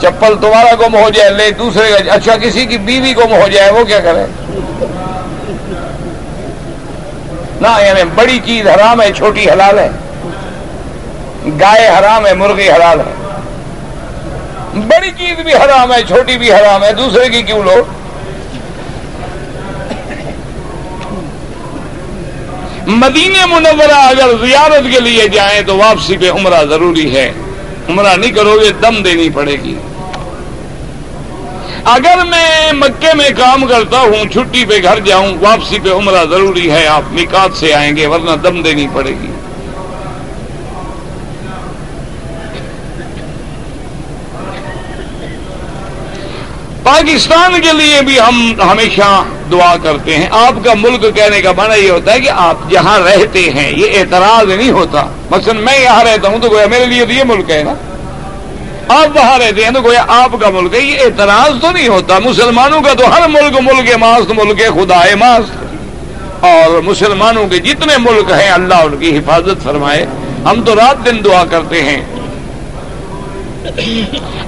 چپل 0.03 0.35
تمہارا 0.41 0.75
گم 0.81 0.97
ہو 0.97 1.09
جائے، 1.11 1.31
لے 1.31 1.51
دوسرے 1.51 1.91
کا 1.91 2.13
اچھا 2.15 2.37
کسی 2.37 2.67
کی 2.67 2.79
بیوی 2.79 3.17
گم 3.17 3.33
ہو 3.33 3.49
جائے، 3.49 3.71
وہ 3.71 3.85
کیا 3.85 4.01
کرے؟ 4.01 4.25
نہ 7.61 7.69
یعنی 7.87 8.01
بڑی 8.15 8.39
چیز 8.45 8.67
حرام 8.67 9.03
ہے، 9.03 9.13
چھوٹی 9.13 9.51
حلال 9.51 9.79
ہے۔ 9.79 9.91
گائے 11.61 11.89
حرام 11.89 12.27
ہے، 12.27 12.35
مرغی 12.35 12.71
حلال 12.71 13.01
ہے۔ 13.01 13.15
بڑی 14.75 15.11
چیز 15.11 15.41
بھی 15.41 15.55
حرام 15.55 15.93
ہے، 15.93 16.03
چھوٹی 16.03 16.39
بھی 16.39 16.53
حرام 16.53 16.85
ہے، 16.85 16.93
دوسرے 16.93 17.29
کی 17.29 17.43
کیوں 17.43 17.63
لو 17.63 17.83
مدینہ 22.87 23.47
منورہ 23.47 23.93
اگر 23.93 24.47
زیارت 24.47 24.93
کے 24.93 25.01
لیے 25.01 25.29
جائیں 25.29 25.63
تو 25.63 25.77
واپسی 25.77 26.17
پہ 26.17 26.31
عمرہ 26.31 26.65
ضروری 26.65 27.17
ہے۔ 27.17 27.33
عمرہ 27.89 28.17
نہیں 28.17 28.33
کرو 28.33 28.59
گے، 28.61 28.73
دم 28.73 29.03
دینی 29.03 29.29
پڑے 29.29 29.53
گی۔ 29.53 29.79
اگر 31.89 32.25
میں 32.25 32.73
مکے 32.73 33.15
میں 33.15 33.29
کام 33.37 33.67
کرتا 33.67 33.99
ہوں، 34.01 34.25
چھٹی 34.33 34.65
پہ 34.65 34.83
گھر 34.83 35.01
جاؤں، 35.01 35.33
واپسی 35.41 35.79
پہ 35.79 35.91
عمرہ 35.91 36.25
ضروری 36.31 36.71
ہے، 36.71 36.87
آپ 36.87 37.13
نکات 37.13 37.57
سے 37.57 37.75
آئیں 37.75 37.97
گے، 37.97 38.07
ورنہ 38.07 38.31
دم 38.43 38.63
دینی 38.63 38.87
پڑے 38.93 39.11
گی۔ 39.11 39.31
پاکستان 46.83 47.61
کے 47.61 47.73
لیے 47.73 48.01
بھی 48.03 48.21
ہم 48.21 48.61
ہمیشہ 48.71 49.25
دعا 49.51 49.75
کرتے 49.83 50.17
ہیں۔ 50.17 50.29
آپ 50.31 50.65
کا 50.65 50.75
ملک 50.75 51.17
کہنے 51.17 51.43
کا 51.43 51.53
معنی 51.53 51.81
یہ 51.81 51.91
ہوتا 51.91 52.13
ہے 52.13 52.21
کہ 52.21 52.31
آپ 52.31 52.71
جہاں 52.71 52.99
رہتے 52.99 53.51
ہیں، 53.51 53.71
یہ 53.77 53.99
اعتراض 53.99 54.49
نہیں 54.49 54.71
ہوتا۔ 54.71 55.07
مثلا 55.31 55.61
میں 55.61 55.79
یہاں 55.81 56.05
رہتا 56.05 56.29
ہوں 56.29 56.39
تو 56.39 56.49
گویا 56.49 56.67
میرے 56.67 56.85
لیے 56.85 57.05
تو 57.05 57.13
یہ 57.13 57.25
ملک 57.25 57.51
ہے 57.51 57.63
نا۔ 57.63 57.75
آپ 58.89 59.17
وہاں 59.17 59.39
رہتے 59.39 59.65
ہیں 59.65 59.71
تو 59.71 59.81
گویا 59.81 60.05
آپ 60.09 60.31
کا 60.41 60.51
ملک 60.51 60.75
ہے، 60.75 60.79
یہ 60.79 61.01
اعتراض 61.01 61.61
تو 61.61 61.71
نہیں 61.71 61.89
ہوتا۔ 61.89 62.19
مسلمانوں 62.19 62.81
کا 62.81 62.93
تو 62.95 63.15
ہر 63.15 63.29
ملک 63.29 63.61
ملک 63.61 63.97
ماست 63.97 64.31
ملک 64.31 64.59
خدا 64.59 65.03
ماست 65.19 66.45
اور 66.45 66.83
مسلمانوں 66.83 67.49
کے 67.49 67.59
جتنے 67.59 67.97
ملک 67.99 68.31
ہیں، 68.31 68.51
اللہ 68.51 68.75
ان 68.75 68.97
کی 68.97 69.19
حفاظت 69.19 69.65
فرمائے۔ 69.65 70.07
ہم 70.45 70.63
تو 70.65 70.77
رات 70.77 71.07
دن 71.07 71.25
دعا 71.25 71.45
کرتے 71.51 71.83
ہیں۔ 71.83 72.01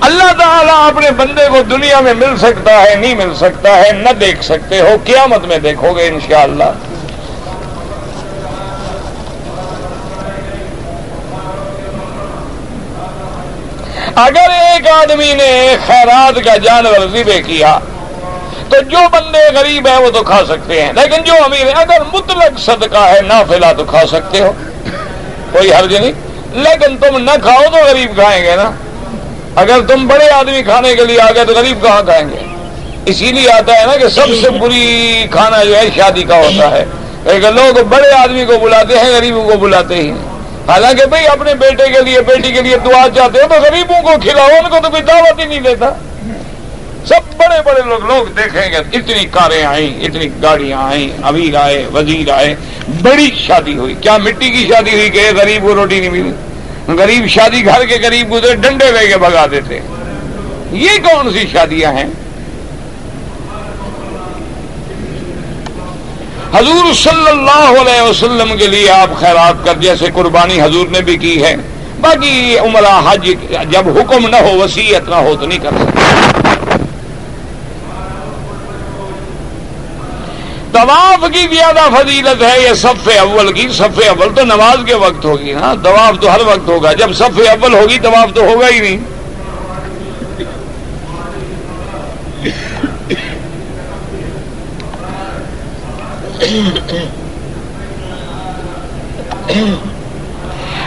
اللہ 0.01 0.33
تعالیٰ 0.39 0.89
اپنے 0.89 1.11
بندے 1.11 1.49
کو 1.51 1.63
دنیا 1.63 2.01
میں 2.01 2.15
مل 2.15 2.37
سکتا 2.37 2.83
ہے، 2.83 2.95
نہیں 2.95 3.15
مل 3.15 3.35
سکتا 3.35 3.77
ہے، 3.77 3.93
نہ 3.93 4.11
دیکھ 4.21 4.45
سکتے 4.45 4.81
ہو، 4.81 4.97
قیامت 5.05 5.45
میں 5.45 5.59
دیکھو 5.59 5.93
گے 5.97 6.07
انشاءاللہ۔ 6.07 6.73
اگر 14.25 14.51
ایک 14.51 14.89
آدمی 14.89 15.33
نے 15.33 15.77
خیرات 15.87 16.45
کا 16.45 16.57
جانور 16.57 17.01
ذبح 17.01 17.41
کیا، 17.47 17.79
تو 18.69 18.81
جو 18.81 18.99
بندے 19.11 19.59
غریب 19.59 19.89
ہیں 19.89 19.97
وہ 19.97 20.11
تو 20.11 20.23
کھا 20.23 20.41
سکتے 20.49 20.83
ہیں، 20.83 20.93
لیکن 20.93 21.23
جو 21.23 21.33
امیر 21.45 21.67
ہیں، 21.67 21.75
اگر 21.75 21.99
مطلق 22.13 22.61
صدقہ 22.61 22.99
ہے 22.99 23.21
نہ 23.21 23.43
پھیلا 23.49 23.73
تو 23.73 23.85
کھا 23.85 24.07
سکتے 24.07 24.41
ہو۔ 24.41 24.53
کوئی 25.53 25.75
حرج 25.75 25.97
نہیں۔ 25.97 26.13
لیکن 26.53 26.99
تم 26.99 27.19
نہ 27.19 27.31
کھاؤ 27.43 27.63
تو 27.73 27.77
غریب 27.87 28.15
کھائیں 28.15 28.45
گے 28.45 28.57
نا۔ 28.57 28.71
اگر 29.55 29.79
تم 29.89 30.07
بڑے 30.07 30.31
آدمی 30.31 30.63
کھانے 30.63 30.95
کے 30.95 31.05
لیے 31.05 31.21
آ 31.21 31.31
گئے 31.35 31.45
تو 31.45 31.53
غریب 31.53 31.83
کہاں 31.83 32.03
کھائیں 32.03 32.29
گے؟ 32.29 32.37
اسی 33.07 33.33
لیے 33.33 33.51
آتا 33.51 33.81
ہے 33.81 33.87
نا 33.87 33.97
کہ 33.97 34.09
سب 34.09 34.27
سے 34.43 34.51
بری 34.51 35.25
کھانا 35.31 35.65
جو 35.65 35.77
ہے، 35.77 35.83
شادی 35.97 36.23
کا 36.23 36.37
ہوتا 36.37 36.71
ہے۔ 36.71 36.85
لوگ 37.25 37.85
بڑے 37.85 38.13
آدمی 38.13 38.45
کو 38.45 38.59
بلاتے 38.59 38.99
ہیں، 38.99 39.11
غریبوں 39.11 39.45
کو 39.45 39.57
بلاتے 39.57 39.95
ہی 39.95 40.11
نہیں۔ 40.11 40.40
حالانکہ 40.71 41.07
بھائی 41.07 41.27
اپنے 41.27 41.55
بیٹے 41.55 41.85
کے 41.93 42.05
لیے، 42.05 42.21
بیٹی 42.21 42.53
کے 42.53 42.63
لیے 42.63 42.77
دعا 42.77 43.07
چاہتے 43.15 43.39
ہو 43.43 43.49
تو 43.49 43.55
غریبوں 43.61 44.03
کو 44.03 44.11
کھلاؤ، 44.23 44.49
ان 44.49 44.71
کو 44.71 44.77
تو 44.83 44.91
کوئی 44.91 45.03
دعوت 45.03 45.41
ہی 45.41 45.45
نہیں 45.45 45.61
دیتا۔ 45.61 45.95
سب 47.07 47.39
بڑے 47.39 47.63
بڑے 47.65 47.81
لوگ 47.87 48.05
لوگ 48.05 48.27
دیکھیں 48.27 48.73
گے، 48.73 48.77
اتنی 48.77 49.25
کاریں 49.25 49.65
آئیں، 49.65 50.05
اتنی 50.05 50.29
گاڑیاں 50.43 50.83
آئیں، 50.83 51.09
امیر 51.23 51.57
آئے، 51.57 51.87
وزیر 51.95 52.31
آئے، 52.31 52.55
بڑی 53.03 53.31
شادی 53.37 53.77
ہوئی۔ 53.77 53.95
کیا 53.95 54.17
مٹی 54.17 54.51
کی 54.51 54.67
شادی 54.69 54.91
ہوئی 54.91 55.11
کہ 55.11 55.21
غریب 55.37 55.63
کو 55.63 55.75
روٹی 55.75 56.01
نہیں 56.01 56.11
ملی؟ 56.11 56.95
غریب 56.99 57.27
شادی 57.27 57.65
گھر 57.65 57.85
کے 57.85 57.99
قریب 57.99 58.33
گزرے، 58.33 58.55
ڈنڈے 58.55 58.91
لے 58.93 59.07
کے 59.07 59.17
بھگا 59.17 59.47
دیتے۔ 59.51 59.81
یہ 60.73 60.99
کون 61.03 61.33
سی 61.33 61.47
شادیاں 61.53 61.93
ہیں؟ 61.93 62.09
حضور 66.55 66.95
صلی 66.95 67.31
اللہ 67.31 67.81
علیہ 67.81 68.03
وسلم 68.03 68.57
کے 68.59 68.67
لیے 68.67 68.91
آپ 68.91 69.21
خیرات 69.21 69.65
کر، 69.65 69.75
جیسے 69.75 70.07
قربانی 70.15 70.63
حضور 70.63 70.87
نے 70.89 71.01
بھی 71.01 71.17
کی 71.17 71.45
ہے۔ 71.45 71.57
باقی 72.01 72.59
عمرہ، 72.59 73.01
حج 73.09 73.31
جب 73.71 73.99
حکم 73.99 74.29
نہ 74.29 74.37
ہو 74.37 74.59
وسیعت 74.59 75.09
نہ 75.09 75.15
ہو 75.15 75.35
تو 75.41 75.47
نہیں 75.47 75.59
کر 75.59 75.71
سکتے 75.71 76.01
طواف 80.73 81.25
کی 81.33 81.55
زیادہ 81.55 81.89
فضیلت 81.95 82.43
ہے، 82.43 82.63
یہ 82.63 82.75
صف 82.75 83.09
اول 83.21 83.53
کی۔ 83.53 83.69
صف 83.69 84.01
اول 84.09 84.29
تو 84.35 84.45
نماز 84.45 84.79
کے 84.87 84.95
وقت 84.95 85.25
ہوگی 85.25 85.53
نا۔ 85.53 85.75
طواف 85.83 86.21
تو 86.21 86.35
ہر 86.35 86.41
وقت 86.47 86.69
ہوگا۔ 86.69 86.93
جب 86.93 87.15
صف 87.15 87.39
اول 87.39 87.75
ہوگی، 87.75 87.99
طواف 87.99 88.35
تو 88.35 88.43
ہوگا 88.43 88.69
ہی 88.69 88.81
نہیں۔ 88.81 88.99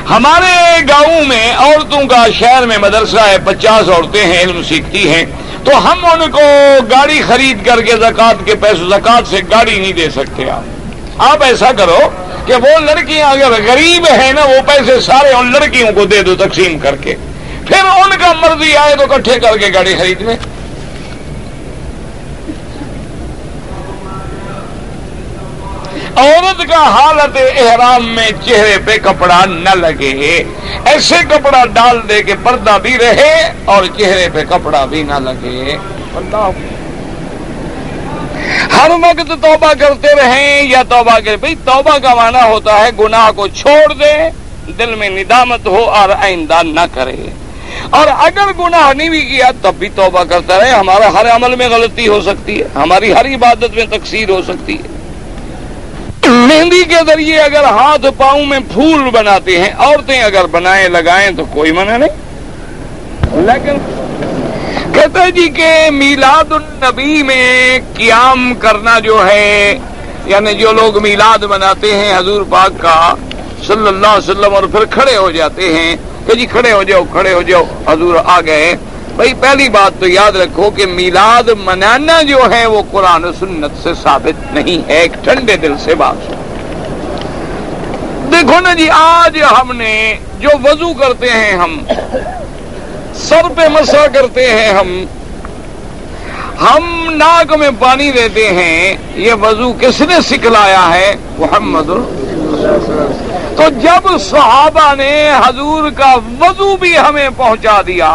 ہمارے 0.10 0.82
گاؤں 0.90 1.26
میں 1.26 1.54
عورتوں 1.58 2.08
کا 2.08 2.26
شہر 2.40 2.66
میں 2.66 2.78
مدرسہ 2.78 3.20
ہے، 3.28 3.38
پچاس 3.46 3.90
عورتیں 3.90 4.24
ہیں 4.24 4.42
علم 4.42 4.64
سیکھتی 4.64 5.10
ہیں۔ 5.10 5.26
تو 5.64 5.92
ہم 5.92 6.06
ان 6.06 6.32
کو 6.32 6.42
گاڑی 6.92 7.22
خرید 7.28 7.66
کر 7.66 7.82
کے 7.82 7.92
زکات 7.92 8.46
کے 8.46 8.56
پیسوں 8.56 8.90
زکات 8.90 9.30
سے 9.30 9.38
گاڑی 9.52 9.80
نہیں 9.80 9.94
دے 9.94 10.10
سکتے 10.10 10.50
آپ۔ 10.50 10.64
آپ 11.18 11.44
ایسا 11.44 11.72
کرو 11.72 12.00
کہ 12.46 12.54
وہ 12.54 12.80
لڑکیاں 12.80 13.32
اگر 13.32 13.52
غریب 13.52 14.06
ہیں 14.22 14.34
نا، 14.34 14.44
وہ 14.44 14.62
پیسے 14.68 15.00
سارے 15.02 15.34
ان 15.34 15.52
لڑکیوں 15.52 15.92
کو 15.92 16.06
دے 16.06 16.24
دو 16.24 16.36
تقسیم 16.36 16.80
کر 16.80 16.96
کے۔ 16.96 17.16
پھر 17.68 17.86
ان 17.86 18.10
کا 18.20 18.34
مرضی 18.34 18.78
آئے 18.78 18.96
تو 18.96 19.06
کٹھے 19.08 19.40
کر 19.40 19.58
کے 19.58 19.68
گاڑی 19.74 19.96
خرید 19.98 20.22
لیں 20.22 20.36
عورت 26.24 26.62
کا 26.70 26.82
حالت 26.90 27.38
احرام 27.58 28.08
میں 28.16 28.30
چہرے 28.46 28.78
پہ 28.86 28.98
کپڑا 29.04 29.46
نہ 29.46 29.76
لگے، 29.76 30.44
ایسے 30.86 31.16
کپڑا 31.30 31.66
ڈال 31.74 32.00
دے 32.10 32.24
کے 32.24 32.36
پردہ 32.44 32.78
بھی 32.82 32.98
رہے 32.98 33.52
اور 33.66 33.86
چہرے 33.98 34.28
پہ 34.34 34.44
کپڑا 34.50 34.86
بھی 34.86 35.04
نہ 35.04 35.20
لگے۔ 35.20 35.78
ہر 38.74 38.92
وقت 38.92 39.28
توبہ 39.42 39.74
کرتے 39.80 40.16
رہیں 40.16 40.64
یا 40.64 40.84
توبہ 40.90 41.20
کرے 41.26 41.38
بھائی، 41.38 41.56
توبہ 41.66 41.98
کا 41.98 42.14
معنی 42.16 42.50
ہوتا 42.50 42.80
ہے 42.80 42.90
گناہ 43.00 43.32
کو 43.36 43.48
چھوڑ 43.48 43.94
دے، 43.94 44.14
دل 44.78 44.96
میں 44.96 45.10
ندامت 45.10 45.66
ہو 45.66 45.84
اور 45.90 46.10
آئندہ 46.10 46.62
نہ 46.64 46.86
کرے۔ 46.94 47.16
اور 47.90 48.08
اگر 48.08 48.52
گناہ 48.60 48.94
نہیں 48.94 49.10
بھی 49.10 49.22
کیا، 49.22 49.52
تب 49.62 49.74
بھی 49.80 49.90
توبہ 49.96 50.24
کرتا 50.24 50.58
رہے۔ 50.58 50.70
ہمارا 50.70 51.14
ہر 51.14 51.30
عمل 51.36 51.56
میں 51.56 51.70
غلطی 51.70 52.08
ہو 52.08 52.22
سکتی 52.22 52.62
ہے، 52.62 52.68
ہماری 52.76 53.14
ہر 53.14 53.26
عبادت 53.26 53.76
میں 53.76 53.86
تقسیر 53.86 54.30
ہو 54.30 54.42
سکتی 54.48 54.76
ہے۔ 54.76 54.93
مہندی 56.28 56.84
کے 56.84 56.96
ذریعے 57.08 57.40
اگر 57.40 57.64
ہاتھ 57.64 58.06
پاؤں 58.18 58.46
میں 58.46 58.60
پھول 58.74 59.10
بناتے 59.14 59.58
ہیں، 59.62 59.70
عورتیں 59.78 60.22
اگر 60.24 60.46
بنائیں 60.52 60.90
لگائیں 60.90 61.32
تو 61.38 61.46
کوئی 61.46 61.72
منع 61.72 61.98
نہیں۔ 61.98 63.42
لیکن 63.46 63.78
کہتے 64.94 65.32
جی 65.32 65.48
کہ 65.50 65.90
میلاد 65.92 66.52
النبی 66.52 67.24
میں 67.24 67.80
قیام 67.94 68.54
کرنا 68.60 69.00
جو 69.00 69.28
ہے 69.28 69.78
یعنی 70.26 70.54
جو 70.54 70.72
لوگ 70.72 71.02
میلاد 71.02 71.44
مناتے 71.44 71.96
ہیں 71.96 72.18
حضور 72.18 72.42
پاک 72.50 72.82
کا، 72.82 73.16
صلی 73.68 73.88
اللہ 73.88 74.08
علیہ 74.08 74.30
وسلم 74.30 74.56
اور 74.56 74.64
پھر 74.64 74.86
کھڑے 74.86 75.16
ہو 75.18 75.32
جاتے 75.32 75.74
ہیں 75.74 75.96
کہ 76.28 76.36
جی 76.36 76.46
کھڑے 76.46 76.72
ہو 76.72 76.84
جاؤ، 76.84 77.04
کھڑے 77.12 77.34
ہو 77.34 77.42
جاؤ، 77.42 77.64
حضور 77.88 78.16
آ 78.26 78.40
گئے۔ 78.42 78.76
بھائی 79.16 79.34
پہلی 79.40 79.68
بات 79.70 80.00
تو 80.00 80.08
یاد 80.08 80.36
رکھو 80.36 80.70
کہ 80.76 80.86
میلاد 80.90 81.50
منانا 81.64 82.22
جو 82.28 82.40
ہے 82.52 82.66
وہ 82.66 82.82
قرآن 82.92 83.26
و 83.26 83.32
سنت 83.40 83.84
سے 83.84 83.94
ثابت 84.02 84.54
نہیں 84.54 84.88
ہے، 84.88 85.00
ایک 85.00 85.14
ٹھنڈے 85.24 85.56
دل 85.62 85.74
سے 85.84 85.96
بات 85.96 86.32
دیکھو 88.32 88.60
نا 88.60 88.74
جی 88.74 88.90
آج 88.92 89.38
ہم 89.60 89.76
نے 89.78 89.94
جو 90.40 90.50
وضو 90.64 90.94
کرتے 91.00 91.30
ہیں 91.32 91.52
ہم، 91.58 91.78
سر 93.20 93.50
پہ 93.56 93.68
مسا 93.72 94.06
کرتے 94.14 94.48
ہیں 94.50 94.70
ہم 94.74 95.04
ہم 96.62 96.84
ناک 97.16 97.54
میں 97.60 97.70
پانی 97.80 98.10
دیتے 98.12 98.48
ہیں، 98.54 98.96
یہ 99.16 99.34
وضو 99.42 99.72
کس 99.80 100.02
نے 100.10 100.20
سکھلایا 100.28 100.86
ہے؟ 100.94 101.16
محمد 101.40 101.90
تو 103.58 103.70
جب 103.82 104.08
صحابہ 104.22 104.94
نے 104.98 105.14
حضور 105.46 105.90
کا 105.98 106.14
وضو 106.40 106.76
بھی 106.80 106.98
ہمیں 106.98 107.30
پہنچا 107.38 107.82
دیا 107.88 108.12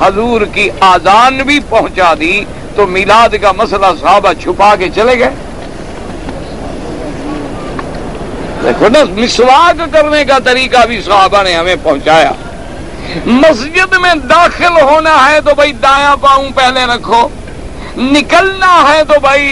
حضور 0.00 0.40
کی 0.40 0.68
آزان 0.80 1.36
بھی 1.36 1.60
پہنچا 1.68 2.14
دی 2.20 2.44
تو 2.76 2.86
میلاد 2.86 3.34
کا 3.42 3.52
مسئلہ 3.52 3.86
صحابہ 4.00 4.32
چھپا 4.42 4.76
کے 4.76 4.88
چلے 4.94 5.18
گئے۔ 5.18 5.30
دیکھو 8.62 8.88
نا، 8.88 8.98
مسواک 9.16 9.92
کرنے 9.92 10.24
کا 10.24 10.38
طریقہ 10.38 10.86
بھی 10.86 11.02
صحابہ 11.02 11.42
نے 11.42 11.54
ہمیں 11.54 11.76
پہنچایا۔ 11.82 12.32
مسجد 13.26 13.94
میں 14.00 14.14
داخل 14.14 14.80
ہونا 14.80 15.30
ہے 15.30 15.40
تو 15.40 15.54
بھائی 15.54 15.72
دایاں 15.72 16.16
پاؤں 16.16 16.50
پہلے 16.54 16.84
رکھو۔ 16.84 17.28
نکلنا 17.96 18.84
ہے 18.88 19.04
تو 19.04 19.20
بھائی 19.20 19.48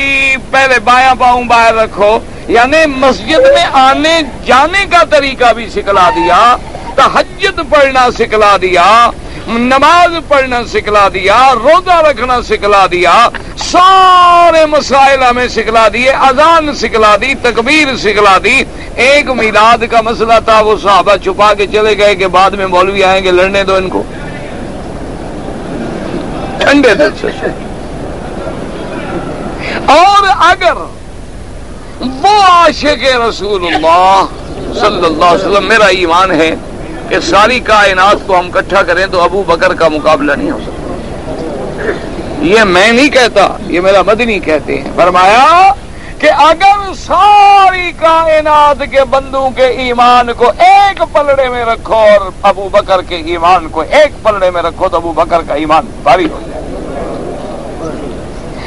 پہلے 0.50 0.78
بایاں 0.84 1.14
پاؤں 1.18 1.44
باہر 1.44 1.74
رکھو۔ 1.74 2.18
یعنی 2.48 2.76
مسجد 2.86 3.38
میں 3.38 3.66
آنے 3.72 4.20
جانے 4.46 4.86
کا 4.90 5.04
طریقہ 5.10 5.52
بھی 5.52 5.70
سکھلا 5.70 6.10
دیا۔ 6.10 6.56
تحجد 6.96 7.60
پڑھنا 7.70 8.08
سکھلا 8.18 8.56
دیا، 8.62 9.10
نماز 9.48 10.12
پڑھنا 10.28 10.60
سکھلا 10.72 11.08
دیا، 11.14 11.54
روزہ 11.54 11.96
رکھنا 12.08 12.42
سکھلا 12.42 12.86
دیا، 12.86 13.28
سارے 13.56 14.66
مسائل 14.66 15.22
ہمیں 15.22 15.48
سکھلا 15.48 15.88
دیے، 15.92 16.10
اذان 16.10 16.74
سکھلا 16.74 17.16
دی، 17.16 17.34
تکبیر 17.42 17.96
سکھلا 17.96 18.38
دی۔ 18.44 18.62
ایک 18.94 19.30
میلاد 19.30 19.84
کا 19.90 20.00
مسئلہ 20.00 20.38
تھا، 20.44 20.60
وہ 20.60 20.76
صحابہ 20.82 21.16
چھپا 21.16 21.54
کے 21.54 21.66
چلے 21.66 21.98
گئے 21.98 22.14
کہ 22.14 22.26
بعد 22.26 22.50
میں 22.50 22.66
مولوی 22.66 23.04
آئیں 23.04 23.24
گے، 23.24 23.30
لڑنے 23.30 23.64
دو 23.64 23.74
ان 23.74 23.88
کو۔ 23.88 24.02
ٹھنڈے 26.58 26.94
دل 26.94 27.10
سے۔ 27.20 27.26
اور 29.86 30.26
اگر 30.38 30.76
وہ 32.00 32.42
عاشق 32.42 33.04
رسول 33.28 33.74
اللہ 33.74 34.24
صلی 34.74 35.06
اللہ 35.06 35.24
علیہ 35.24 35.46
وسلم، 35.46 35.68
میرا 35.68 35.86
ایمان 35.86 36.30
ہے 36.30 36.54
کہ 37.08 37.20
ساری 37.20 37.60
کائنات 37.60 38.26
کو 38.26 38.38
ہم 38.38 38.50
کٹھا 38.50 38.82
کریں 38.82 39.06
تو 39.06 39.20
ابو 39.20 39.42
بکر 39.46 39.74
کا 39.74 39.88
مقابلہ 39.88 40.32
نہیں 40.32 40.50
ہو 40.50 40.58
سکتا۔ 40.58 40.80
یہ 42.42 42.64
میں 42.64 42.92
نہیں 42.92 43.08
کہتا، 43.08 43.46
یہ 43.66 43.80
میرا 43.80 44.02
مدنی 44.02 44.38
کہتے 44.38 44.80
ہیں۔ 44.80 44.92
فرمایا 44.96 45.72
کہ 46.18 46.30
اگر 46.30 46.92
ساری 47.06 47.92
کائنات 48.00 48.82
کے 48.90 49.04
بندوں 49.10 49.50
کے 49.50 49.66
ایمان 49.66 50.28
کو 50.36 50.52
ایک 50.58 51.02
پلڑے 51.12 51.48
میں 51.48 51.64
رکھو 51.64 51.94
اور 51.94 52.30
ابو 52.42 52.68
بکر 52.72 53.02
کے 53.02 53.16
ایمان 53.16 53.68
کو 53.68 53.80
ایک 53.80 54.22
پلڑے 54.22 54.50
میں 54.50 54.62
رکھو 54.62 54.88
تو 54.88 54.96
ابو 54.96 55.12
بکر 55.12 55.42
کا 55.48 55.54
ایمان 55.54 55.86
بھاری 56.02 56.28
ہو 56.32 56.40
جائے۔ 56.46 56.62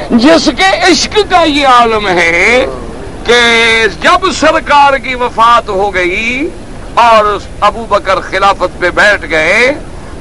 جس 0.09 0.49
کے 0.57 0.91
عشق 0.91 1.17
کا 1.29 1.43
یہ 1.43 1.67
عالم 1.67 2.07
ہے 2.07 2.65
کہ 3.25 3.39
جب 4.01 4.31
سرکار 4.31 4.97
کی 4.97 5.15
وفات 5.15 5.69
ہو 5.69 5.93
گئی 5.93 6.49
اور 6.97 7.25
ابو 7.61 7.85
بکر 7.89 8.19
خلافت 8.19 8.79
پہ 8.79 8.89
بیٹھ 8.89 9.25
گئے، 9.29 9.71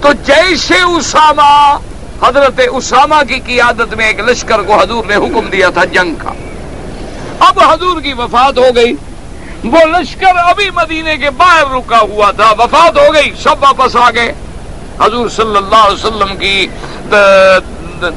تو 0.00 0.12
جیسے 0.24 0.80
اسامہ، 0.80 1.76
حضرت 2.22 2.60
اسامہ 2.72 3.22
کی 3.28 3.38
قیادت 3.46 3.94
میں 3.96 4.06
ایک 4.06 4.20
لشکر 4.20 4.62
کو 4.62 4.74
حضور 4.74 5.04
نے 5.04 5.14
حکم 5.14 5.48
دیا 5.52 5.68
تھا 5.70 5.84
جنگ 5.84 6.14
کا۔ 6.14 6.32
اب 7.38 7.60
حضور 7.60 8.00
کی 8.00 8.12
وفات 8.12 8.58
ہو 8.58 8.68
گئی۔ 8.74 8.92
وہ 9.64 9.78
لشکر 9.98 10.36
ابھی 10.36 10.70
مدینے 10.70 11.16
کے 11.16 11.30
باہر 11.30 11.74
رکا 11.74 11.98
ہوا 12.00 12.30
تھا، 12.30 12.50
وفات 12.58 12.98
ہو 12.98 13.14
گئی، 13.14 13.30
سب 13.42 13.62
واپس 13.62 13.96
آ 13.96 14.10
گئے۔ 14.10 14.32
حضور 15.00 15.28
صلی 15.28 15.56
اللہ 15.56 15.84
علیہ 15.86 16.04
وسلم 16.04 16.36
کی 16.36 16.66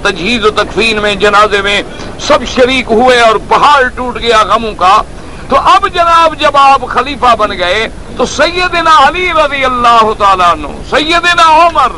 تجہیز 0.03 0.45
و 0.45 0.49
تکفین 0.49 1.01
میں، 1.01 1.15
جنازے 1.15 1.61
میں 1.61 1.81
سب 2.19 2.39
شریک 2.55 2.91
ہوئے 2.91 3.19
اور 3.19 3.35
پہاڑ 3.47 3.81
ٹوٹ 3.95 4.19
گیا 4.19 4.43
غموں 4.43 4.73
کا۔ 4.73 5.01
تو 5.49 5.55
اب 5.55 5.87
جناب 5.93 6.39
جب 6.39 6.57
آپ 6.57 6.81
خلیفہ 6.87 7.35
بن 7.35 7.57
گئے 7.57 7.87
تو 8.19 8.25
سیدنا 8.25 9.07
علی 9.07 9.31
رضی 9.33 9.65
اللہ 9.65 10.09
تعالیٰ 10.17 10.55
نو 10.55 10.71
سیدنا 10.89 11.43
عمر، 11.57 11.91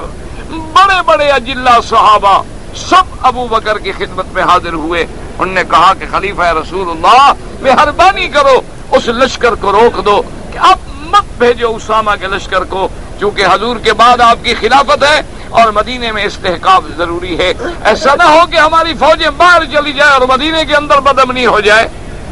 بڑے 0.73 1.01
بڑے 1.05 1.29
اجلا 1.29 1.77
صحابہ 1.89 2.41
سب 2.75 3.03
ابو 3.21 3.47
بکر 3.47 3.77
کی 3.77 3.91
خدمت 3.91 4.25
میں 4.33 4.43
حاضر 4.43 4.73
ہوئے۔ 4.73 5.05
انہوں 5.39 5.53
نے 5.55 5.63
کہا 5.69 5.93
کہ 5.99 6.05
خلیفہ 6.11 6.41
رسول 6.41 6.89
اللہ، 6.89 7.31
مہربانی 7.61 8.27
کرو، 8.27 8.61
اس 8.91 9.07
لشکر 9.07 9.55
کو 9.55 9.71
روک 9.71 10.05
دو 10.05 10.21
کہ 10.53 10.57
اب 10.57 10.77
مت 11.09 11.37
بھیجو 11.37 11.75
اسامہ 11.75 12.11
کے 12.19 12.27
لشکر 12.27 12.63
کو، 12.63 12.87
چونکہ 13.19 13.45
حضور 13.53 13.77
کے 13.77 13.93
بعد 13.93 14.21
آپ 14.21 14.37
کی 14.43 14.53
خلافت 14.53 15.03
ہے 15.03 15.21
اور 15.49 15.71
مدینے 15.71 16.11
میں 16.11 16.23
استحکام 16.23 16.89
ضروری 16.97 17.37
ہے۔ 17.37 17.53
ایسا 17.83 18.15
نہ 18.15 18.23
ہو 18.23 18.45
کہ 18.51 18.57
ہماری 18.57 18.93
فوجیں 18.93 19.29
باہر 19.37 19.65
چلی 19.65 19.93
جائے 19.93 20.11
اور 20.11 20.21
مدینے 20.21 20.65
کے 20.65 20.75
اندر 20.75 20.99
بدمنی 20.99 21.45
ہو 21.45 21.59
جائے۔ 21.59 21.87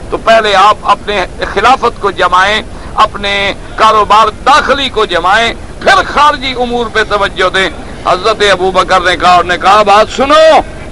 تو 0.09 0.17
پہلے 0.17 0.55
آپ 0.55 0.77
اپنے 0.83 1.25
خلافت 1.53 2.01
کو 2.01 2.11
جمائیں۔ 2.11 2.61
اپنے 3.00 3.54
کاروبار 3.76 4.28
داخلی 4.45 4.89
کو 4.89 5.06
جمائیں، 5.06 5.54
پھر 5.80 6.02
خارجی 6.08 6.54
امور 6.58 6.86
پہ 6.93 7.04
توجہ 7.10 7.50
دیں۔ 7.50 7.70
حضرت 8.06 8.43
ابو 8.52 8.72
بکر 8.72 9.02
نے 9.02 9.16
کہا، 9.18 9.34
اور 9.36 9.43
نے 9.43 9.58
کہا، 9.58 9.84
بات 9.84 10.16
سنو، 10.16 10.43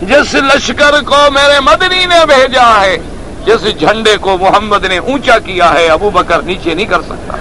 جس 0.01 0.33
لشکر 0.33 1.01
کو 1.01 1.31
میرے 1.31 1.59
مدنی 1.59 2.05
نے 2.05 2.25
بھیجا 2.25 2.69
ہے، 2.81 2.97
جس 3.45 3.79
جھنڈے 3.79 4.15
کو 4.21 4.37
محمد 4.37 4.85
نے 4.85 4.97
اونچا 4.97 5.37
کیا 5.39 5.73
ہے، 5.73 5.87
ابو 5.87 6.09
بکر 6.09 6.41
نیچے 6.41 6.73
نہیں 6.73 6.85
کر 6.85 7.01
سکتا۔ 7.01 7.37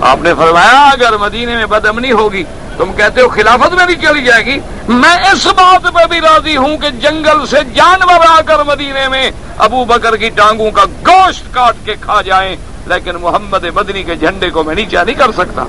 آپ 0.00 0.22
نے 0.22 0.34
فرمایا، 0.34 0.82
اگر 0.92 1.16
مدینے 1.16 1.56
میں 1.56 1.66
بدمنی 1.66 2.12
ہوگی 2.12 2.44
تم 2.76 2.92
کہتے 2.92 3.20
ہو 3.20 3.28
خلافت 3.28 3.74
میں 3.74 3.86
بھی 3.86 3.94
چلی 3.94 4.24
جائے 4.24 4.44
گی۔ 4.44 4.58
میں 4.88 5.16
اس 5.32 5.46
بات 5.46 5.82
پہ 5.82 6.06
بھی 6.08 6.20
راضی 6.20 6.56
ہوں 6.56 6.76
کہ 6.76 6.90
جنگل 6.90 7.46
سے 7.46 7.56
جانور 7.74 8.26
آ 8.28 8.40
کر 8.46 8.64
مدینے 8.64 9.08
میں 9.08 9.30
ابو 9.58 9.84
بکر 9.84 10.16
کی 10.16 10.28
ٹانگوں 10.28 10.70
کا 10.70 10.84
گوشت 10.84 11.54
کاٹ 11.54 11.74
کے 11.84 11.94
کھا 12.00 12.22
جائیں، 12.22 12.56
لیکن 12.86 13.16
محمد 13.16 13.64
مدنی 13.74 14.02
کے 14.02 14.14
جھنڈے 14.14 14.50
کو 14.50 14.64
میں 14.64 14.74
نیچا 14.74 15.04
نہیں 15.04 15.14
کر 15.14 15.32
سکتا۔ 15.32 15.64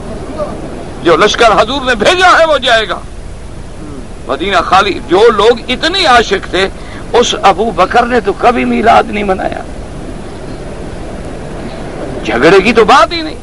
جو 1.03 1.17
لشکر 1.17 1.61
حضور 1.61 1.81
نے 1.81 1.95
بھیجا 1.95 2.39
ہے 2.39 2.45
وہ 2.45 2.57
جائے 2.57 2.89
گا۔ 2.89 2.99
مدینہ 4.27 4.57
خالی، 4.57 4.99
جو 5.07 5.29
لوگ 5.29 5.71
اتنی 5.71 6.05
عاشق 6.05 6.49
تھے، 6.49 6.69
اس 7.13 7.35
ابو 7.43 7.71
بکر 7.71 8.05
نے 8.05 8.19
تو 8.19 8.33
کبھی 8.33 8.65
میلاد 8.65 9.03
نہیں 9.07 9.23
منایا۔ 9.23 9.61
جھگڑے 12.25 12.61
کی 12.61 12.73
تو 12.73 12.85
بات 12.85 13.13
ہی 13.13 13.21
نہیں۔ 13.21 13.35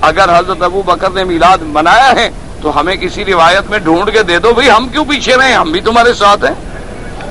اگر 0.00 0.38
حضرت 0.38 0.62
ابو 0.62 0.82
بکر 0.82 1.10
نے 1.10 1.24
میلاد 1.24 1.58
منایا 1.60 2.12
ہے 2.16 2.30
تو 2.64 2.80
ہمیں 2.80 2.96
کسی 2.96 3.24
روایت 3.24 3.70
میں 3.70 3.78
ڈھونڈ 3.78 4.12
کے 4.12 4.22
دے 4.22 4.38
دو 4.38 4.52
بھائی 4.52 4.70
ہم 4.70 4.88
کیوں 4.88 5.04
پیچھے 5.04 5.36
رہے 5.36 5.52
ہم 5.52 5.72
بھی 5.72 5.80
تمہارے 5.80 6.14
ساتھ 6.14 6.44
ہیں۔ 6.44 6.54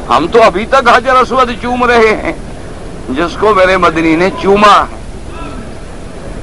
ہم 0.10 0.28
تو 0.28 0.44
ابھی 0.44 0.66
تک 0.66 0.90
حجر 0.96 1.16
اسود 1.16 1.52
چوم 1.62 1.86
رہے 1.86 2.16
ہیں۔ 2.24 2.34
جس 3.10 3.38
کو 3.40 3.54
میرے 3.54 3.78
مدنی 3.78 4.16
نے 4.16 4.30
چوما۔ 4.42 4.86
ہے 4.92 4.98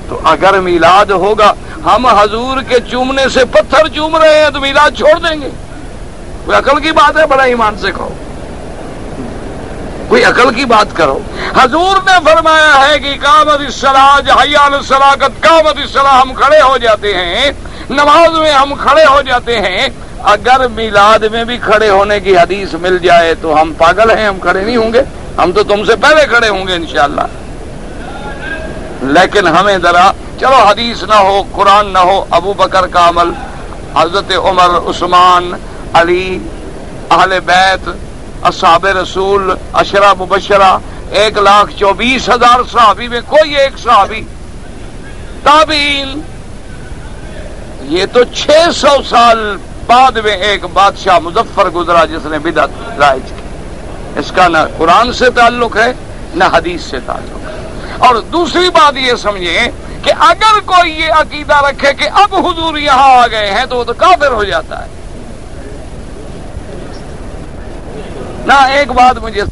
تو 0.08 0.20
اگر 0.24 0.60
میلاد 0.60 1.06
ہوگا، 1.06 1.52
ہم 1.84 2.06
حضور 2.06 2.62
کے 2.62 2.74
چومنے 2.90 3.28
سے 3.28 3.44
پتھر 3.44 3.88
چوم 3.88 4.16
رہے 4.16 4.42
ہیں 4.42 4.50
تو 4.50 4.60
میلاد 4.60 4.90
چھوڑ 4.96 5.18
دیں 5.18 5.40
گے۔ 5.40 5.48
کوئی 6.44 6.58
عقل 6.58 6.80
کی 6.80 6.92
بات 6.92 7.18
ہے؟ 7.18 7.26
بڑا 7.26 7.42
ایمان 7.42 7.78
سے 7.78 7.92
کہو۔ 7.92 8.14
کوئی 10.08 10.24
عقل 10.24 10.54
کی 10.54 10.64
بات 10.64 10.96
کرو۔ 10.96 11.18
حضور 11.62 11.96
نے 11.96 12.18
فرمایا 12.24 12.88
ہے 12.88 12.98
کہ 12.98 13.14
کامت 13.22 13.60
اسلح 13.68 14.16
حیال 14.16 14.82
سلاقت 14.88 15.42
کامت 15.42 15.78
اسلح 15.84 16.20
ہم 16.20 16.34
کھڑے 16.34 16.60
ہو 16.60 16.76
جاتے 16.76 17.14
ہیں 17.14 17.52
نماز 17.90 18.38
میں 18.38 18.52
ہم 18.52 18.74
کھڑے 18.74 19.04
ہو 19.04 19.22
جاتے 19.22 19.58
ہیں، 19.58 19.88
اگر 20.22 20.68
میلاد 20.68 21.18
میں 21.18 21.44
بھی 21.44 21.56
کھڑے 21.58 21.90
ہونے 21.90 22.20
کی 22.20 22.36
حدیث 22.36 22.74
مل 22.74 22.98
جائے 22.98 23.34
تو 23.42 23.60
ہم 23.60 23.72
پاگل 23.78 24.10
ہیں، 24.10 24.26
ہم 24.26 24.38
کھڑے 24.38 24.64
نہیں 24.64 24.76
ہوں 24.76 24.92
گے۔ 24.92 25.02
ہم 25.38 25.52
تو 25.52 25.62
تم 25.62 25.84
سے 25.84 25.96
پہلے 25.96 26.26
کھڑے 26.26 26.48
ہوں 26.48 26.66
گے 26.66 26.74
انشاءاللہ۔ 26.74 27.20
لیکن 29.02 29.46
ہمیں 29.48 29.78
ذرا 29.78 30.10
چلو 30.40 30.56
حدیث 30.56 31.02
نہ 31.02 31.14
ہو، 31.14 31.42
قرآن 31.52 31.86
نہ 31.86 31.98
ہو، 31.98 32.24
ابو 32.30 32.52
بکر 32.52 32.86
کا 32.86 33.08
عمل، 33.08 33.30
حضرت 33.96 34.32
عمر، 34.36 34.90
عثمان، 34.90 35.52
علی، 35.92 36.38
اہل 37.10 37.38
بیت، 37.46 37.88
اصحاب 38.42 38.86
رسول 38.86 39.50
اشرا 39.72 40.12
مبشرہ، 40.18 40.78
ایک 41.10 41.38
لاکھ 41.38 41.72
چوبیس 41.78 42.28
ہزار 42.28 42.60
صحابی 42.72 43.08
میں 43.08 43.20
کوئی 43.26 43.56
ایک 43.56 43.78
صحابی، 43.78 44.22
تابعین 45.42 46.20
یہ 47.90 48.06
تو 48.12 48.24
چھ 48.24 48.50
سو 48.74 49.02
سال 49.08 49.56
بعد 49.86 50.12
میں 50.12 50.36
ایک 50.36 50.64
بادشاہ 50.72 51.18
مظفر 51.18 51.68
گزرا 51.68 52.04
جس 52.04 52.26
نے 52.26 52.38
بدعت 52.38 52.68
رائج 52.98 53.22
کی۔ 53.28 53.42
اس 54.16 54.32
کا 54.36 54.48
نہ 54.48 54.58
قرآن 54.76 55.12
سے 55.12 55.30
تعلق 55.30 55.76
ہے، 55.76 55.92
نہ 56.34 56.44
حدیث 56.52 56.80
سے 56.82 56.96
تعلق 57.06 57.48
ہے۔ 57.48 57.66
اور 57.98 58.14
دوسری 58.14 58.70
بات 58.70 58.96
یہ 58.96 59.14
سمجھیں 59.14 59.70
کہ 60.02 60.12
اگر 60.18 60.60
کوئی 60.64 61.00
یہ 61.00 61.12
عقیدہ 61.12 61.56
رکھے 61.56 61.92
کہ 61.94 62.08
اب 62.12 62.34
حضور 62.34 62.78
یہاں 62.78 63.22
آ 63.22 63.26
گئے 63.26 63.50
ہیں 63.50 63.64
تو 63.64 63.76
وہ 63.76 63.84
تو 63.84 63.92
کافر 63.92 64.32
ہو 64.32 64.44
جاتا 64.44 64.84
ہے۔ 64.84 64.88
نہ 68.46 68.66
ایک 68.72 68.88
بات 68.88 69.18
مجھے 69.18 69.42